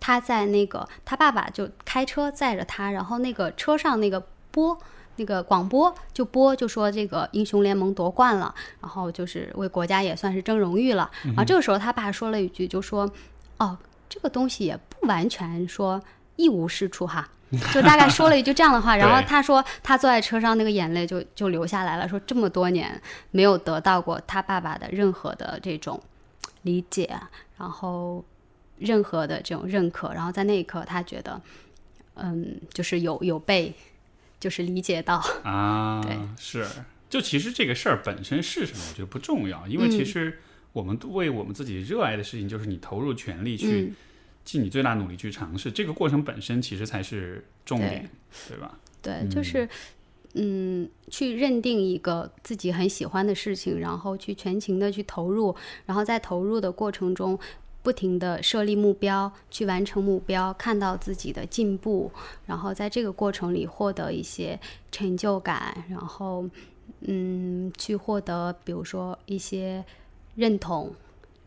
[0.00, 4.76] 他在那个他爸爸就开车载着他，然后那个车上那个播。
[5.18, 11.10] 那个广播就播就说这个英雄联盟夺冠了，然后就是为国家也算是争荣誉了。
[11.24, 13.10] 然后这个时候他爸说了一句，就说
[13.56, 13.78] ：“哦，
[14.10, 15.98] 这个东西也不完全说
[16.36, 17.26] 一无是处哈。”
[17.72, 23.00] 就大概说了一句这样的话，然后他说他坐在车上那个眼泪就就流下来了，说这么多年
[23.30, 26.00] 没有得到过他爸爸的任何的这种
[26.62, 27.16] 理解，
[27.56, 28.24] 然后
[28.78, 31.40] 任何的这种认可，然后在那一刻他觉得，
[32.14, 33.72] 嗯，就是有有被
[34.40, 35.22] 就是理解到。
[35.44, 36.66] 啊， 对，是，
[37.08, 40.40] 就其实这个事儿本身是什么，我觉得不重要，因为其实
[40.72, 43.94] 我们为我们自己热爱的事情，就是你投入全力去。
[44.46, 48.08] 嗯尽你最大努力去尝试，这个过程本身其实才是重点，
[48.48, 48.78] 对吧？
[49.02, 49.68] 对，就是
[50.34, 55.52] 嗯，去认定一个自己很喜欢的事情，然后去全情的去投入，
[55.84, 57.36] 然后在投入的过程中，
[57.82, 62.12] 不停的设立目标，去完成目标，看到自己的进步，
[62.46, 64.60] 然后在这个过程里获得一些
[64.92, 66.48] 成就感，然后
[67.00, 69.84] 嗯，去获得比如说一些
[70.36, 70.94] 认同，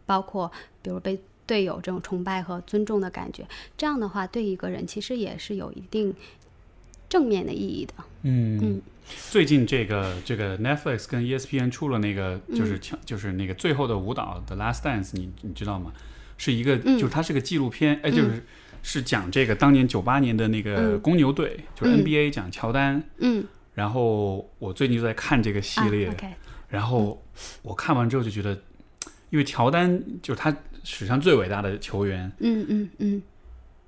[0.06, 0.52] 包括
[0.82, 1.18] 比如被。
[1.50, 3.44] 队友这种崇拜和尊重的感觉，
[3.76, 6.14] 这样的话对一个人其实也是有一定
[7.10, 7.94] 正面的意义的。
[8.22, 8.60] 嗯。
[8.62, 8.82] 嗯，
[9.32, 15.92] 最近这个这个 Netflix 跟 ESPN 出了那个嗯就是强、就是那个最后的舞蹈的 Last Dance，你你知道吗？
[16.38, 18.44] 是一个、嗯就是它是个纪录片，哎，就是、
[18.84, 21.02] 是讲这个当年九八年的那个嗯。
[21.02, 22.04] 公牛队，就是嗯。
[22.04, 23.04] NBA 讲乔丹。
[23.18, 23.44] 嗯，
[23.74, 26.16] 然后我最近就在看这个系列，
[26.70, 27.22] 然后
[27.64, 28.56] 我看完之后就觉得，
[29.32, 30.56] 因为乔丹就是他
[30.92, 33.22] 史上最伟大的球员，嗯嗯嗯，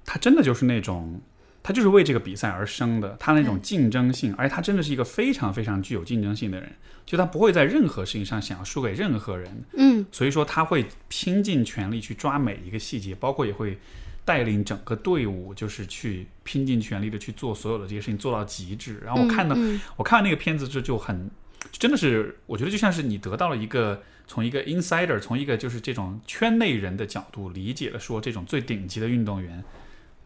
[0.06, 1.20] 他真的就是那种，
[1.64, 6.72] 他就是为这个比赛而生的，他那种竞争性，而且他真的是一个非常非常具有竞争性的人，
[7.04, 10.06] 就他不会在任何事情上想要输给任何人，嗯。
[10.12, 13.80] 所以说他会拼尽全力去抓每一个细节，包括也会
[14.24, 19.02] 带领整个队伍，就是去拼尽全力的去做所有的这些事情，做到极致。
[19.04, 21.32] 然后我看到，嗯我看完那个片子之后就很，
[21.72, 24.04] 真的是我觉得就像是你得到了一个。
[24.32, 29.62] 从一个 insider，从一个就是这种圈内人的角度理解了，说这种最顶级的运动员，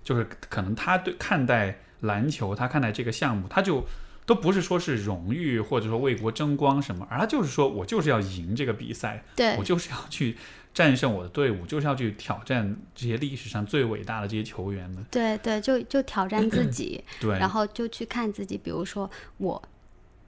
[0.03, 3.83] 就是可能他对看待篮球，他看待这个项目，他就
[4.27, 10.37] 都不是说是荣誉或者说为国争光什么，而他就是说我就是要赢这个比赛，对我，就是要去
[10.71, 15.03] 战胜我的队伍，就是要去挑战这些历史上最伟大的这些球员们。
[15.09, 19.59] 对对，就就挑战自己，对，然后就去看自己，比如说我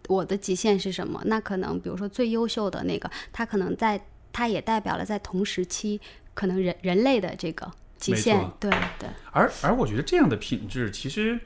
[0.08, 1.22] 我的极限是什么？
[1.26, 4.02] 那可能比如说最优秀的那个，他可能在，
[4.32, 6.00] 他也代表了在同时期
[6.34, 11.40] 可能人人类的这个极限，对对，而而我觉得这样的品质，其实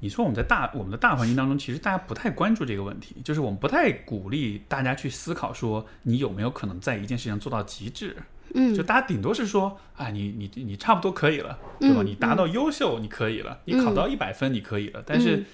[0.00, 8.16] 你说我们在大我们的大环境当中，其实大家不太关注这个问题，就是我们不太鼓励大家去思考说你有没有可能在一件事情做到极致。
[8.56, 12.02] 嗯就大家顶多是说，啊，你你你差不多可以了，对吧？
[12.02, 15.02] 嗯你达到优秀，你可以了，你考到一百分，你可以了。
[15.04, 15.44] 但是、嗯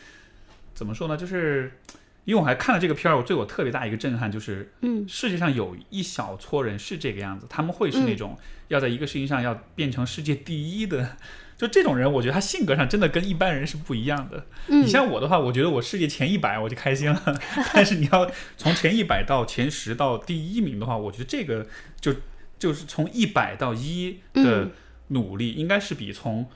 [0.73, 1.17] 怎么说呢？
[1.17, 1.79] 就是
[2.25, 8.39] 因为我还看了这个片儿，我对我特别大一个震撼就是，嗯世界上有一小撮人是这个样子，他们会是那种
[8.69, 11.17] 要在一个事情上要变成世界第一的。
[11.57, 14.47] 就这种人，我觉得他性格上真的跟一般人是不一样的。
[14.69, 17.39] 嗯你像我的话，我觉得我世界前一百我就开心了，
[17.75, 21.67] 但是你要从前一百到前十到第一名的话，我觉得这个
[22.01, 22.15] 就
[22.59, 24.71] 就是从一百到一的嗯
[25.09, 26.49] 努力，应该是比从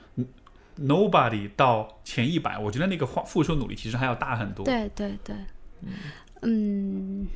[0.79, 4.65] nobody 到前一百，我觉得那个花付出努力其实还要大很多。
[4.65, 5.35] 对对对，
[6.41, 7.27] 嗯，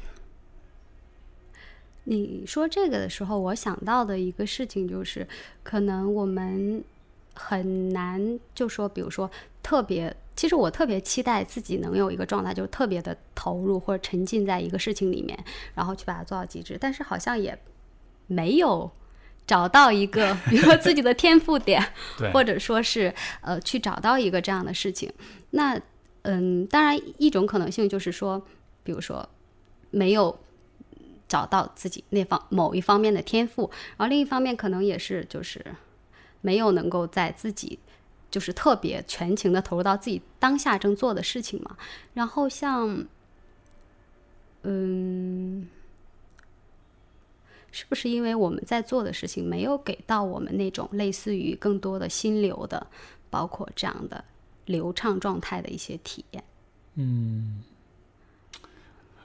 [2.03, 5.27] 你说这个的时候，我想到的一个事情就是，
[5.63, 6.83] 可能我们
[7.33, 9.29] 很难就说，比如说
[9.61, 15.37] 特别，其实我特别期待自己能有一个状态，就是特别的投入或者沉浸在一个事情里面，
[15.75, 17.57] 然后去把它做到极致，但是好像也
[18.27, 18.91] 没有。
[19.47, 21.83] 找到一个， 比如说自己的天赋点，
[22.31, 23.11] 或者说是
[23.41, 25.11] 呃去找到一个这样的事情。
[25.49, 25.81] 那
[26.29, 28.39] 嗯，当然一种可能性就是说，
[28.83, 29.27] 比如说
[29.89, 30.37] 没有
[31.27, 35.65] 找到自己那方某一方面的天赋，然后另一方面可能也是就是
[36.41, 37.79] 没有能够在自己
[38.29, 41.75] 就是特别全情的投入到自己当下正做的事情嘛。
[42.13, 43.05] 然后像
[44.63, 45.67] 嗯。
[47.71, 52.87] 是不是因为我们在做的事情没有给到我们那种类似于更多的心流的，
[53.29, 54.25] 包括这样的
[54.69, 56.43] 流畅状态的一些体验？
[56.95, 57.63] 嗯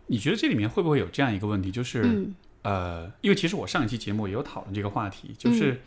[0.07, 5.81] 你觉得这里面会不会有这样一个问题，就是、嗯呃，因为其实我上一期节目也有讨论这个话题，就是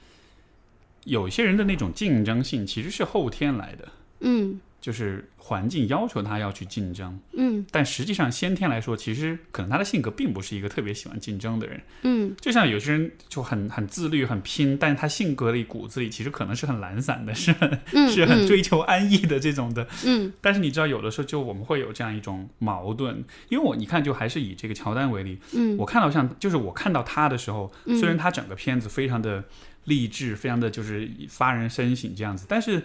[1.05, 7.65] 有一些人的那种竞争性其实是后天来的，嗯就是环境要求他要去竞争，嗯。
[7.71, 11.81] 但实际上先天来说，其实可能他的性格并不是一个特别喜欢竞争的人。
[12.03, 12.35] 嗯。
[12.39, 18.47] 就像有些人就很很自律、很拼，但是他性格里骨子里其实可能是很懒散的，是很、嗯， 是很嗯。
[18.47, 19.87] 追求安逸的这种的。
[20.05, 20.31] 嗯。
[20.41, 25.75] 但是你知道，有的时候就我们会有这样一种矛盾，因为我你看，就还是以这个乔丹为例，嗯。
[25.77, 27.97] 我看到像就是我看到他的时候，嗯。
[27.97, 29.43] 虽然他整个片子非常的
[29.85, 32.83] 励志，非常的就是发人深省这样子，但是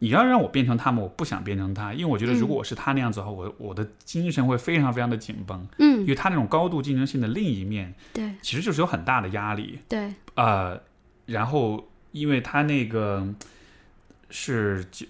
[0.00, 6.00] 你要让我变成他们，我不想变成他，因为我觉得如果我是他那样子的话，我我的精神会非常非常的紧绷，嗯。
[6.00, 8.32] 因嗯，为他那种高度竞争性的另一面，对。
[8.40, 10.80] 其实就是有很大的压力，对，呃，
[11.26, 13.26] 然后因为他那个
[14.30, 15.06] 是九，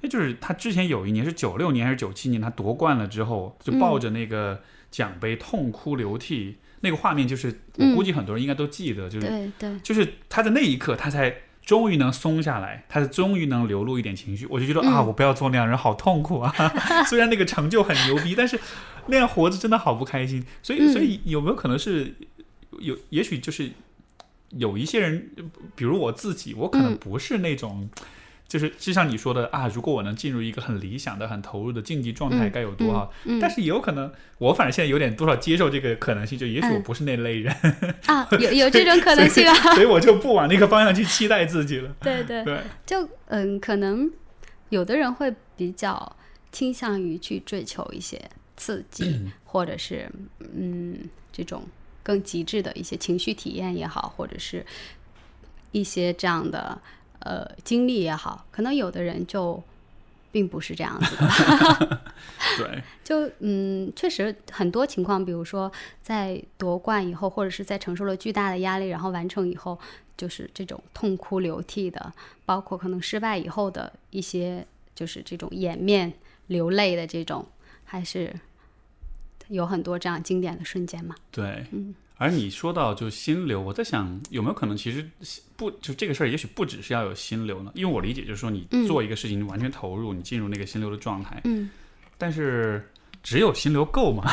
[0.00, 4.60] 那就是他之前有一年是九六年还是九七年，他夺冠了之后，就抱着那个
[4.90, 7.94] 奖杯痛哭流涕，那个画面就是我嗯。
[7.94, 11.32] 估计很多人应该都记得，就是对对，就是他在那一刻，他才
[11.64, 14.46] 终于能松下来，他是终于能流露一点情绪。
[14.50, 16.52] 我就觉得、啊，嗯我不要做那样人，好痛苦啊！
[17.08, 18.58] 虽然那个成就很牛逼，但是
[19.06, 20.44] 那样活着真的好不开心。
[20.62, 22.14] 所以，嗯所以有没有可能是
[22.80, 22.96] 有？
[23.10, 23.70] 也许就是
[24.50, 25.30] 有一些人，
[25.74, 27.88] 比如我自己，我可能嗯不是那种。
[28.52, 33.10] 就是就像你说的啊，如果我能进入一个很理想的、很投入的竞技状态，嗯该有多好。
[33.24, 37.50] 嗯，但是也有可能，我反正现在有点多少接受这个可能性，就也许我嗯不是那类人，
[38.04, 41.90] 啊，有 有这种可能性啊，所以我就不往那个方向去期待自己了。
[42.04, 44.12] 对对，对， 就嗯，可能
[44.68, 46.14] 有的人会比较
[46.50, 48.20] 倾向于去追求一些
[48.58, 50.10] 刺激， 或者是
[50.54, 50.98] 嗯
[51.32, 51.64] 这种
[52.02, 54.66] 更极致的一些情绪体验也好，或者是
[55.70, 56.78] 一些这样的
[57.24, 59.62] 呃经历也好，可能有的人就
[60.30, 62.00] 并不是这样子的。
[62.58, 65.70] 对， 就嗯，确实很多情况，比如说
[66.02, 69.78] 在夺冠以后，或者是在承受了巨大的压力，然后完成以后，
[70.16, 72.12] 就是这种痛哭流涕的，
[72.44, 76.12] 包括可能失败以后的一些，就是这种掩面
[76.48, 77.46] 流泪的这种，
[77.84, 78.32] 还是
[79.48, 81.14] 有很多这样经典的瞬间嘛。
[81.30, 85.10] 对，嗯而你说到就心流，我在想有没有可能，其实
[85.56, 87.72] 不就这个事儿，也许不只是要有心流呢？
[87.74, 91.68] 因为我理解就是说，你嗯做一个事情，你完全投入，你进入那个心流的状态，嗯
[92.16, 92.88] 但是
[93.24, 94.32] 只有心流够吗？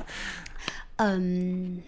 [0.96, 1.82] 嗯，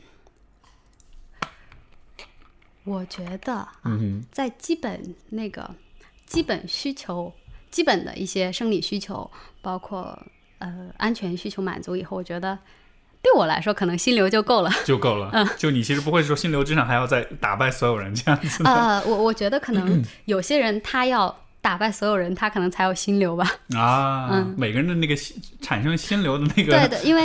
[2.85, 5.75] 我觉得啊，嗯在基本那个
[6.25, 7.31] 基本需求、
[7.71, 9.31] 基本的一些生理需求，
[9.61, 10.19] 包括
[10.61, 12.59] 呃安全需求满足以后，我觉得
[13.23, 14.71] 对我来说可能心流就够了。
[14.85, 15.31] 就够了。
[15.33, 18.65] 嗯就你其实不会说心流之上还要再打败所有人这样子。
[18.65, 23.49] 呃，我我觉得可能有些人他要打败所有人，他可能才有心流吧。
[23.77, 27.25] 啊，嗯每个人的那个心产生心流的那个对的， 因为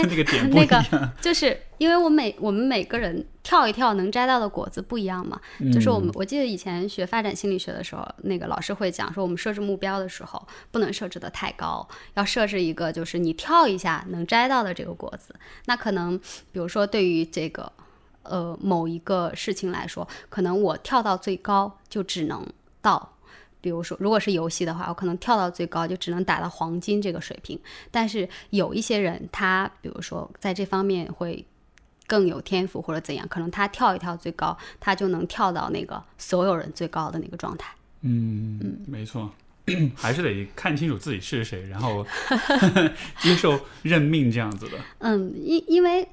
[0.50, 1.12] 那个。
[1.20, 5.40] 就是因为我每我们每个人跳一跳能摘到的果子不一样嘛。
[5.72, 15.34] 就是我们我记得以前学发展心理学的时候，那个老师会讲说，我们设置目标的时候不能设置的太高，要设置一个就是你跳一下能摘到的这个果子。
[15.66, 16.16] 那可能
[16.52, 17.72] 比如说对于这个
[18.22, 22.46] 呃某一个事情来说，可能我跳到最高就只能
[22.80, 23.16] 到。
[23.60, 27.58] 比如说，如果是游戏的话，我可能跳到最高就只能打到黄金这个水平。
[27.90, 31.44] 但是有一些人，他比如说在这方面会
[32.06, 37.74] 更有天赋或者怎样，可能他跳一跳最高，他就能跳到那个所有人最高的那个状态。
[38.02, 39.30] 嗯嗯，没错，
[39.96, 42.06] 还是得看清楚自己是谁，然后
[43.18, 44.78] 接受认命这样子的。
[44.98, 46.08] 嗯，因因为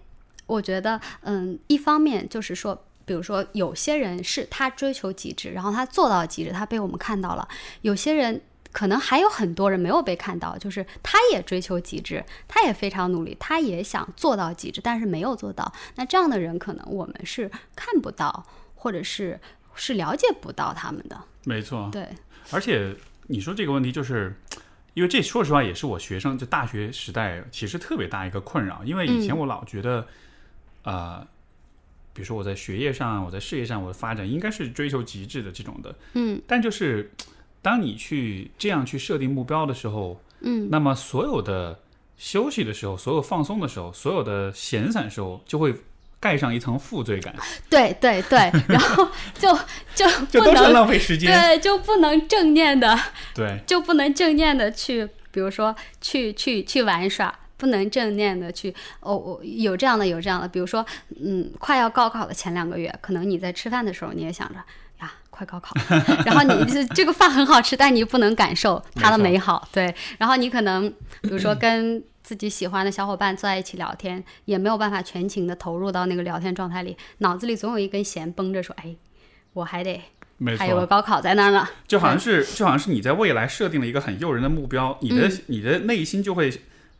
[0.47, 7.47] 我觉得，嗯，一方面就是说，比如说有些人是他追求极致，然后他做到极致，他被我们看到了；
[7.81, 8.41] 有些人
[8.71, 15.71] 可能还有很多人没有被看到，就是他也追求极致，他也非常努力，他也想做到极致，但是没有做到。
[15.95, 19.39] 那这样的人，可能我们是看不到，或者是
[19.75, 21.17] 是了解不到他们的。
[21.45, 22.09] 没错，对，
[22.51, 22.95] 而且
[23.27, 24.35] 你说这个问题，就是
[24.95, 30.07] 因为这说实话也是我学生就大学时代其实特别大一个困扰，因为以前我老觉得，
[30.83, 31.25] 呃，
[32.15, 37.11] 比如说我在学业上，我在事业上，我的发展应该是追求极致的这种的，嗯但就是
[37.61, 41.77] 当你去这样去设定目标的时候，嗯那么所有的
[42.17, 45.75] 休息的时候，所有放松的时候，所有的闲散时候，就会
[46.17, 47.35] 盖上一层负罪感，
[47.69, 48.39] 对对对，
[48.69, 49.53] 然后就
[49.93, 51.29] 就就都是不能浪费时间。
[51.29, 52.97] 对就不能正念的。
[53.33, 60.85] 对，就不能正念的去，比如说去去去玩耍，不能正念的去哦，我有这样的有这样的，比如说，
[61.21, 64.55] 嗯，快要高考的前两个月，可能你在吃饭的时候，你也想着
[64.99, 65.73] 呀，快高考，
[66.25, 70.89] 然后你这这个饭很好吃，但你不能感受它的美好，对，然后你可能
[71.21, 78.95] 比如说跟自己喜欢的小伙伴坐在一起聊天，也没有办法全情的投入到那个聊天状态里，脑子里总有一根弦绷着说，哎，
[79.53, 80.01] 我还得
[80.37, 81.67] 没还有个，高考在那儿呢。
[81.87, 85.41] 就好像是就好像是你在未来设定了一个很诱人的目标，你的、嗯。
[85.47, 86.51] 你的内心就会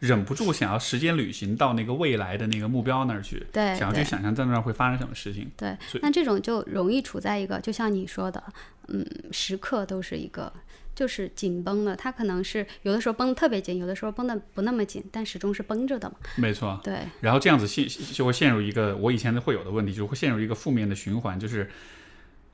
[0.06, 5.52] 忍不住想要时间旅行到那个未来的那个目标那儿去，对对想要去想象在那儿会发生什么事情。
[5.58, 8.42] 对，那这种就容易处在一个，就像你说的，
[8.88, 10.52] 嗯，时刻都是一个
[10.94, 11.96] 就是紧绷的。
[11.96, 16.16] 它可能是有的时候绷得特别紧，有的时候绷得不那么紧，但始终是绷着的嘛。
[16.36, 21.70] 没错，对，然后这样子陷就会陷入一个我以前会有的问题，就会陷入一个负面的循环，就是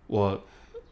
[0.07, 0.47] 我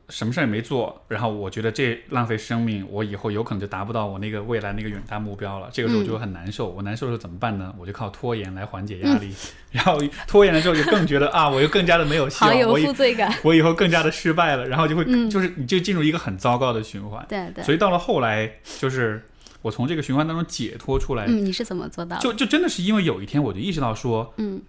[0.10, 5.70] 什么事儿也没做，然后我觉得这浪费生命，我以后有可能就达不到我那个未来那个远大目标了。
[5.72, 7.74] 这个时候我就会很难受，我难受的时候怎么办呢？
[7.78, 9.34] 我就靠拖延来缓解压力，
[9.72, 13.34] 然后拖延的时候就更觉得啊，我又更加的没有希望，有我以负罪感。
[13.44, 17.26] 我以后更加的失败了，然后就会、嗯就是你就进入一个很糟糕的循环。
[17.30, 19.24] 对对，所以到了后来，就是
[19.62, 22.22] 我从这个循环当中解脱出来，嗯，你是怎么做到的？
[22.22, 24.62] 就就真的是因为有一天我就意识到说，嗯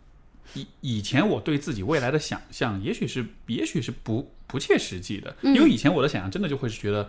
[0.54, 5.54] 以以前我对自己未来的想象，也许是也许是不不切实际的，嗯。
[5.54, 7.08] 因为以前我的想象真的就会是觉得，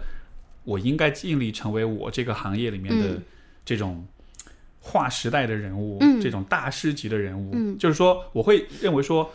[0.64, 3.24] 我应该尽力成为我这个行业里面的嗯。
[3.66, 4.06] 这种
[4.80, 6.20] 划时代的人物，嗯。
[6.22, 7.78] 这种大师级的人物，嗯。
[7.78, 9.32] 就是说我会认为说。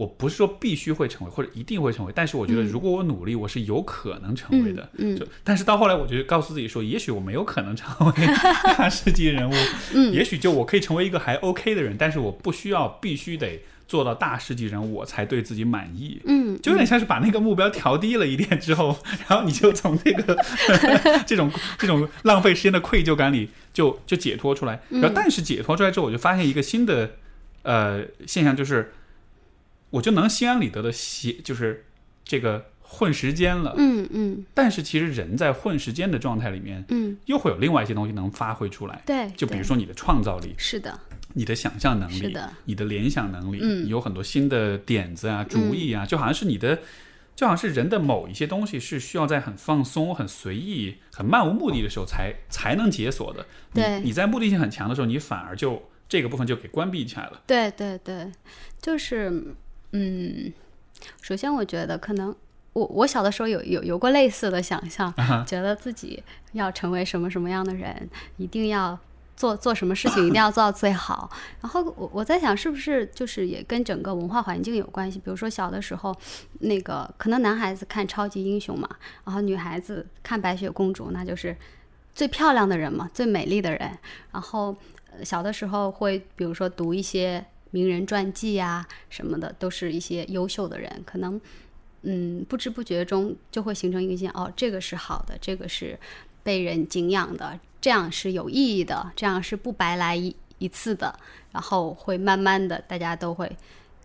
[0.00, 4.88] 我不是说必须会成为，或者一定会成为，但是我觉得嗯如果我努力，我是有可能成为的。
[4.96, 8.14] 嗯就但是到后来，我就告诉自己说，也许我没有可能成为
[8.78, 9.52] 大师级人物，
[9.92, 16.18] 嗯也许就我可以成为一个还 OK 的人，但是我不需要必须得做到大师级人物，我才对自己满意。
[16.24, 18.96] 嗯，就有点像是把那个目标调低了一点之后，
[19.28, 20.34] 然后你就从这个
[21.26, 24.80] 这种这种浪费时间的愧疚感里就就解脱出来。
[24.88, 27.10] 然后，但是解脱出来之后，我就发现一个新的
[27.64, 28.94] 呃现象，就是
[29.90, 31.84] 我就能心安理得的写，就是
[32.24, 33.74] 这个混时间了。
[33.76, 34.44] 嗯嗯。
[34.54, 39.02] 但是其实人在混时间的状态里面，嗯，又会有另外一些东西能发挥出来。
[39.06, 40.98] 对，就比如说你的创造力，是的，
[41.34, 43.84] 你的想象能力是的，你的联想能力，嗯。
[43.84, 46.78] 你有很多新的点子啊、主意啊，就好像是你的，
[47.34, 53.46] 就好像是人的某一些东西是需要在很放松、很随意、很漫无目的的时候才才能解锁的。
[53.74, 54.00] 对。
[54.00, 57.40] 你在目的性很强的时候，你反而就这个部分就给关闭起来了。
[57.46, 58.30] 对对对，
[58.82, 59.54] 就是
[59.92, 60.52] 嗯，
[61.20, 62.34] 首先我觉得可能。
[62.72, 65.12] 我我小的时候有有有过类似的想象，
[65.44, 66.22] 觉得自己
[66.52, 68.96] 要成为什么什么样的人，一定要
[69.36, 71.28] 做做什么事情一定要做到最好。
[71.60, 75.18] 然后我我在想，是不是就是也跟整个文化环境有关系？
[75.18, 76.16] 比如说小的时候，
[76.60, 78.88] 那个可能男孩子看超级英雄嘛，
[79.24, 81.56] 然后女孩子看白雪公主，那就是
[82.14, 83.98] 最漂亮的人嘛，最美丽的人。
[84.30, 84.76] 然后
[85.10, 91.40] 呃小的时候会比如说读一些名人传记啊、什么的，都是一些优秀的人，可能。
[92.02, 95.98] 嗯，不知不觉中就会形成一个印象，哦，这个是好的，这个是
[96.42, 101.14] 被人敬仰的，这样是有意义的，这样是不白来一一次的，
[101.52, 103.54] 然后会慢慢的，大家都会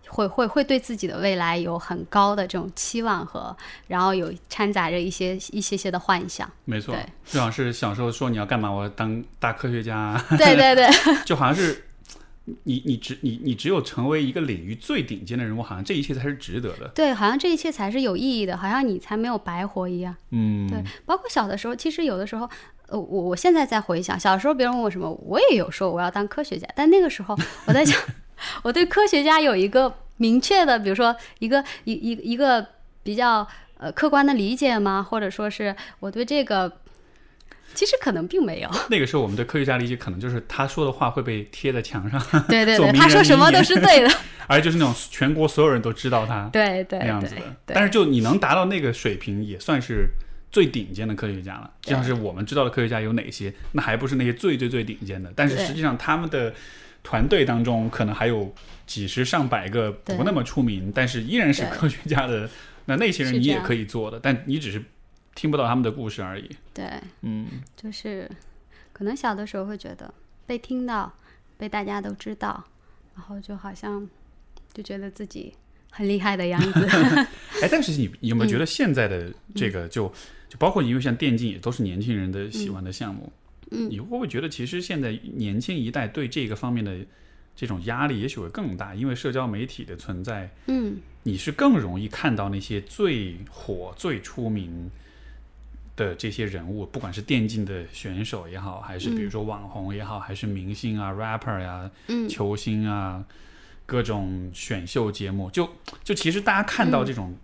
[0.09, 3.55] 会会会对自己的未来有很高的这种期望和，
[3.87, 6.51] 然后有掺杂着一些一些些的幻想。
[6.65, 10.89] 没错对，就好像是小时候说你要干嘛，我要当大科学家，对对对，
[11.25, 11.84] 就好像是
[12.63, 16.87] 你你只你你只有成为一个领域最顶尖的人物，好像这一切才是值得的。
[16.89, 20.15] 对，好像这一切才是有意义的，好像你才没有白活一样。
[20.29, 22.47] 嗯，对，包括小的时候，其实有的时候，
[22.87, 27.35] 呃，我我现在在回想，小时候别人问我什么，我也有说我要当科学家，但那个时候
[27.65, 27.99] 我在想，
[28.63, 32.65] 我对科学家有一个明确的，比如说一个一一一个
[33.01, 33.47] 比较
[33.79, 35.01] 呃客观的理解吗？
[35.01, 36.71] 或者说是我对这个，
[37.75, 38.69] 其实可能并没有。
[38.89, 44.09] 那个时候我们对科学家理解可能就是他说的话会被贴在墙上，对 对对，他说什么都是对的。
[44.47, 47.41] 而就是那种全国所有人都知道他对对对那样子的。
[47.65, 50.07] 但是就你能达到那个水平，也算是
[50.51, 51.69] 最顶尖的科学家了。
[51.81, 55.31] 就像是我们知道的科学家有哪些，那还不是那些最最最顶尖的。
[55.35, 56.53] 但是实际上他们的
[57.03, 58.53] 团队当中，可能还有
[58.85, 62.49] 几十上百个不那么出名，但是依然是科学家的。
[62.87, 64.79] 那那些人你也可以做的，但你只是
[65.35, 66.49] 听不到他们的故事而已。
[66.73, 66.89] 对，
[67.21, 67.45] 嗯，
[67.75, 68.27] 就是
[68.91, 70.11] 可能小的时候会觉得
[70.47, 71.13] 被听到，
[71.57, 72.63] 被大家都知道，
[73.15, 74.09] 然后就好像
[74.73, 75.53] 就觉得自己
[75.91, 76.87] 很厉害的样子。
[77.61, 80.07] 哎，但是你你有没有嗯觉得现在的这个就、
[80.49, 83.31] 就包括因为像电竞也都是年轻人的喜欢的项目，
[83.71, 86.97] 嗯你会不会觉得其实现在年轻一代对这个方面的
[87.55, 88.95] 这种压力也许会更大？
[88.95, 94.91] 因为社交媒体的存在，嗯你是更容易看到那些最火、最出名
[95.95, 102.27] 的这些人物，不管是电竞的选手也好，还是比如说网红也好，还是明星啊、rapper 呀、嗯。
[102.27, 103.23] 球星啊，
[103.85, 105.69] 各种选秀节目，就
[106.03, 107.35] 就其实大家看到这种、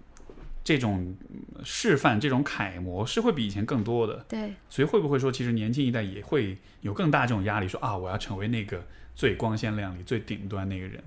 [0.63, 8.83] 这种嗯示范、这种楷模是会比以前更多的，对，所以会不会说，其实年轻一代也会有更大这种压力，说啊，我要成为那个
[9.15, 11.03] 最光鲜亮丽、最顶端那个人？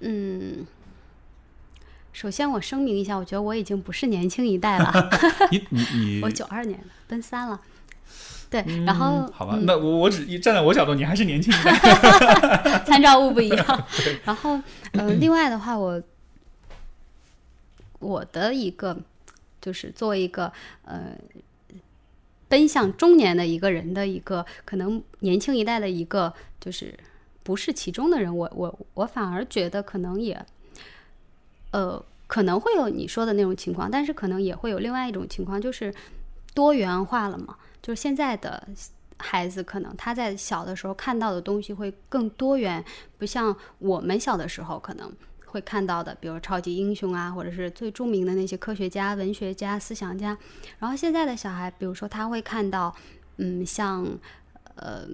[0.00, 0.66] 嗯，
[2.14, 5.10] 首先我声明一下，我觉得我已经不是年轻一代了，
[5.50, 7.60] 你 你你， 我九二年的，奔三了。
[8.48, 11.72] 对，然后嗯好吧，那我我只站在我角度，你还是年轻一代。
[12.86, 13.86] 参照物不一样。
[14.24, 14.60] 然后，
[14.92, 16.00] 呃， 另外的话，我
[17.98, 18.96] 我的一个
[19.60, 20.52] 就是作为一个
[20.84, 21.16] 呃
[22.46, 26.96] 奔向中年的一个人的一个可能年轻一代的一个就是
[27.42, 30.46] 不是其中的人，我我我反而觉得可能也
[31.74, 35.92] 呃可能会有你说的那种情况，但是可能也会有另外一种情况，就是
[36.54, 38.66] 多元化了嘛，就是现在的。
[39.16, 42.84] 孩子可能他在小的时候看到的东西会更多元，
[43.16, 45.10] 不像我们小的时候可能
[45.46, 50.36] 会看到的，比如超级英雄啊，或者是最著名的那些科学家、文学家、思想家。
[50.80, 52.92] 然后现在的小孩，比如说他会看到，
[53.36, 54.04] 嗯，像
[54.74, 55.06] 呃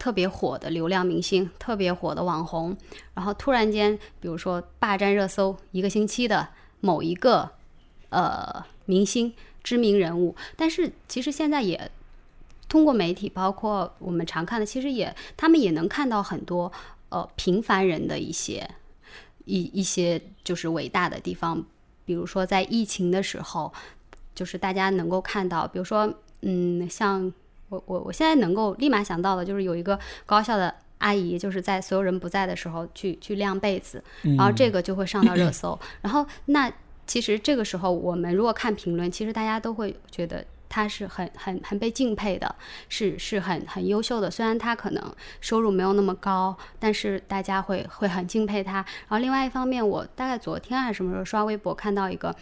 [0.00, 2.76] 特别火的流量明星、特别火的网红，
[3.14, 6.48] 然后突然间，比如说霸占热搜一个星期的
[6.80, 7.48] 某一个
[8.08, 9.32] 呃明星、
[9.62, 11.90] 知名人物，但是其实现在也。
[12.70, 16.70] 通过媒体，包括我们常看的，其实也他们也能看到很多
[17.08, 18.70] 呃平凡人的一些
[19.44, 21.66] 一一些就是伟大的地方，
[22.04, 23.72] 比如说在疫情的时候，
[24.36, 27.32] 就是大家能够看到，比如说嗯，像
[27.70, 34.04] 我我我现在能够立马想到的就是有一个高校的阿姨，就是在所有人不在的时候去去晾被子，
[34.36, 36.70] 然后这个就会上到热 搜，然后那
[37.06, 40.44] 其实这个时候我们如果看评论，其实大家都会觉得。
[40.72, 42.54] 他是很很很被敬佩的，
[42.88, 44.30] 是是很很优秀的。
[44.30, 48.74] 虽然他可能收入没有那么高，但是大家会会很敬佩他。
[48.74, 52.32] 然后另外一方面，我大概昨天还是什么时候刷微博看到一个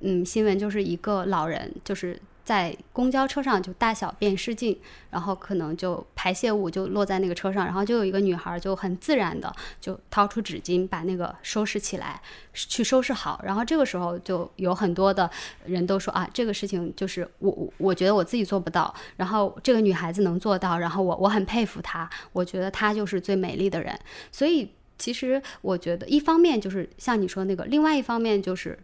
[0.00, 2.18] 嗯新闻，就是一个老人就是。
[2.44, 4.78] 在公交车上就大小便失禁，
[5.10, 9.50] 然后可能就排泄物就落在那个车上，然后就有一个女孩就很自然的
[9.80, 12.20] 就掏出纸巾把那个收拾起来，
[12.52, 13.40] 去收拾好。
[13.42, 15.28] 然后这个时候就有很多的
[15.64, 23.98] 人都说啊，这个事情就是我我觉得我自己做不到，然后这个女孩子能做到，然后我我很佩服她，我觉得她就是最美丽的人。
[24.30, 28.78] 所以其实我觉得一方面就是像你说那个，另外一方面就是。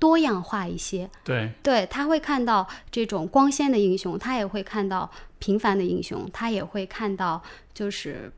[0.00, 1.52] 多样化一些，对。
[1.62, 5.08] 对，他会看到这种光鲜的英雄，他也会看到
[5.38, 7.40] 平凡的英雄，他也会看到
[7.72, 8.32] 就是，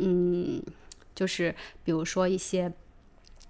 [0.00, 0.60] 嗯，
[1.14, 1.54] 就是
[1.84, 2.70] 比如说一些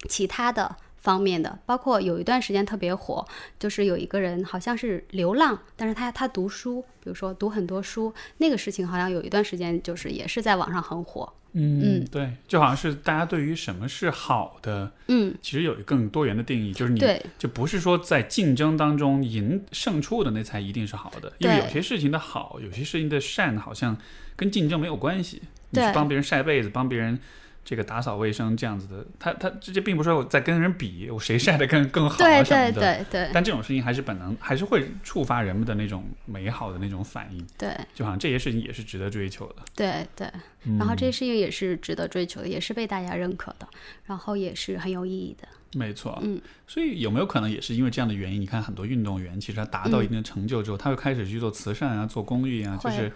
[0.09, 3.27] 其他的方面的，包括有一段时间特别火，
[3.59, 17.21] 就是有一个人好像是流浪，但是他他读书，比如说读很多书，那个事情好像有一段时间就是也是在网上很火，嗯，对，就好像是大家对于什么是好的，嗯，其实有一个更多元的定义，就是你对。
[17.39, 23.97] 就不是说在竞争当中赢胜出的那才一定是好的，因为有些事情的好，有些事情的善，好像
[24.37, 25.43] 跟竞争没有关系。
[25.71, 25.93] 你去对。
[25.93, 27.19] 帮别人晒被子，帮别人
[27.65, 32.81] 这个打扫卫生这样子的，他他这这并不是说我在跟人比，我谁晒得更更好对啊什么对的。
[32.81, 39.57] 对对但这种事情还是本能，还是会触发人们的那种美好的那种反应，对就好像这些事情也是值得追求的。
[39.75, 40.27] 对对，
[40.65, 43.69] 嗯然后这些事情也是值得追求的，也是被大家认可的，
[44.07, 45.47] 然后也是很有意义的。
[45.73, 48.41] 没错，嗯，所以有没有可能也是因为这样的原因？
[48.41, 53.13] 你看很多运动员，其实他达到一定的成就之后，他会开始去做慈善啊，做公益啊，就是，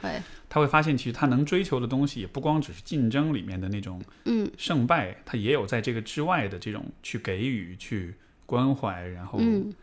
[0.48, 8.14] 他会发现，其实他能追求的东西也不光只是竞争里面的那种嗯胜败，他也有在这个之外的这种去给予、去
[8.46, 9.74] 关怀，然后、嗯，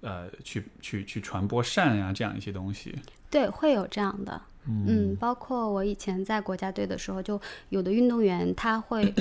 [0.00, 2.94] 呃，去去去传播善啊这样一些东西。
[3.28, 4.40] 对，会有这样的。
[4.66, 9.12] 嗯，包括我以前在国家队的时候，就有的运动员他会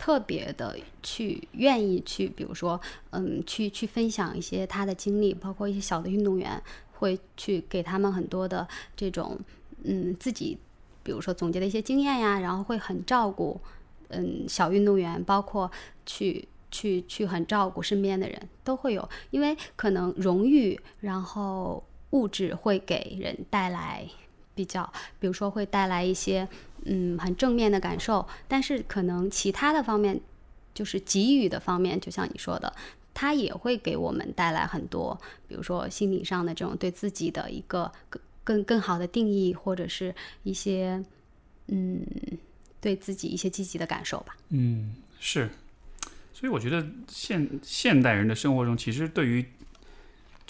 [0.00, 6.60] 特别的去愿意去，比如说，嗯，去去分享一些他的经历，包括一些小的运动员
[6.92, 8.66] 会去给他们很多的
[8.96, 9.38] 这种，
[9.84, 10.56] 嗯，自己
[11.02, 13.60] 比如说总结的一些经验呀，然后会很照顾，
[14.08, 15.70] 嗯，小运动员，包括
[16.06, 16.48] 去。
[16.72, 24.08] 去去很照顾身边的人都会有，因为可能荣誉，然后物质会给人带来
[24.60, 26.46] 比较，比如说会带来一些
[26.84, 30.20] 嗯很正面的感受，但是可能其他的方面，
[30.74, 32.70] 就是给予的方面，就像你说的，
[33.14, 35.18] 它也会给我们带来很多，
[35.48, 41.02] 比如说心理上的这种对自己的一个更更更好的定义，或者是一些
[41.68, 42.04] 嗯
[42.82, 44.36] 对自己一些积极的感受吧。
[44.50, 45.48] 嗯，是。
[46.34, 49.42] 所以我觉得现现代人的生活中，其实对于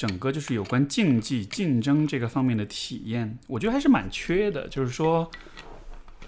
[0.00, 4.66] 整个就是有关竞技、竞争这个方面的体验，我觉得还是蛮缺的。
[4.66, 5.30] 就是说，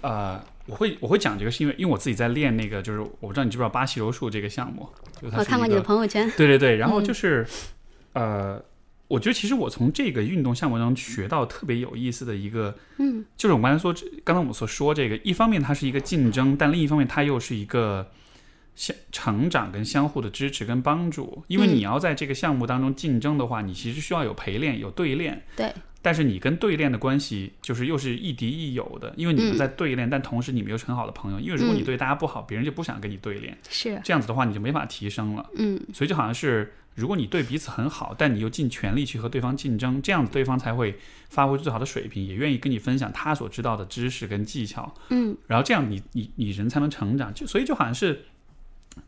[0.01, 4.87] 呃，我会我会讲这个，是因为因为我自己在练那个，就是我不知道你知不知道巴西柔术这个项目，
[5.23, 7.47] 我看过你的朋友圈，对对对，然后就是，
[8.13, 8.63] 呃，
[9.07, 13.91] 我觉得其实我从这个运动项目中学到特别有意思的一个，嗯，就是我们刚才说，
[14.23, 18.11] 刚才我们所说这个，一方面它是一个竞争，但另一方面它又是一个，
[18.75, 21.43] 相成长跟相互的支持跟帮助。
[21.47, 25.43] 因为嗯你要在这个项目当中竞争的话，你其实需要有陪练、有对练。
[25.55, 31.39] 对，但是你跟对练的关系就是又是亦敌亦友的，因为你们嗯在对练，但同时你们又是很好的朋友。
[31.39, 35.49] 因为如果你嗯对大家不好，别人就不想跟你对练，是，这样子的话你就没法提升了。
[35.55, 40.97] 嗯所以就好像是，如果你对彼此很好，但你又尽全力去和对方竞争，这样子对方才会
[41.29, 47.33] 发挥最好的水平，也愿意跟你分享他所知道的知识跟技巧，嗯然后这样你你你人才能成长。
[47.33, 48.25] 就所以就好像是，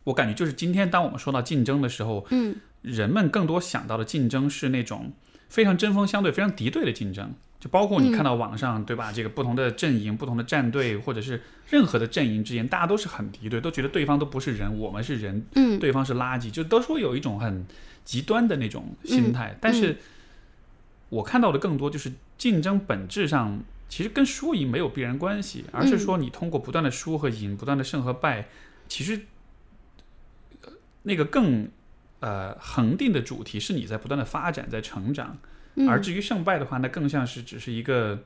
[0.04, 5.12] 我感觉就是今天当我们说到竞争的时候，嗯人们更多想到的竞争是那种
[5.48, 7.34] 非常针锋相对、非常敌对的竞争。
[7.58, 9.10] 就包括你看到网上，对吧？
[9.10, 17.66] 这个不同的阵营、不同的战队，或者是任何的阵营之间，大家都是很敌对，都觉得对方都不是人，我们是人，嗯对方是垃圾，就都说有一种很
[18.04, 19.56] 极端的那种心态。
[19.58, 19.96] 但是
[21.08, 23.58] 我看到的更多就是竞争本质上
[23.88, 28.48] 其实跟输赢没有必然关系，而是说你通过不断的输和赢，不断的胜和败，
[28.86, 29.20] 其实呃
[31.06, 31.68] 那个更
[32.20, 35.38] 呃恒定的主题是你在不断的发展，在成长。
[35.76, 38.24] 嗯，而至于胜败的话，那更像是只是一个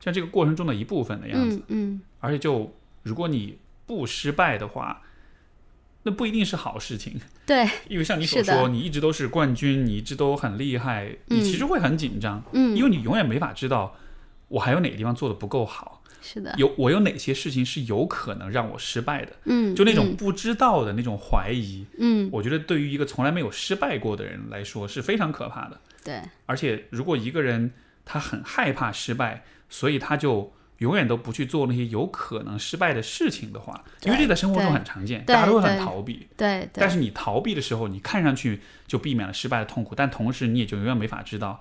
[0.00, 1.58] 像这个过程中的一部分的样子。
[1.68, 2.74] 嗯嗯而且就
[3.04, 5.02] 如果你不失败的话，
[6.02, 7.20] 那不一定是好事情。
[7.44, 13.94] 对， 因为像你所说，你一直都是冠军，你一直都很厉害，嗯你其实会很紧张，嗯因为你永远没法知道
[14.48, 15.95] 我还有哪个地方做的不够好，
[16.26, 19.32] 是的，有我有哪些事情是有可能让我失败的。
[19.44, 25.80] 嗯就那种不知道的那种怀疑，嗯我觉得对于一个从来没有失败过的人来说是非常可怕的。
[26.02, 27.72] 对，而且，如果一个人
[28.04, 36.28] 他很害怕失败，所以他就永远都不去做那些有可能失败的事情的话，因为这在生活中很常见，大家都会很逃避。
[36.36, 41.60] 对对，但是你逃避的时候，你看上去就避免了失败的痛苦，但同时你也就永远没法知道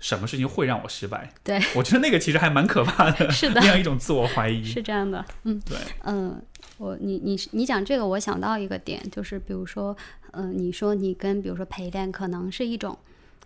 [0.00, 1.30] 什么事情会让我失败。
[1.44, 4.64] 对，我觉得那个其实还蛮可怕的， 是的那样一种自我怀疑。
[4.64, 6.42] 是这样的，嗯，对，嗯，
[6.78, 9.96] 我你你你讲这个，我想到一个点，就是比如说，
[10.32, 12.98] 嗯、你说你跟比如说陪练可能是一种。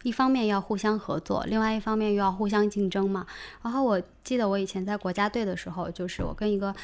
[0.03, 3.27] 一方面要互相合作，另外一方面又要互相竞争嘛。
[3.63, 6.75] 然后我记得我以前在国家队的时候，就是我跟一个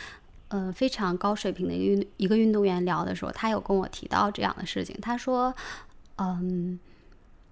[0.49, 4.97] 呃非常高水平的一个运一个运动员聊的时候，他有跟我提到这样的事情。
[5.03, 5.55] 他说，
[6.17, 6.81] 嗯，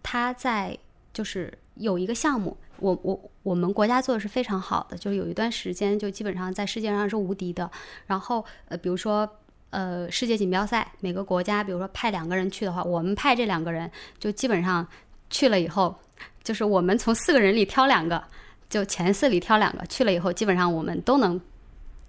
[0.02, 0.74] 他在
[1.12, 7.70] 就是有一个项目，我我我们国家做的是非常好的，就是有一段时间就基本上在世界上是无敌的。
[8.06, 9.28] 然后呃，比如说
[9.70, 14.86] 呃世界锦标赛，每个国家比如说派两个人去的话，我们派这两个人就基本上
[15.30, 15.94] 去了以后，
[16.42, 18.22] 就是我们从四个人里挑两个，
[18.68, 21.40] 就前四里挑两个去了以后，基本上我们都能。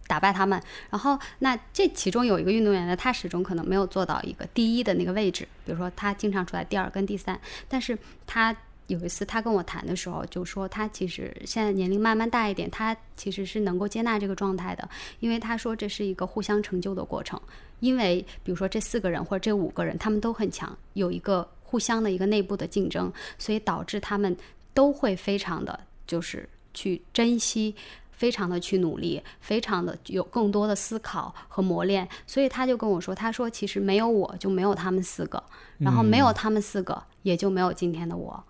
[0.08, 0.60] 打败他们，
[0.90, 8.52] 然后那这其中有一个运动员呢，他始终可能没有做到一个第一的那个位置，比如说他经常处在第二跟第三，但是他
[8.90, 14.90] 有一次他跟我谈的时候，就说他其实现在年龄慢慢大一点，他其实是能够接纳这个状态的，
[15.22, 17.40] 因为他说这是一个互相成就的过程。
[17.80, 24.36] 因为比如说这四个人或者这五个人，他们都很强，有一个互相的一个内部的竞争，所以导致他们
[24.74, 27.74] 都会非常的就是去珍惜。
[28.12, 35.42] 非常的去努力，非常的有更多的思考和磨练，所以他就跟我说，他说其实没有我就没有他们四个，
[35.78, 38.44] 然后没有他们四个也就没有今天的我，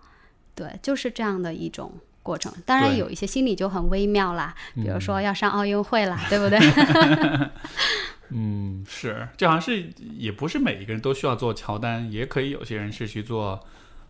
[0.54, 2.52] 对，就是这样的一种过程。
[2.66, 6.58] 当然有一些心理就很微妙啦，比如说要上奥运会啦，对不对？
[8.32, 13.58] 嗯，是，这好像是也不是每一个人都需要做乔丹，也可以有些人是去做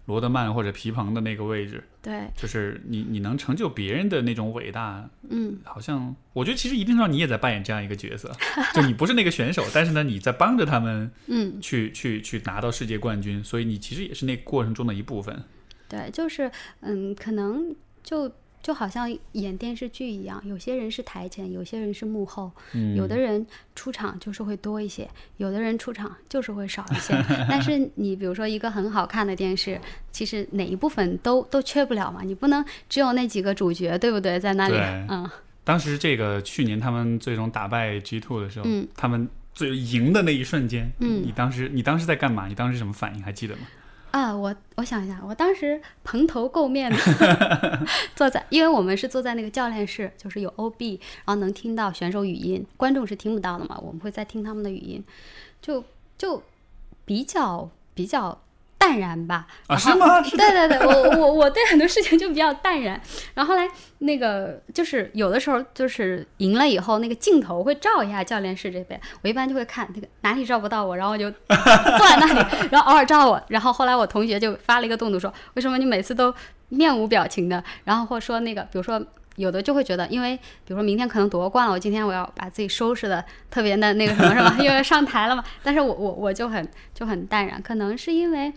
[0.05, 8.31] 罗德曼或者皮蓬的那个位置，对，就是你你能成就别人的那种伟大，嗯，好像我觉得其实一定程度上你也在扮演这样一个角色，
[8.75, 15.43] 就你不是那个选手，但是呢你在帮着他们嗯，去去去拿到世界冠军，所以你其实也是那个过程中的一部分。
[15.91, 16.51] 对，就是
[16.81, 18.31] 嗯，可能就
[18.63, 23.45] 就好像演电视剧一样，有些人是台前，有些人是幕后，嗯，有的人
[23.75, 25.09] 出场就是会多一些，
[25.39, 27.15] 有的人出场就是会少一些。
[27.49, 29.81] 但是你比如说一个很好看的电视，
[30.13, 34.39] 其实哪一部分都都缺不了嘛，你不能只有那几个主角，对不对？
[34.39, 34.77] 在那里，
[35.09, 35.29] 嗯
[35.65, 42.47] 当时这个去年他们最终打败 G Two 的时候，嗯他们最赢的那一瞬间，嗯你当时你当时在干嘛？
[42.47, 43.23] 你当时什么反应？
[43.23, 43.63] 还记得吗？
[44.11, 46.97] 啊，我我想一下，我当时蓬头垢面的
[48.17, 55.05] 坐在，因为我们是坐在那个教练室，就是有 OB，然后能听到选手语音，观众是听不到的嘛，我们会在听他们的语音，
[55.63, 55.85] 就
[56.19, 56.43] 就
[57.05, 58.41] 比较比较
[58.81, 59.47] 淡然吧。
[59.67, 60.23] 啊，是吗？
[60.23, 62.99] 是对对对，我我我对很多事情就比较淡然。
[63.35, 73.41] 然后后来那个就是有的时候就是赢了以后，那个镜头会照一下教练室这边，我一般就会看那个哪里照不到我，然后我就坐在那里，然后偶尔照我。
[73.49, 76.35] 然后后来我同学就发了一个动图说，为什么你每次都
[76.71, 77.63] 面无表情的？
[77.85, 79.01] 然后或说那个比如说
[79.41, 84.57] 有的就会觉得，因为比如说明天可能夺冠了，我今天我要把自己收拾的特别的那个什么，是吧？
[84.63, 85.43] 又要上台了嘛。
[85.63, 88.53] 但是我我我就很就很淡然，可能是因为，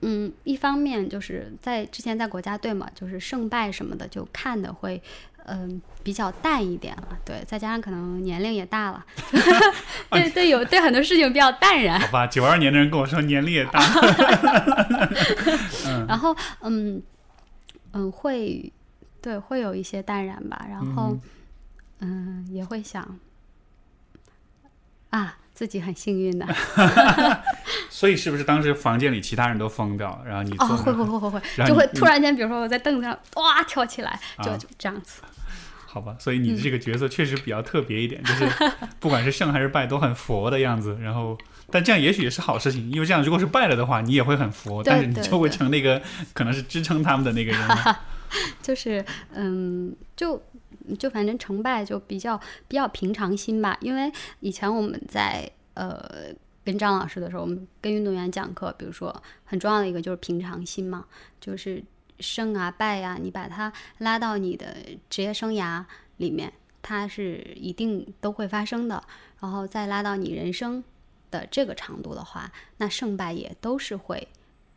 [0.00, 5.00] 嗯，一方面就是在之前在国家队嘛，就是胜败什么的就看的会。
[5.44, 9.04] 嗯，比较淡一点了，对，再加上可能年龄也大了，
[10.08, 11.98] 对对，有对很多事情比较淡然。
[11.98, 13.80] 好吧，九二年的人跟我说年龄也大，
[16.06, 17.02] 然后嗯
[17.92, 18.72] 嗯会，
[19.22, 21.16] 对，会有一些淡然吧，然后
[22.00, 23.18] 嗯也会想
[25.10, 26.46] 啊，自己很幸运的。
[27.88, 35.22] 所以是不是当时房间里其他人都疯掉了，然后你哦会会会会会，就会突然间，比如说我在凳子上哇跳起来，就就这样子。
[35.86, 38.50] 好吧，所以你的这个角色确实比较特别一点，就是
[38.98, 40.98] 不管是胜还是败都很佛的样子。
[41.02, 41.36] 然后，
[41.70, 46.00] 但这样也许也是好事情，因为这样如果是败了的话，你也会很佛，但是你就会成那个
[46.32, 47.68] 可能是支撑他们的那个人。
[48.62, 50.42] 就是嗯，就
[50.98, 53.76] 就反正成败就比较比较平常心吧。
[53.80, 54.10] 因为
[54.40, 56.00] 以前我们在呃
[56.64, 61.06] 跟张老师的时候，我们跟运动员讲课，比如说很重要的一个就是平常心嘛，
[61.40, 61.82] 就是。
[62.20, 64.76] 胜啊败呀，你把它拉到你的
[65.10, 65.84] 职业生涯
[66.18, 69.02] 里面，它是一定都会发生的。
[69.40, 70.84] 然后再拉到你人生
[71.32, 74.28] 的这个长度的话，那胜败也都是会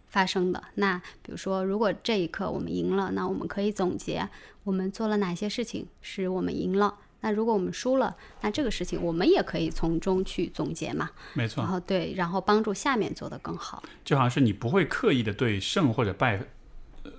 [0.08, 0.64] 发生的。
[0.76, 4.28] 那比如说，如果这一刻我们赢了，那我们可以总结
[4.64, 6.96] 我们做了哪些事情是我们赢了。
[7.22, 11.10] 那如果我们输了，那这个事情我们也可以从中去总结嘛。
[11.34, 11.64] 没错。
[11.64, 13.84] 然后对，然后帮助下面做得更好。
[14.04, 16.42] 就好像是你不会刻意的对胜或者败。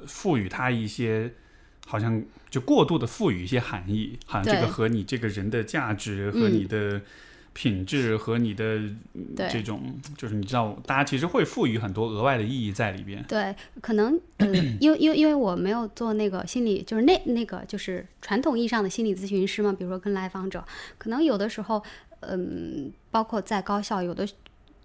[0.05, 1.33] 赋予它一些，
[1.87, 7.01] 好像就过度的赋予一些含义，好像这个和你这个人的价值和你的
[7.57, 8.79] 品质和你的
[9.49, 13.25] 这种，就是你知道，大家其实会赋予很多额外的意义在里边。
[13.27, 14.21] 对，可能
[14.79, 20.63] 因为因为因为我没有做那个心理，就是那那个就是传统意义上的心理咨询师嘛，比如说跟来访者，
[20.99, 21.83] 可能有的时候，
[22.21, 24.29] 嗯，包括在高校，有的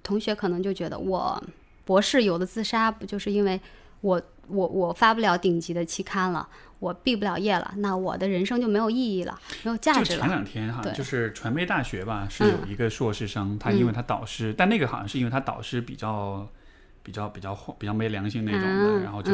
[0.01, 1.43] 同学可能就觉得我
[1.83, 3.59] 博士有的自杀，不就是因为
[3.99, 4.21] 我。
[4.47, 6.45] 我我发不了顶级的期刊了，
[6.81, 10.05] 我毕不了业了，那我的人生就没有意义了，没有价值了。
[10.05, 16.47] 就前两天哈，就是传媒大学吧，是有一个硕士生，他因为他导师，但那个好像是因为他导师比较
[17.03, 19.31] 比较比较比较没良心那种的，然后就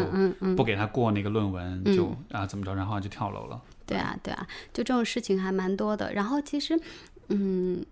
[0.57, 3.61] 不给他过那个论文，就啊怎么着，然后就跳楼了。
[3.85, 6.11] 对啊，对啊，就这种事情还蛮多的。
[6.11, 6.77] 然后其实，
[7.29, 7.85] 嗯，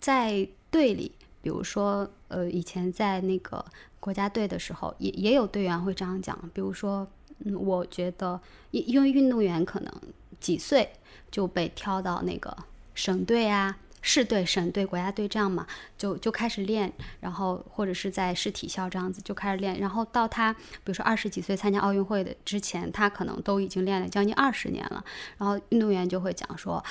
[0.00, 3.64] 在队里，比如说呃，以前在那个。
[4.00, 7.06] 国家队的时候，也也有队员会这样讲，比如说，
[7.44, 8.40] 嗯，我觉得，
[8.70, 9.92] 因因为运动员可能
[10.38, 10.90] 几岁
[11.30, 12.56] 就被挑到那个
[12.94, 15.66] 省队啊、市队、省队、国家队这样嘛，
[15.98, 25.04] 就就开始练，然后或者是在市体校这样子就开始练，然后到他比如说二十几岁参加奥运会的之前，他可能都已经练了将近二十年了，
[25.38, 26.82] 然后运动员就会讲说，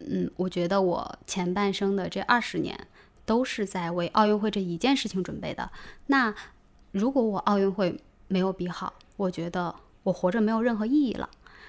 [0.00, 2.78] 嗯，我觉得我前半生的这二十年
[3.24, 5.70] 都是在为奥运会这一件事情准备的，
[6.06, 6.34] 那。
[6.94, 9.74] 如果我奥运会没有比好，我觉得
[10.04, 11.28] 我活着没有任何意义了。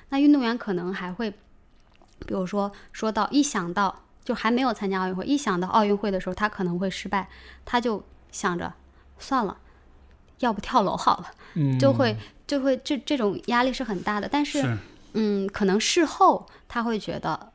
[0.10, 7.28] 那运动员可能还会，比如说说到一想到就还没有参加奥运会，一想到奥运会的时候他可能会失败，
[7.66, 8.72] 他就想着
[9.18, 9.58] 算了，
[10.40, 14.30] 要不跳楼好了，就会就会这这种压力是很大的。
[14.32, 14.78] 但是
[15.14, 17.52] 嗯，可能事后他会觉得，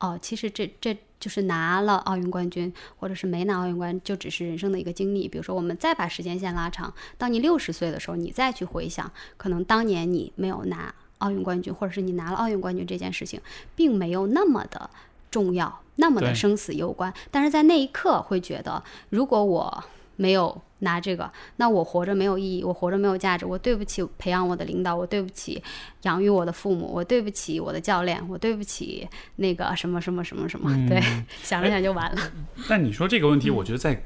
[0.00, 0.98] 哦，其实这这。
[1.18, 5.26] 就是拿了奥运冠军，或者是没拿奥运冠，就只是人生的一个经历。
[5.26, 13.40] 比如说，我们再把时间线拉长，当你六十岁的时候，你再去回想，可能当年你没有拿奥运冠军，或者是你拿了奥运冠军这件事情，
[13.74, 14.90] 并没有那么的
[15.30, 17.12] 重要，那么的生死攸关。
[17.30, 19.84] 但是在那一刻，会觉得，如果我
[20.16, 20.60] 没有。
[20.80, 25.60] 拿这个，那我活着没有意义，我活着没有价值，我对不起培养我的领导，我对不起
[26.02, 31.02] 养育我的父母，我对不起我的教练，我对不起那个什么什么什么什么，对，
[31.42, 32.20] 想了想就完了。
[32.68, 33.98] 但你说这个问题，我觉得在。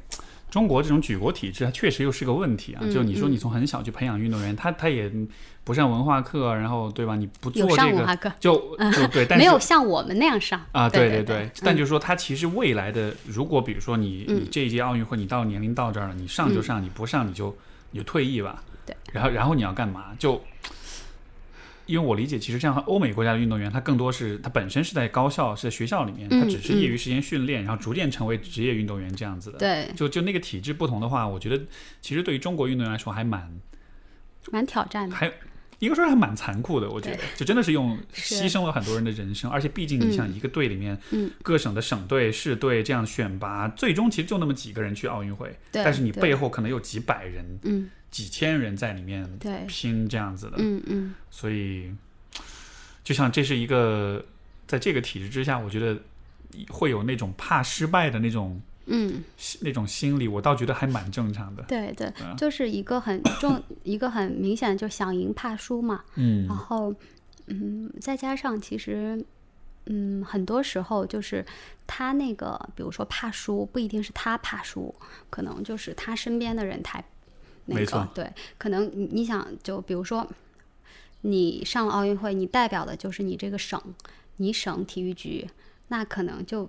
[0.51, 2.83] 中国这种举国体制，它确实又是个问题啊！
[2.93, 5.11] 就你说，你从很小去培养运动员，他他也
[5.63, 7.15] 不上文化课，然后对吧？
[7.17, 8.55] 你不做这个，就
[8.93, 10.89] 就对，但没有像我们那样上啊！
[10.89, 17.57] 对对对，但就是说，他其实未来的，如果比如说你你这一届奥运会，你到年龄到这儿了，你上就上，你不上你就
[17.93, 18.63] 你就退役吧。
[18.85, 20.07] 对，然后然后你要干嘛？
[20.19, 20.43] 就。
[21.91, 29.59] 因为我理解，其实像欧美国家的运动员，他更多是他本身是在高校、是在学校里面，他只是业余时间训练，然后逐渐成为职业运动员这样子的。
[29.59, 31.61] 对，就就那个体制不同的话，我觉得
[32.01, 33.61] 其实对于中国运动员来说还蛮
[34.53, 35.33] 蛮挑战的，还
[35.81, 36.89] 应该说还蛮残酷的。
[36.89, 47.59] 我觉得，就真的是用牺牲了很多人的人生，而且毕竟你像一个队里面，嗯各省的省队、市队这样选拔，最终其实就那么几个人去奥运会，但是你背后可能有几百人。
[47.65, 47.91] 嗯。
[48.11, 49.29] 几千人在里面
[49.67, 51.93] 拼这样子的，嗯嗯，所以
[53.05, 54.25] 就像这是一个
[54.67, 55.97] 在这个体制之下，我觉得
[56.69, 59.23] 会有那种怕失败的那种嗯，
[59.61, 61.63] 那种心理，我倒觉得还蛮正常的。
[61.65, 66.03] 对对啊，就是一个很重， 一个很明显就想赢怕输嘛。
[66.17, 66.47] 嗯。
[66.49, 66.93] 然后，
[67.47, 69.25] 嗯，再加上其实，
[69.87, 71.47] 嗯，很多时候就是
[71.87, 74.93] 他那个，比如说怕输，不一定是他怕输，
[75.29, 77.05] 可能就是他身边的人太
[77.71, 80.27] 那没错个，对，可能你你想就比如说，
[81.23, 83.83] 你上了奥运会，你代表的就是你这个省，
[84.37, 85.49] 你省体育局，
[85.89, 86.69] 那可能就。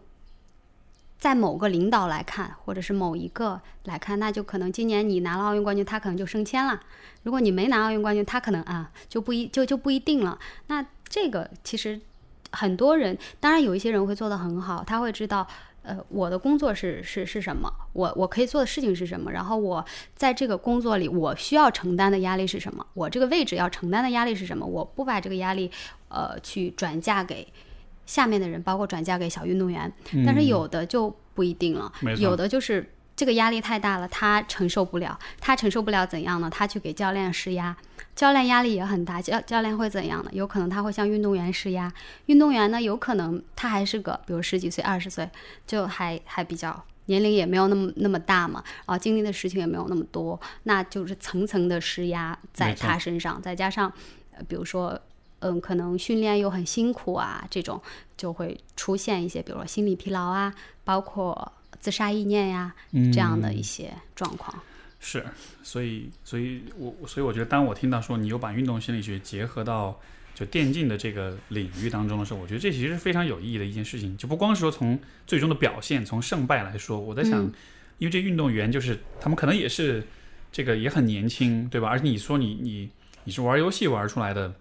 [1.22, 6.82] 在某个领导来看，或者是某一个来看，那就可能今年你拿了奥运冠军，他可能就升迁了。
[7.22, 10.40] 如果你没拿奥运冠军，他可能啊就不一就就不一定了。
[10.66, 12.02] 那这个其实
[12.54, 15.48] 很多人，当然有一些人会做得很好，他会知道，
[15.84, 19.84] 呃，我的工作是是是什么，我我可以做的事情是什么，然后我
[20.16, 25.72] 在这个工作里我需要承担的压力是什么，我这个位置要承担的压力是什么，我不把这个压力
[26.10, 27.48] 呃去转嫁给。
[28.04, 29.90] 下面的人，包括转嫁给小运动员，
[30.26, 32.86] 但是有的就不一定了有的就是
[33.22, 36.50] 这个压力太大了，他承受不了，他承受不了怎样呢？
[36.50, 37.78] 他去给教练施压，
[38.16, 40.32] 教练压力也很大，教教练会怎样呢？
[40.34, 41.94] 有可能他会向运动员施压，
[42.26, 45.30] 运动员呢有可能他还是个比如十几岁、二十岁，
[45.68, 53.94] 就还还比较年龄也没有那么那么大嘛，啊，经历的事情也没有那么多，那就是层层的施压在他身上，再加上
[54.36, 55.00] 呃比如说。
[55.44, 57.82] 嗯，可能训练又很辛苦啊，这种
[58.16, 60.54] 就会出现一些，比如说心理疲劳啊，
[60.84, 62.74] 包括自杀意念呀、
[63.12, 64.58] 这样的一些状况。
[65.02, 65.26] 是，
[65.64, 70.00] 所以，所以我，所以我觉得，当我听到说你又把运动心理学结合到
[70.36, 74.16] 就电竞的这个领域当中的时候，我觉得这其实是非常有意义的一件事情。
[74.16, 77.52] 就不光是说从最终的表现，从胜败来说，我在想，嗯
[77.98, 80.04] 因为这运动员就是他们可能也是
[80.52, 81.88] 这个也很年轻，对吧？
[81.88, 82.90] 而且你说你你
[83.26, 84.56] 你是玩游戏玩出来的，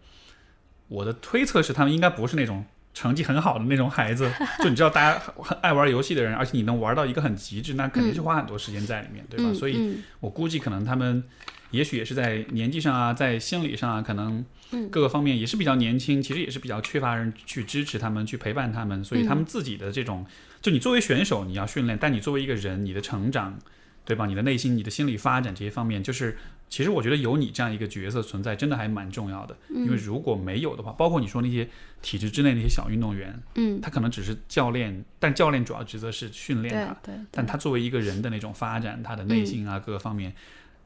[0.89, 4.31] 我的推测是他们应该不是那种成绩很好的那种孩子。
[4.63, 9.51] 就你知道，大家很很爱玩游戏的人，而且你能玩到一个很极致，那肯定是花很多时间在里面，对吧？
[9.51, 9.77] 嗯所以。
[9.79, 11.25] 嗯我估计可能他们
[11.71, 20.27] 也许也是在年纪上啊，在心理上啊，可能嗯各个方面也是比较年轻，其实也是比较缺乏人去支持他们、去陪伴他们，所以他们自己的这种，
[20.61, 23.59] 就你作为选手你要训练，但你作为一个人，你的成长，
[24.05, 24.27] 对吧？
[24.27, 26.37] 你的内心、你的心理发展这些方面，就是
[26.71, 29.57] 其实我觉得有你这样一个角色存在，真的还蛮重要的。
[29.69, 31.69] 因为如果没有的话，包括你说那些
[32.01, 40.33] 体制之内那些小运动员，嗯，他可能只是教练，但教练主要职责是训练他，对但他作为一个人的那种发展，他的内心啊、各个方面，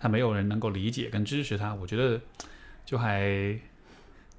[0.00, 2.18] 他没有人能够理解跟支持他，我觉得
[2.86, 3.60] 就还，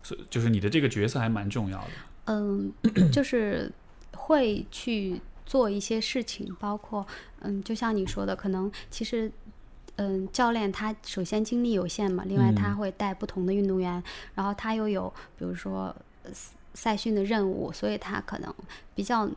[0.02, 1.92] 所就是你的这个角色还蛮重要的。
[2.26, 2.74] 嗯，
[3.14, 3.72] 就是
[4.14, 7.06] 会去做一些事情，包括
[7.42, 9.32] 嗯，就像你说的，可能其实。
[9.98, 14.04] 嗯，教练他首先精力有限嘛，另外他嗯会带不同的运动员，
[14.34, 16.32] 然后他又有比如说呃
[16.74, 18.54] 赛训的任务，所以他可能
[18.94, 19.30] 比较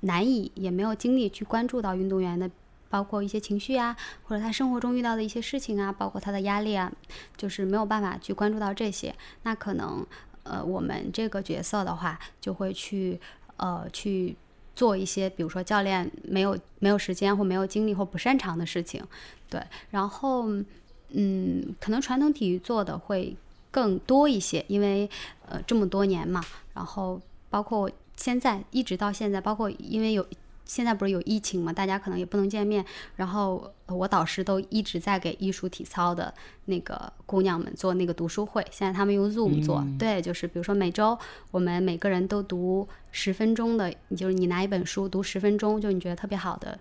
[0.00, 2.50] 难以也没有精力去关注到运动员的，
[2.88, 3.94] 包括一些情绪啊，
[4.24, 6.90] 或者他生活中遇到的一些事情啊，包括他的压力啊，
[7.36, 9.14] 就是没有办法去关注到这些。
[9.42, 10.06] 那可能
[10.44, 13.20] 呃，我们这个角色的话，就会去
[13.56, 14.36] 呃去
[14.76, 19.02] 做一些，比如说教练没有没有时间或没有精力或不擅长的事情，
[19.50, 19.60] 对。
[19.90, 20.46] 然后
[21.08, 23.34] 嗯，可能传统体育做的会
[23.72, 25.10] 更多一些，因为
[25.48, 26.40] 呃这么多年嘛，
[26.74, 27.20] 然后
[27.50, 30.24] 包括现在一直到现在，包括因为有。
[30.66, 32.84] 现在不是有疫情嘛，大家可能也不能见面。
[33.14, 36.34] 然后呃我导师都一直在给艺术体操的
[36.66, 41.18] 那个姑娘们做那个读书会，现在他们用 Zoom 做，对，就是比如说每周
[41.50, 46.78] 我们每个人都读十分钟的，就是你拿一本书读十分钟，就你觉得特别好的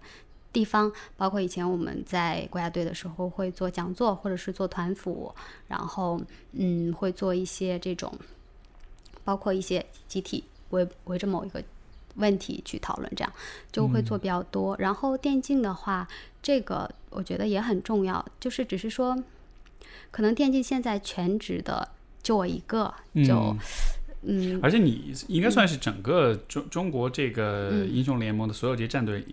[0.52, 5.34] 地方，包括以前我们在国家队的时候会做讲座，或者是做团辅，
[5.68, 6.20] 然后
[6.54, 8.12] 嗯会做一些这种，
[9.24, 11.64] 包括一些集体围围着某一个
[12.16, 13.34] 问题去讨论，这样
[13.72, 14.76] 就会做比较多。
[14.78, 16.08] 然后电竞的话，
[16.42, 19.18] 这个我觉得也很重要，就是只是说，
[20.12, 21.88] 可能电竞现在全职的
[22.22, 22.94] 就我一个，
[23.26, 23.56] 就。
[24.24, 24.60] 嗯。
[24.64, 27.94] 而且你应该算是整个中中国这个嗯。
[27.94, 29.24] 英雄联盟的所有这些战队，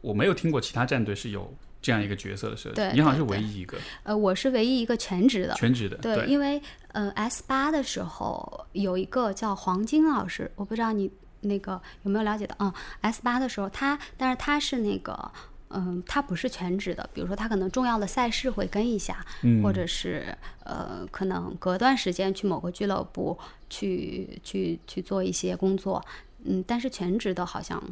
[0.00, 3.78] 我没有听过其他战队是有这样一个角色的设计，对你好像是唯一一个。
[4.02, 11.10] 呃，我是唯一一个全职的，全职的，对，因为呃 S 八的时候有一个叫黄金老师，我不知道你
[11.42, 15.30] 那个有没有了解到，嗯，S 八的时候他，但是他是那个。
[15.74, 23.38] 嗯，他不是全职的，比如说他可能重要的赛事会跟一下，嗯或者是呃，可能隔段时间去某个俱乐部
[23.70, 26.04] 去去去做一些工作，
[26.44, 27.82] 嗯，但是全职的好像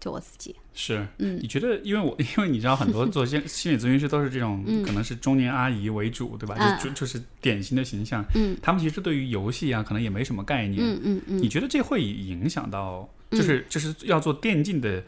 [0.00, 0.54] 就我自己。
[0.74, 1.76] 是，嗯你觉得？
[1.78, 6.54] 因为我 因为你知道，很多做心心理咨询师都是这种，嗯可能是中年阿姨为主，对吧？
[6.58, 8.24] 嗯就就就是典型的形象。
[8.34, 10.80] 嗯他们其实对于游戏啊，可能也没什么概念。
[10.82, 15.02] 嗯嗯嗯你觉得这会影响到，就是就是要做电竞的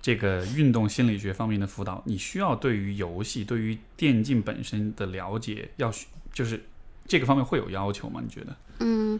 [0.00, 5.92] 这个运动心理学方面的辅导，你需要对于游戏、对于电竞本身的了解，要
[6.32, 6.62] 就是
[7.08, 8.20] 这个方面会有要求吗？
[8.22, 8.56] 你觉得？
[8.78, 9.18] 嗯，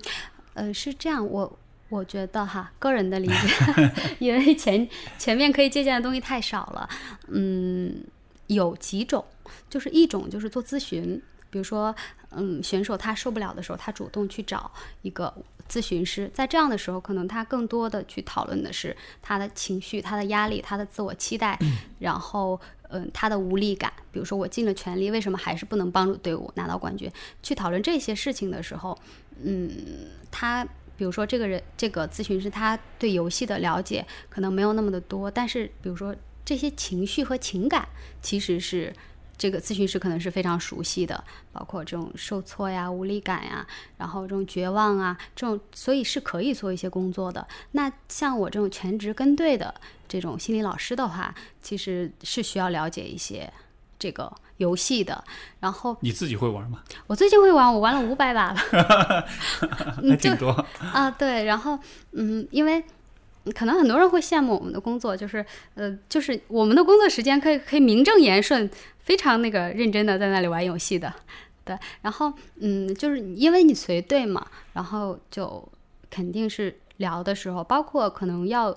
[0.55, 1.59] 呃，是这样，我
[1.89, 4.89] 我觉得哈，个人的理解， 因为前
[5.19, 6.89] 前面可以借鉴的东西太少了。
[7.29, 8.05] 嗯，
[8.47, 9.25] 有几种，
[9.71, 11.21] 就是一种就是做咨询，
[11.51, 11.95] 比如说，
[12.31, 14.71] 嗯，选手他受不了的时候，他主动去找
[15.03, 15.35] 一个
[15.69, 21.59] 咨询师，在这样的时候，可能他更多的去讨论的是他的情绪、他的压力、他的自我期待，
[21.99, 22.61] 然后。
[22.91, 27.13] 嗯，他的无力感，比如说我尽了全力，为什么还是不能帮助队伍拿到冠军？
[27.43, 28.99] 去讨论这些事情的时候，
[29.43, 29.71] 嗯，
[30.31, 30.67] 他
[30.99, 36.15] 比如说这个人，这个咨询师，他对游戏的了解可能没有那么的多，但是比如说
[36.45, 37.89] 这些情绪和情感，
[38.21, 38.93] 其实是
[39.37, 41.23] 这个咨询师可能是非常熟悉的，
[41.53, 43.65] 包括这种受挫呀、无力感呀，
[43.97, 47.47] 然后这种绝望啊，这种，所以是可以做一些工作的。
[47.71, 49.73] 那像我这种全职跟队的
[50.09, 53.53] 这种心理老师的话，其实是需要了解一些
[53.97, 55.25] 这个游戏的。
[55.59, 56.81] 然后你自己会玩吗？
[57.09, 58.57] 我最近会玩，我玩了五百把了。
[60.09, 60.51] 还挺多。
[60.93, 61.77] 啊，对，然后
[62.13, 62.85] 嗯，因为
[63.55, 65.45] 可能很多人会羡慕我们的工作，就是
[65.75, 68.71] 呃，就是我们的工作时间可以可以名正言顺、
[69.01, 71.13] 非常那个认真的在那里玩游戏的，
[71.65, 71.77] 对。
[72.03, 75.67] 然后嗯，就是因为你随队嘛，然后就
[76.11, 78.77] 肯定是聊的时候，包括可能要。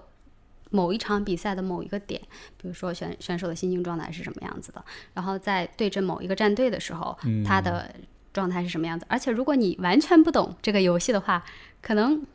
[0.71, 2.19] 某一场比赛的某一个点，
[2.57, 4.83] 比如说选选手的心情状态是什么样子的，
[5.13, 7.15] 然后在对阵某一个战队的时候，
[7.45, 7.93] 他的
[8.33, 9.05] 状态是什么样子。
[9.07, 11.43] 而且如果你完全不懂这个游戏的话，
[11.81, 12.25] 可能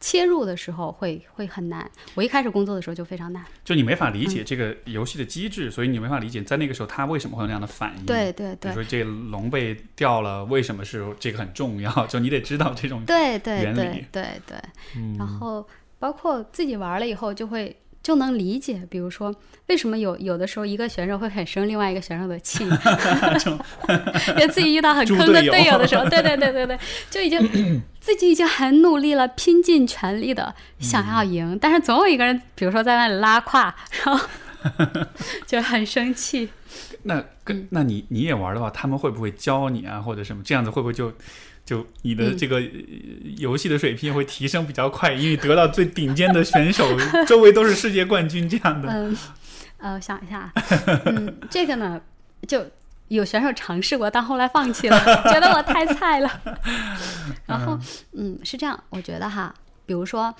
[0.00, 1.90] 切入的时候会会很难。
[2.14, 3.42] 我一开始工作的时候就非常难。
[3.64, 8.04] 就你没法理解这个游戏的机制，所以你没法理解在那个时候他为什么会有那样的反应。
[8.04, 11.90] 对对对比如说这个龙被掉了，为什么是这个很重要？
[12.06, 14.58] 就你得知道这种对对原理对对
[14.92, 15.66] 对，然后
[16.04, 17.74] 包括自己玩了以后就会。
[18.04, 19.34] 就能理解，比如说
[19.68, 22.62] 为什么有有的时候一个选手会很生另外一个选手的气，
[24.28, 26.78] 因为 自己遇到很坑的队友的时候，对对对对对，
[27.08, 27.40] 就已经
[27.98, 33.74] 自己已经很努力了，拼尽全力的想要赢，但是总有一个人，比如说在那里拉胯，
[34.04, 34.28] 然后
[35.46, 36.50] 就很生气。
[37.04, 40.42] 那跟那你你也玩的话，他们会不会教你啊，或者什么？
[40.44, 41.10] 这样子会不会就
[41.64, 42.62] 就你的这个呃
[43.38, 45.12] 游戏的水平会提升比较快？
[45.14, 46.86] 因为得到最顶尖的选手，
[47.26, 48.88] 周围都是世界冠军这样的。
[48.90, 49.16] 嗯，
[49.78, 50.52] 呃，我想一下，
[51.06, 52.00] 嗯， 这个呢，
[52.46, 52.64] 就
[53.08, 54.98] 有选手尝试过，但后来放弃了，
[55.32, 56.42] 觉得我太菜了。
[57.46, 57.78] 然后，
[58.12, 59.54] 嗯，是这样，我觉得哈，
[59.86, 60.34] 比如说，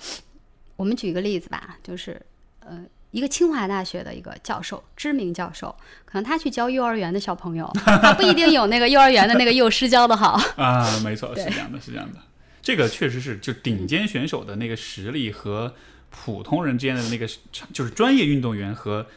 [0.75, 2.21] 我们举一个例子吧，就是
[2.59, 2.85] 呃。
[3.15, 5.73] 一个清华大学的一个教授，知名教授，
[6.03, 10.85] 可能他去教幼儿园的小朋友， 他不一定有那个幼儿园的那个幼师教的好 啊。
[11.01, 12.19] 没错，是这样的，是这样的。
[12.61, 15.73] 这个确实是，就顶尖选手的那个实力和
[16.09, 17.25] 普通人之间的那个，
[17.71, 19.07] 就是专业运动员和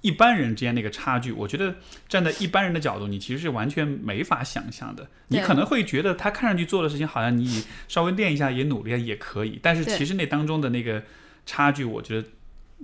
[0.00, 1.74] 一般人之间那个差距，我觉得
[2.08, 5.08] 站在一般人的角度，你其实是完全没法想象的。
[5.26, 11.02] 你可能会觉得他看上去做的事情，好像你稍微练一下也努力也可以，但是其实那当中的那个
[11.44, 12.28] 差距，我觉得。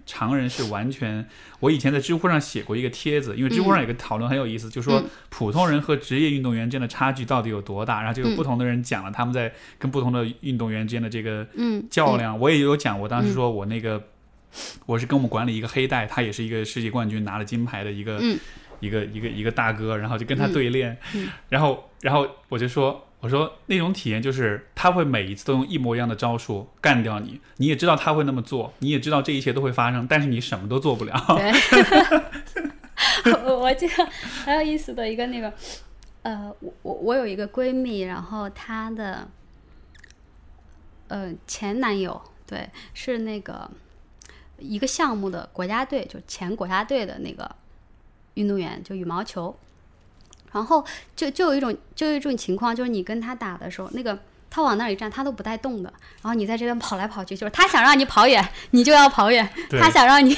[0.05, 1.27] 常人是完全，
[1.60, 11.47] 我以前在知乎上写过一个帖子，因为知乎上有个讨论很有意思，就说普通人和职业运动员之间的差距到底有多大，然后就有不同的人讲了他们在跟不同的运动员之间的这个
[11.90, 12.39] 较量。
[12.39, 14.02] 我也有讲，我当时说我那个
[14.85, 18.20] 我是跟我们管理一个黑带，他也是一个世界冠军拿了金牌的一个
[18.81, 20.98] 一个一个一个大哥，然后就跟他对练，
[21.48, 23.05] 然后然后我就说。
[23.27, 31.12] 我说那种体验就是他会每一次都用一模一样的招数干掉你，你也知道他会那么做，你也知道这一切都会发生，但是你什么都做不了。
[31.36, 31.51] 对，
[33.44, 34.07] 我我记得
[34.44, 35.53] 很有意思的一个那个，
[36.23, 39.27] 呃，我我我有一个闺蜜，然后她的
[41.09, 43.69] 呃前男友对是那个
[44.61, 47.51] 一个项目的国家队，就前国家队的那个
[48.35, 49.57] 运动员，就羽毛球。
[50.56, 50.82] 然后
[51.14, 54.18] 就就有一种就有一种情况，就是你跟他打的时候，那个
[54.48, 55.92] 他往那里站，他都不带动的。
[56.22, 59.46] 然后你在这边跑来跑去，就是他想让你跑远，你就要跑远；
[59.78, 60.34] 他想让你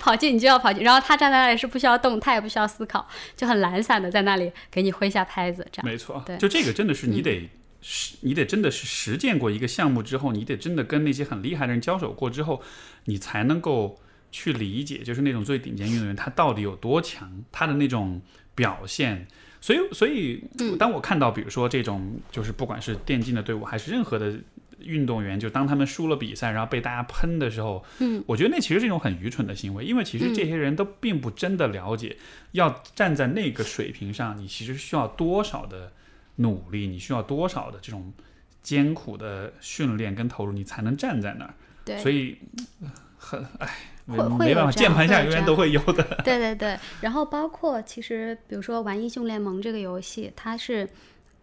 [0.00, 0.82] 跑近，你就要跑近。
[0.82, 3.06] 然后他站在那里是不需要动，他也不需要思考，
[3.36, 5.64] 就很懒散的在那里给你挥下拍子。
[5.70, 7.48] 这样没错，对，就这个真的是你得
[7.80, 12.60] 实，你得真的是实践过一个项目之后，你得真的跟那些很厉害的人交手过之后，
[13.04, 14.00] 你才能够
[14.32, 18.20] 去理解，就是那种最顶尖运动员他到底有多强，他的那种
[18.54, 19.28] 表现。
[19.60, 20.42] 所以，所以
[20.78, 24.34] 当我看到，比如说这种，就是不管是电竞的队伍，还是任何的
[24.80, 32.16] 运动员，就当他们输了比赛，然后被大家喷的时候，嗯，我觉得那其实是一种很愚蠢的行为，因为其实这些人都并不真的了解，
[32.52, 35.92] 要站在那个水平上，你其实需要多少的
[36.36, 38.10] 努力，你需要多少的这种
[38.62, 41.54] 艰苦的训练跟投入，你才能站在那儿。
[41.84, 42.38] 对，所以
[42.80, 43.68] 呃很哎，
[43.99, 46.02] 没会会有这样键盘下永远都会有的。
[46.24, 50.88] 对对对，然后包括其实比如说玩英雄联盟这个游戏，它是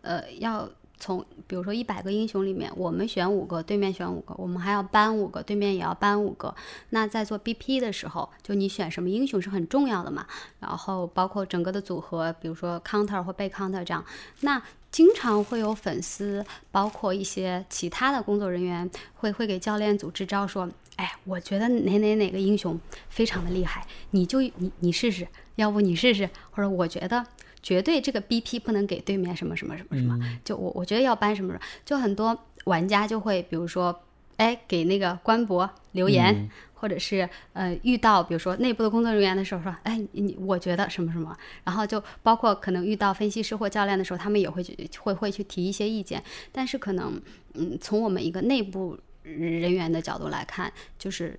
[0.02, 0.70] 呃要
[1.00, 6.54] 从比如说一百个英雄里面，我们选五个，对面选五个，我们还要搬五个，对面也要搬五个。
[6.90, 10.26] 那在做 BP 的时候，就你选什么英雄是很重要的嘛。
[10.60, 14.04] 然后包括整个的组合，比如说 counter 或被 counter 这样，
[14.42, 14.62] 那。
[14.98, 20.68] 经常会有粉丝，包括一些其他的工作人员，会会给教练组支招，说
[20.98, 27.24] ：“哎，我觉得哪哪哪个英雄非常的厉害，你就你你试试，要不你试试，或者我觉得
[27.62, 34.02] 绝对这个 BP 不能给对面什么什么什么什么，就我我觉得要搬什么什么，就很多玩家就会比如说，
[34.38, 36.34] 哎，给那个官博留言。
[36.34, 36.50] 嗯
[36.80, 47.20] 或者是呃遇到比如说内部的工作人员的时候说，哎你你我觉得什么什么，然后就包括可能遇到分析师或教练的时候，他们也会去会会去提一些意见，但是可能
[47.56, 51.36] 嗯从我们一个内部人员的角度来看，就是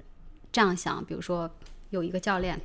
[0.50, 1.48] 这样想，比如说
[1.90, 2.60] 有一个教练，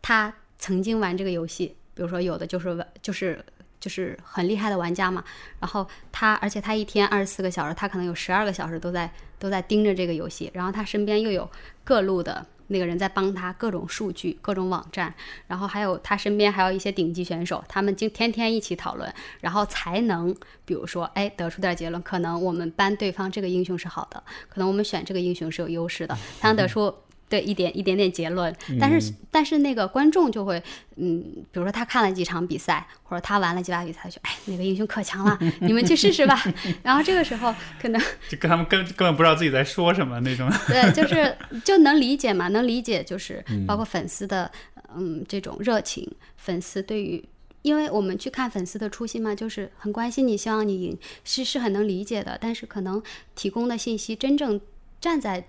[0.00, 3.44] 他曾经玩这个游戏，比如说有的就是玩就是。
[3.84, 5.22] 就是很厉害的玩家嘛，
[5.60, 11.46] 然后他，而且他一天二十四个小时，他可能有十二个小时都在都在盯着这个游戏，然后他身边又有
[11.84, 15.14] 各路的那个人在帮他，各种数据、各种网站，
[15.46, 19.12] 然后还有他身边还有一些顶级选手，他们就天天一起讨论，
[19.42, 20.34] 然后才能
[20.64, 26.94] 比如说，哎，得出点结论，可能我们搬对方这个英雄是好的，可能我们选这个英雄是有优势的，才能得出。
[27.34, 30.62] 对一点一点点结论，但是、但是那个观众就会，
[30.94, 31.20] 嗯，
[31.50, 36.40] 比如说他看了几场比赛，或者他玩了几把比赛，就哎那个英雄可强了，你们去试试吧。
[36.84, 37.52] 然后这个时候
[37.82, 38.00] 可能
[38.30, 40.48] 就跟他们根根本不知道自己在说什么那种。
[40.68, 44.48] 对，就是就能理解嘛，能理解就是包括粉丝的
[44.96, 47.24] 嗯这种热情，粉丝对于。
[47.62, 52.36] 因为我们去看粉丝的初心嘛，就是很关心你，希望你赢，是是很能理解的。
[52.38, 53.02] 但是可能
[53.34, 54.60] 提供的信息，真正
[55.00, 55.48] 站在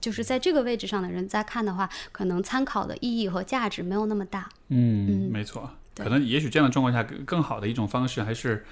[0.00, 4.48] 就是在这个位置上的人在看的话，可能参考的意义和价值没有那么大。
[4.68, 5.70] 嗯，没错。
[5.96, 8.64] 可能也许这样的状况下，更更好的一种方式还是，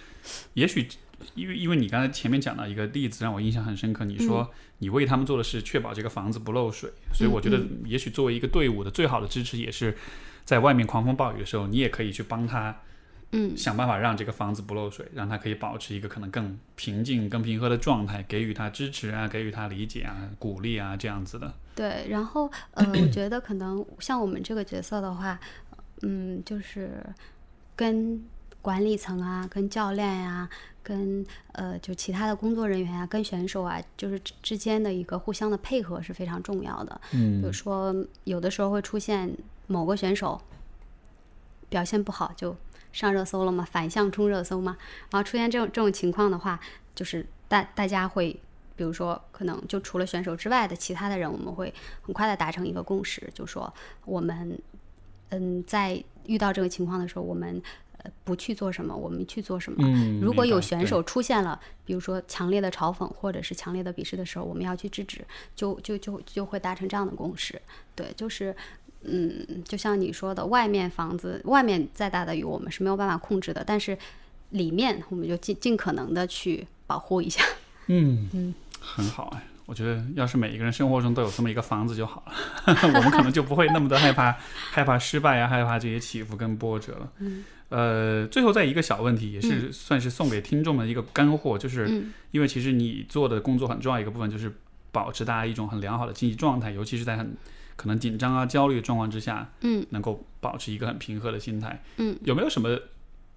[0.55, 0.89] 也许
[1.35, 9.95] 因为因为你刚才前面讲到一个例子让我印象很深刻，你说你为他们做的是确保这个房子不漏水，所以我觉得也许作为一个队伍的最好的支持，也是
[10.45, 12.81] 在外面狂风暴雨的时候，你也可以去帮他。
[13.33, 21.53] 嗯，想办法让这个房子不漏水，让他可以保持一个可能更平静、更平和的状态，给予他支持啊，给予他理解啊、鼓励啊，这样子的。
[21.75, 25.39] 对，然后呃，我觉得可能像我们这个角色的话，
[26.01, 27.05] 嗯，就是
[27.77, 28.25] 跟
[28.63, 30.49] 管理层啊、跟教练呀、
[30.83, 31.23] 跟
[31.53, 36.99] 呃就其他的工作人员啊、跟选手啊，就是之间的一个互相的配合是非常重要的。
[37.13, 37.95] 嗯，比如说
[38.25, 39.31] 有的时候会出现
[39.67, 40.41] 某个选手
[41.69, 42.57] 表现不好就。
[42.93, 44.77] 上热搜了嘛，反向冲热搜嘛，
[45.11, 46.59] 然后出现这种这种情况的话，
[46.95, 48.33] 就是大大家会，
[48.75, 53.73] 比如说可能就除了选手之外的其他的人，我们会很快的达成一个共识，就说
[54.05, 54.59] 我们，
[55.29, 57.63] 嗯，在遇到这个情况的时候，我们
[57.99, 59.79] 呃不去做什么，我们去做什么。
[59.87, 65.25] 嗯，如果有选手出现了，比如说强烈的嘲讽或者是强烈的鄙视的时候，我们要去制止，
[65.55, 67.61] 就就就就会达成这样的共识。
[67.95, 68.57] 对，就是。
[69.03, 73.97] 嗯，就像你说的，外面房子外面再大的雨，我们是没有办法控制的，但是
[74.51, 77.43] 里面我们就尽尽可能的去保护一下。
[77.89, 78.29] 嗯。
[78.33, 82.35] 嗯，很好哎，我觉得要是每一个人生活中都有这么一个房子就好了，
[82.83, 84.33] 我们可能就不会那么的害怕
[84.73, 87.13] 害怕失败呀、害怕这些起伏跟波折了。
[87.19, 91.87] 嗯，呃，最后再一个小问题，也是算是送给听众们的一个干货，就是。
[91.89, 94.53] 嗯因为其实你做的工作很重要一个部分就是
[94.93, 97.35] 保持大家一种很良好的经济状态，尤其是在很
[97.79, 101.83] 可能紧张啊、焦虑的状况之下，嗯能够保持一个很平和的心态。
[101.97, 102.79] 嗯，有没有什么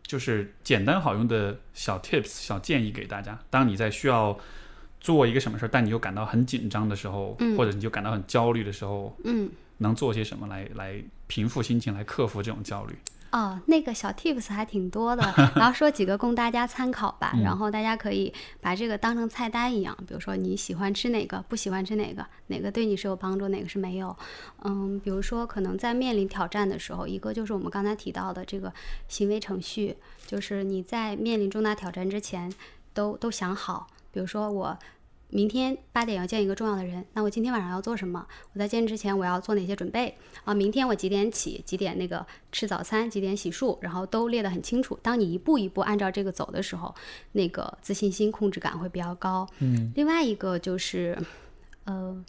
[0.03, 3.39] 就是简单好用的小 tips、小建议给大家？
[3.49, 4.37] 当你在需要
[4.99, 9.49] 做一个什么事儿，但你又感到很紧张的时候，嗯或者你就感到很焦虑的时候，嗯。
[9.77, 12.95] 能做些什么来来平复心情，来克服这种焦虑？
[13.31, 15.23] 哦，那个小 tips 还挺多的，
[15.55, 17.33] 然后说几个供大家参考吧。
[17.43, 24.15] 然后大家可以把这个当成菜单一样，比如说你喜欢吃哪个，不喜欢吃哪个，哪个对你是有帮助，哪个是没有。
[24.63, 28.73] 嗯，比如说可能在面临挑战的时候，一个就是我们刚才提到的这个
[29.07, 29.95] 行为程序，
[30.27, 32.53] 就是你在面临重大挑战之前
[32.93, 34.77] 都都想好，比如说我。
[35.31, 38.27] 明天八点要见一个重要的人，那我今天晚上要做什么？
[38.53, 40.13] 我在见之前我要做哪些准备
[40.43, 40.53] 啊？
[40.53, 41.63] 明天我几点起？
[41.65, 43.09] 几点那个吃早餐？
[43.09, 43.77] 几点洗漱？
[43.81, 44.99] 然后都列得很清楚。
[45.01, 46.93] 当你一步一步按照这个走的时候，
[47.31, 49.47] 那个自信心、控制感会比较高。
[49.59, 51.17] 嗯，另外一个就是，
[51.85, 52.23] 呃，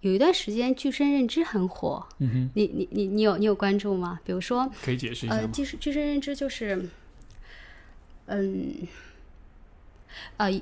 [0.00, 4.18] 有一段时间具身认知很火，嗯哼，你你你你有你有关注吗？
[4.24, 5.50] 比如说，可以解释一下呃，吗？
[5.52, 6.88] 具具身认知就是，
[8.26, 8.88] 嗯，呃，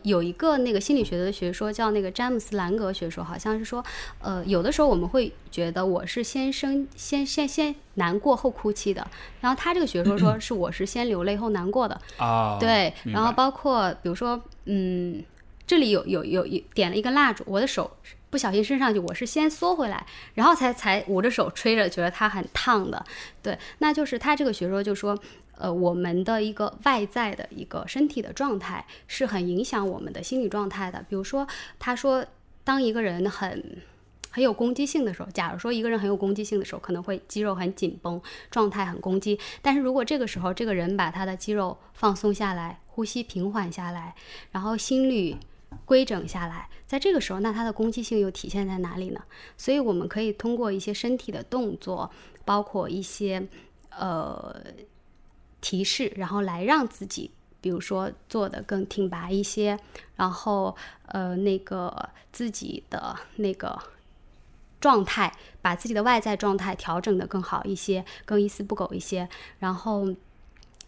[0.02, 3.84] 有一个那个心理学的学说叫那个詹姆斯兰格学说，好像是说，
[4.20, 9.06] 呃，有的时候我们会觉得我是先生先先先难过后哭泣的，
[9.40, 15.22] 然后他这个学说说是我是先流泪后难过的，啊，对，然后包括比如说，嗯，
[15.66, 17.90] 这里有有有有点了一个蜡烛，我的手
[18.30, 23.04] 不小心伸上去，我是先缩回来，然后才才捂着手吹着，觉得它很烫的。
[23.42, 25.18] 对，那就是他这个学说就说，
[25.58, 31.04] 呃，我们的一个外在的一个身体的状态是很影响我们的心理状态的。
[31.08, 31.46] 比如说，
[31.78, 32.24] 他说，
[32.62, 33.82] 当一个人很
[34.30, 38.20] 很有攻击性的时候，假如说一个人很有攻击性的时候，可能会肌肉很紧绷，
[38.50, 39.38] 状态很攻击。
[39.60, 44.14] 但是如果这个时候这个人把他的肌肉放松下来，呼吸平缓下来，
[44.52, 45.36] 然后心率
[45.84, 49.20] 规整下来，在这个时候，那他的攻击性又体现在哪里呢？
[49.56, 52.10] 所以我们可以通过一些身体的动作，
[52.44, 53.48] 包括一些
[53.90, 54.54] 呃
[55.60, 57.30] 提示，然后来让自己。
[57.60, 59.76] 比如说做的更挺拔一些，
[60.14, 60.76] 然后
[61.06, 63.76] 呃那个自己的那个
[64.80, 69.28] 状态，把自己的外在状态调整的更好一些，更一丝不苟一些，
[69.58, 70.14] 然后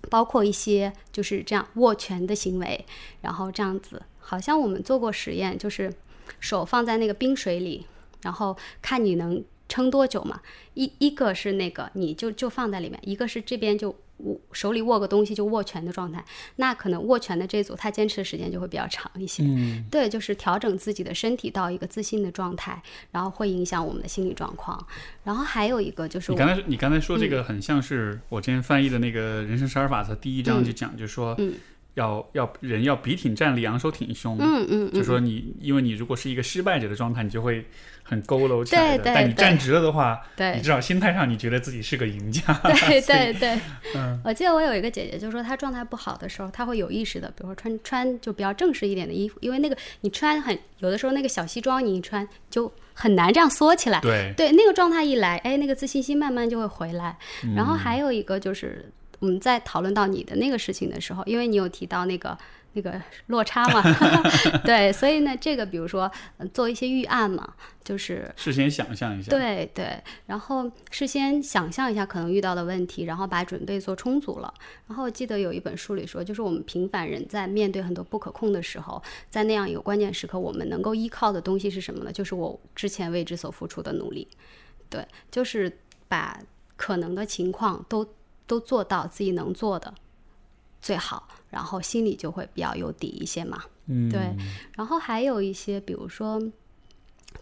[0.09, 2.87] 包括一些就是这样握拳的行为，
[3.21, 5.93] 然后这样子，好像我们做过实验，就是
[6.39, 7.85] 手放在那个冰水里，
[8.23, 10.41] 然后看你能撑多久嘛。
[10.75, 13.97] 一一个是那个你就就放在里面，一个是这边就
[14.53, 16.25] 手里握个东西就握拳的状态，
[16.57, 19.43] 那可能握拳的这组他坚持的时间就会比较长一些。
[19.45, 24.87] 嗯，对，就是调整自己的身体到一个自信的状态，然后会影响我们的心理状况。
[25.25, 31.55] 然后还有一个就是我你刚才你刚才说这嗯个很像是我之前翻译的那个《人生十二法则》第一章就讲，就说嗯
[31.95, 34.37] 要要人要笔挺站立，昂首挺胸。
[34.39, 37.65] 嗯嗯嗯，就说你，因为你如果是一个失败者的状态，你就会
[38.03, 39.05] 很佝偻起来的。
[39.15, 42.43] 但你站直了的话，对你对至少心态上你觉得自己是个赢家。
[42.63, 43.61] 对对对，
[43.95, 54.01] 嗯我记得我有一个姐姐，就说她状态不好的时候，她会有意识的，比如说穿穿就比较正式一点的衣服，因为那个你穿很有的时候那个小西装你一穿就很难这样缩起来。
[54.01, 57.17] 对，对，那个状态一来，哎，那个自信心慢慢就会回来。
[57.45, 58.91] 嗯然后还有一个就是
[59.21, 62.37] 我们在讨论到你的那个事情的时候，因为你有提到那个
[62.73, 63.83] 那个落差嘛
[64.65, 69.31] 对，所以呢，这个比如说、呃做一些预案嘛，就是事先想象一下。
[69.31, 74.53] 对对，然后事先想象一下可能遇到的问题，然后把准备做充足了。
[74.87, 82.13] 然后我记得有一本书里说，就是我们平凡人在面对很多不可控的时候，在那样一个关键时刻，我们能够依靠的东西是什么呢？
[82.13, 84.27] 就是我之前为之所付出的努力。
[84.89, 85.79] 对，就是
[86.09, 86.41] 把
[86.77, 88.07] 可能的情况都
[88.51, 89.95] 都做到自己能做的
[90.83, 93.63] 最好，然后心里就会比较有底一些嘛。
[93.87, 94.35] 嗯，对，
[94.75, 96.43] 然后还有一些，比如说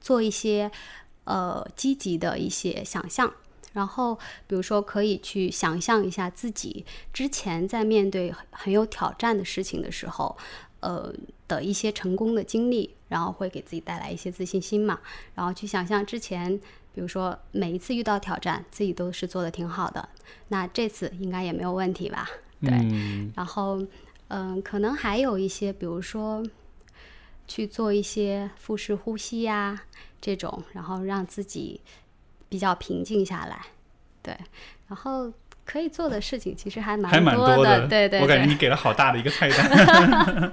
[0.02, 0.70] 做一些
[1.24, 3.32] 呃积极的一些想象，
[3.72, 4.14] 然后
[4.46, 10.36] 比如说可以去想象一下自己之前在面对很很有挑战的事情的时候，
[10.80, 11.10] 呃
[11.46, 15.00] 的一些成功的经历，然后会给自己带来一些自信心嘛。
[15.34, 16.60] 然后去想象之前，
[16.98, 20.08] 比如说每一次遇到挑战，自己都是做的挺好的，
[20.48, 22.28] 那这次应该也没有问题吧？
[22.60, 23.80] 对，嗯然后，
[24.26, 26.44] 嗯，可能还有一些，比如说
[27.46, 29.80] 去做一些腹式呼吸呀、
[30.20, 31.80] 这种，然后让自己
[32.48, 33.66] 比较平静下来。
[34.20, 34.36] 对，
[34.88, 35.32] 然后
[35.64, 37.86] 可以做的事情其实还蛮还蛮多的。
[37.86, 40.52] 对对对我感觉你给了好大的一个菜单。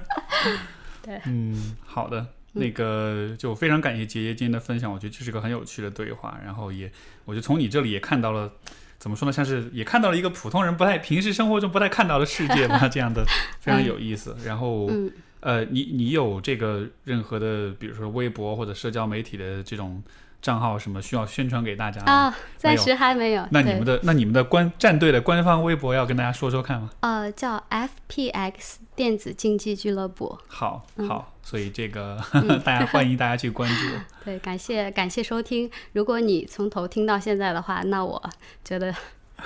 [1.02, 2.24] 对，嗯，好的。
[2.56, 6.90] 那个就非常感谢杰杰今天的分享，我觉得这是个很有趣的对话，然后也，
[7.24, 8.50] 我就从你这里也看到了，
[8.98, 13.24] 怎么说呢，像是也看到了一个普通人不太平时生活中不太看到的世界吧， 这样的
[13.60, 14.36] 非常有意思。
[14.44, 20.02] 然后，嗯呃，你你有这个任何的，比如说微博或者社交媒体的这种
[20.46, 22.12] 账号，什么需要宣传给大家吗？
[22.12, 23.44] 啊，暂时还没有。
[23.50, 26.90] 那你们的那你们的官战队的官方微博要跟大家说说看吗？
[27.00, 30.38] 呃叫 FPX 电子竞技俱乐部。
[30.46, 33.88] 好嗯好，所以这个、嗯 大家欢迎大家去关注。
[34.24, 35.68] 对，感谢感谢收听。
[35.94, 38.22] 如果你从头听到现在的话，那我
[38.64, 38.94] 觉得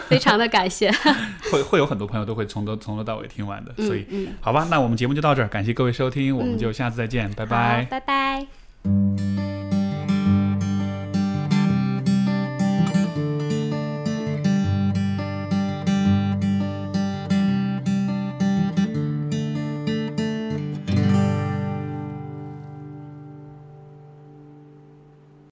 [0.06, 0.90] 非常的感谢。
[1.50, 7.86] 会会有很多朋友都会从头从头到尾听完的，所以嗯嗯，好吧，那我们节目就到这儿，感谢各位收听，我们就下次再见，拜拜。
[7.90, 9.79] 拜拜。